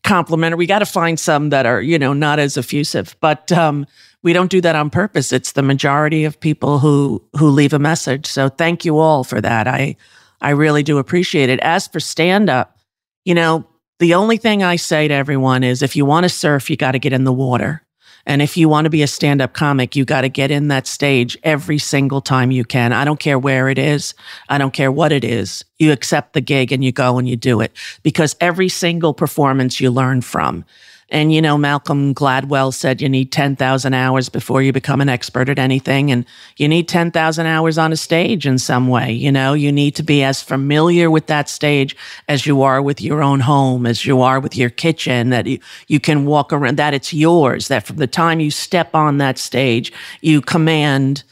complimentary. 0.05 0.59
We 0.59 0.67
got 0.67 0.81
to 0.81 0.87
find 0.87 1.19
some 1.19 1.51
that 1.51 1.67
are, 1.67 1.81
you 1.81 1.99
know, 1.99 2.13
not 2.13 2.39
as 2.39 2.57
effusive. 2.57 3.17
But 3.21 3.51
um, 3.53 3.87
we 4.23 4.33
don't 4.33 4.51
do 4.51 4.61
that 4.61 4.77
on 4.77 4.91
purpose. 4.91 5.33
It's 5.33 5.53
the 5.53 5.63
majority 5.63 6.25
of 6.25 6.39
people 6.39 6.79
who 6.79 7.23
who 7.39 7.49
leave 7.49 7.73
a 7.73 7.79
message. 7.79 8.27
So 8.27 8.49
thank 8.49 8.85
you 8.85 8.99
all 8.99 9.25
for 9.25 9.41
that. 9.41 9.67
I 9.67 9.97
I 10.41 10.51
really 10.51 10.83
do 10.83 10.99
appreciate 10.99 11.51
it. 11.51 11.61
As 11.61 11.87
for 11.87 12.01
stand 12.01 12.49
up, 12.49 12.79
you 13.25 13.35
know, 13.35 13.67
the 13.99 14.15
only 14.15 14.37
thing 14.37 14.63
I 14.63 14.77
say 14.77 15.09
to 15.09 15.15
everyone 15.15 15.63
is 15.63 15.83
if 15.83 15.97
you 15.97 16.05
want 16.05 16.25
to 16.25 16.29
surf, 16.29 16.71
you 16.71 16.77
got 16.77 16.93
to 16.93 16.99
get 16.99 17.13
in 17.13 17.25
the 17.25 17.33
water. 17.33 17.83
And 18.27 18.43
if 18.43 18.57
you 18.57 18.68
want 18.68 18.85
to 18.85 18.91
be 18.91 19.03
a 19.03 19.07
stand 19.07 19.41
up 19.41 19.53
comic, 19.53 19.97
you 19.97 20.05
got 20.05 20.23
to 20.23 20.29
get 20.29 20.51
in 20.51 20.68
that 20.68 20.87
stage 20.87 21.39
every 21.43 21.79
single 21.79 22.21
time 22.21 22.51
you 22.51 22.64
can. 22.64 22.93
I 22.93 23.05
don't 23.05 23.21
care 23.21 23.39
where 23.39 23.68
it 23.68 23.79
is. 23.79 24.14
I 24.49 24.59
don't 24.59 24.73
care 24.73 24.93
what 24.93 25.12
it 25.12 25.25
is. 25.25 25.64
You 25.79 25.93
accept 25.93 26.35
the 26.35 26.41
gig 26.41 26.73
and 26.73 26.85
you 26.85 26.93
go 26.93 27.18
and 27.18 27.29
you 27.29 27.37
do 27.37 27.61
it 27.61 27.73
because 28.03 28.37
every 28.41 28.68
single 28.68 29.14
performance 29.14 29.81
you 29.81 29.91
learn 29.91 30.21
from. 30.21 30.64
And, 31.11 31.33
you 31.33 31.43
know, 31.43 31.59
Malcolm 31.59 32.15
Gladwell 32.15 32.73
said 32.73 33.01
you 33.03 33.09
need 33.09 33.33
10,000 33.33 33.95
hours 33.95 34.29
before 34.29 34.63
you 34.63 34.73
become 34.73 35.01
an 35.01 35.09
expert 35.09 35.49
at 35.49 35.59
anything. 35.59 36.11
And 36.11 36.25
you 36.57 36.69
need 36.69 36.89
10,000 36.89 37.47
hours 37.47 37.79
on 37.79 37.93
a 37.93 37.97
stage 37.97 38.47
in 38.47 38.59
some 38.59 38.89
way. 38.89 39.13
You 39.13 39.33
know, 39.33 39.53
you 39.53 39.73
need 39.73 39.97
to 39.97 40.03
be 40.03 40.23
as 40.23 40.43
familiar 40.43 41.11
with 41.11 41.27
that 41.27 41.49
stage 41.49 41.97
as 42.29 42.47
you 42.47 42.63
are 42.63 42.81
with 42.81 43.01
your 43.01 43.23
own 43.23 43.41
home, 43.41 43.87
as 43.87 44.07
you 44.07 44.21
are 44.21 44.39
with 44.39 44.57
your 44.57 44.71
kitchen, 44.71 45.31
that 45.31 45.47
you, 45.47 45.59
you 45.89 45.99
can 45.99 46.27
walk 46.27 46.53
around, 46.53 46.77
that 46.77 46.95
it's 46.95 47.13
yours, 47.13 47.69
that 47.69 47.87
from 47.87 47.97
the 47.97 48.07
time 48.07 48.39
you 48.39 48.51
step 48.51 48.95
on 48.95 49.19
that 49.19 49.39
stage, 49.39 49.93
you 50.21 50.41
command 50.41 51.25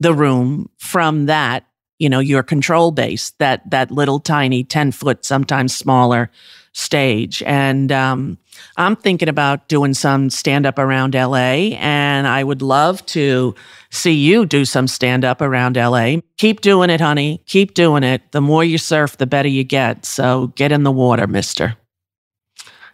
the 0.00 0.14
room 0.14 0.70
from 0.78 1.26
that 1.26 1.66
you 1.98 2.08
know 2.08 2.18
your 2.18 2.42
control 2.42 2.90
base 2.90 3.30
that 3.38 3.68
that 3.70 3.90
little 3.90 4.18
tiny 4.18 4.64
10 4.64 4.90
foot 4.90 5.24
sometimes 5.24 5.76
smaller 5.76 6.30
stage 6.72 7.42
and 7.44 7.92
um, 7.92 8.38
I'm 8.76 8.96
thinking 8.96 9.28
about 9.28 9.68
doing 9.68 9.94
some 9.94 10.30
stand 10.30 10.66
up 10.66 10.78
around 10.78 11.14
LA, 11.14 11.76
and 11.78 12.26
I 12.26 12.44
would 12.44 12.62
love 12.62 13.04
to 13.06 13.54
see 13.90 14.12
you 14.12 14.46
do 14.46 14.64
some 14.64 14.86
stand 14.88 15.24
up 15.24 15.40
around 15.40 15.76
LA. 15.76 16.16
Keep 16.36 16.60
doing 16.60 16.90
it, 16.90 17.00
honey. 17.00 17.42
Keep 17.46 17.74
doing 17.74 18.02
it. 18.02 18.32
The 18.32 18.40
more 18.40 18.64
you 18.64 18.78
surf, 18.78 19.16
the 19.16 19.26
better 19.26 19.48
you 19.48 19.64
get. 19.64 20.04
So 20.04 20.48
get 20.48 20.72
in 20.72 20.82
the 20.82 20.92
water, 20.92 21.26
mister. 21.26 21.76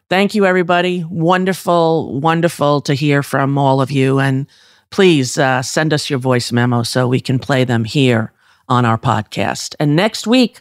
Thank 0.09 0.35
you, 0.35 0.47
everybody. 0.47 1.05
Wonderful, 1.05 2.21
wonderful 2.21 2.81
to 2.83 2.95
hear 2.95 3.23
from 3.23 3.59
all 3.59 3.81
of 3.81 3.91
you. 3.91 4.21
And 4.21 4.47
please 4.91 5.37
uh, 5.37 5.63
send 5.63 5.93
us 5.93 6.09
your 6.09 6.21
voice 6.21 6.53
memo 6.53 6.85
so 6.85 7.09
we 7.09 7.21
can 7.21 7.39
play 7.39 7.65
them 7.65 7.85
here 7.85 8.33
on 8.69 8.85
our 8.85 8.99
podcast. 8.99 9.75
And 9.81 9.97
next 9.97 10.27
week, 10.27 10.61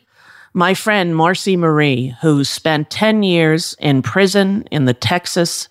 my 0.56 0.74
friend 0.74 1.14
Marcy 1.14 1.58
Marie, 1.58 2.16
who 2.22 2.46
spent 2.46 2.90
10 2.90 3.24
years 3.24 3.76
in 3.78 4.02
prison 4.02 4.64
in 4.72 4.86
the 4.86 4.94
Texas 4.94 5.68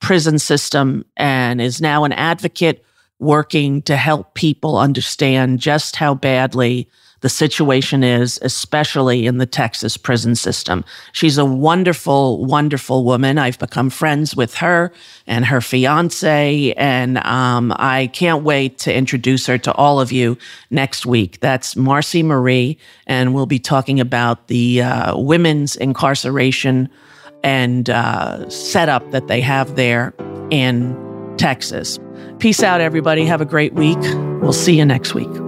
prison 0.00 0.40
system 0.40 1.04
and 1.16 1.60
is 1.60 1.80
now 1.80 2.02
an 2.02 2.10
advocate 2.10 2.84
working 3.20 3.80
to 3.82 3.96
help 3.96 4.34
people 4.34 4.76
understand 4.76 5.60
just 5.60 5.94
how 5.94 6.14
badly 6.14 6.88
the 7.20 7.28
situation 7.28 8.04
is, 8.04 8.38
especially 8.42 9.26
in 9.26 9.38
the 9.38 9.46
Texas 9.46 9.96
prison 9.96 10.34
system. 10.34 10.84
She's 11.12 11.38
a 11.38 11.44
wonderful, 11.44 12.44
wonderful 12.44 13.04
woman. 13.04 13.38
I've 13.38 13.58
become 13.58 13.90
friends 13.90 14.36
with 14.36 14.54
her 14.56 14.92
and 15.26 15.44
her 15.46 15.60
fiance, 15.60 16.72
and 16.76 17.18
um, 17.18 17.72
I 17.76 18.08
can't 18.08 18.44
wait 18.44 18.78
to 18.78 18.94
introduce 18.94 19.46
her 19.46 19.58
to 19.58 19.72
all 19.74 20.00
of 20.00 20.12
you 20.12 20.38
next 20.70 21.06
week. 21.06 21.40
That's 21.40 21.76
Marcy 21.76 22.22
Marie, 22.22 22.78
and 23.06 23.34
we'll 23.34 23.46
be 23.46 23.58
talking 23.58 24.00
about 24.00 24.48
the 24.48 24.82
uh, 24.82 25.18
women's 25.18 25.76
incarceration 25.76 26.88
and 27.42 27.90
uh, 27.90 28.48
setup 28.48 29.10
that 29.10 29.28
they 29.28 29.40
have 29.40 29.76
there 29.76 30.14
in 30.50 30.96
Texas. 31.36 31.98
Peace 32.38 32.62
out, 32.62 32.80
everybody. 32.80 33.24
Have 33.24 33.40
a 33.40 33.44
great 33.46 33.74
week. 33.74 33.98
We'll 34.40 34.52
see 34.52 34.76
you 34.76 34.84
next 34.84 35.14
week. 35.14 35.47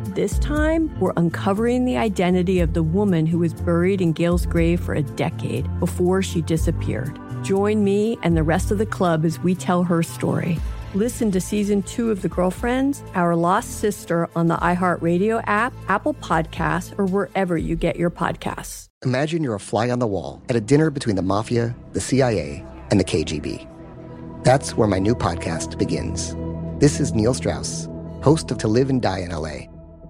This 0.13 0.37
time, 0.39 0.93
we're 0.99 1.13
uncovering 1.15 1.85
the 1.85 1.95
identity 1.95 2.59
of 2.59 2.73
the 2.73 2.83
woman 2.83 3.25
who 3.25 3.39
was 3.39 3.53
buried 3.53 4.01
in 4.01 4.11
Gail's 4.11 4.45
grave 4.45 4.81
for 4.81 4.93
a 4.93 5.01
decade 5.01 5.69
before 5.79 6.21
she 6.21 6.41
disappeared. 6.41 7.17
Join 7.45 7.85
me 7.85 8.17
and 8.21 8.35
the 8.35 8.43
rest 8.43 8.71
of 8.71 8.77
the 8.77 8.85
club 8.85 9.23
as 9.23 9.39
we 9.39 9.55
tell 9.55 9.83
her 9.83 10.03
story. 10.03 10.59
Listen 10.93 11.31
to 11.31 11.39
season 11.39 11.81
two 11.83 12.11
of 12.11 12.23
The 12.23 12.27
Girlfriends, 12.27 13.01
Our 13.15 13.37
Lost 13.37 13.79
Sister 13.79 14.27
on 14.35 14.47
the 14.47 14.57
iHeartRadio 14.57 15.45
app, 15.47 15.71
Apple 15.87 16.15
Podcasts, 16.15 16.93
or 16.99 17.05
wherever 17.05 17.57
you 17.57 17.77
get 17.77 17.95
your 17.95 18.09
podcasts. 18.09 18.87
Imagine 19.05 19.41
you're 19.45 19.55
a 19.55 19.61
fly 19.61 19.89
on 19.89 19.99
the 19.99 20.07
wall 20.07 20.43
at 20.49 20.57
a 20.57 20.61
dinner 20.61 20.89
between 20.89 21.15
the 21.15 21.21
mafia, 21.21 21.73
the 21.93 22.01
CIA, 22.01 22.65
and 22.89 22.99
the 22.99 23.05
KGB. 23.05 23.65
That's 24.43 24.75
where 24.75 24.89
my 24.89 24.99
new 24.99 25.15
podcast 25.15 25.77
begins. 25.77 26.35
This 26.81 26.99
is 26.99 27.13
Neil 27.13 27.33
Strauss, 27.33 27.87
host 28.21 28.51
of 28.51 28.57
To 28.57 28.67
Live 28.67 28.89
and 28.89 29.01
Die 29.01 29.19
in 29.19 29.29
LA, 29.29 29.71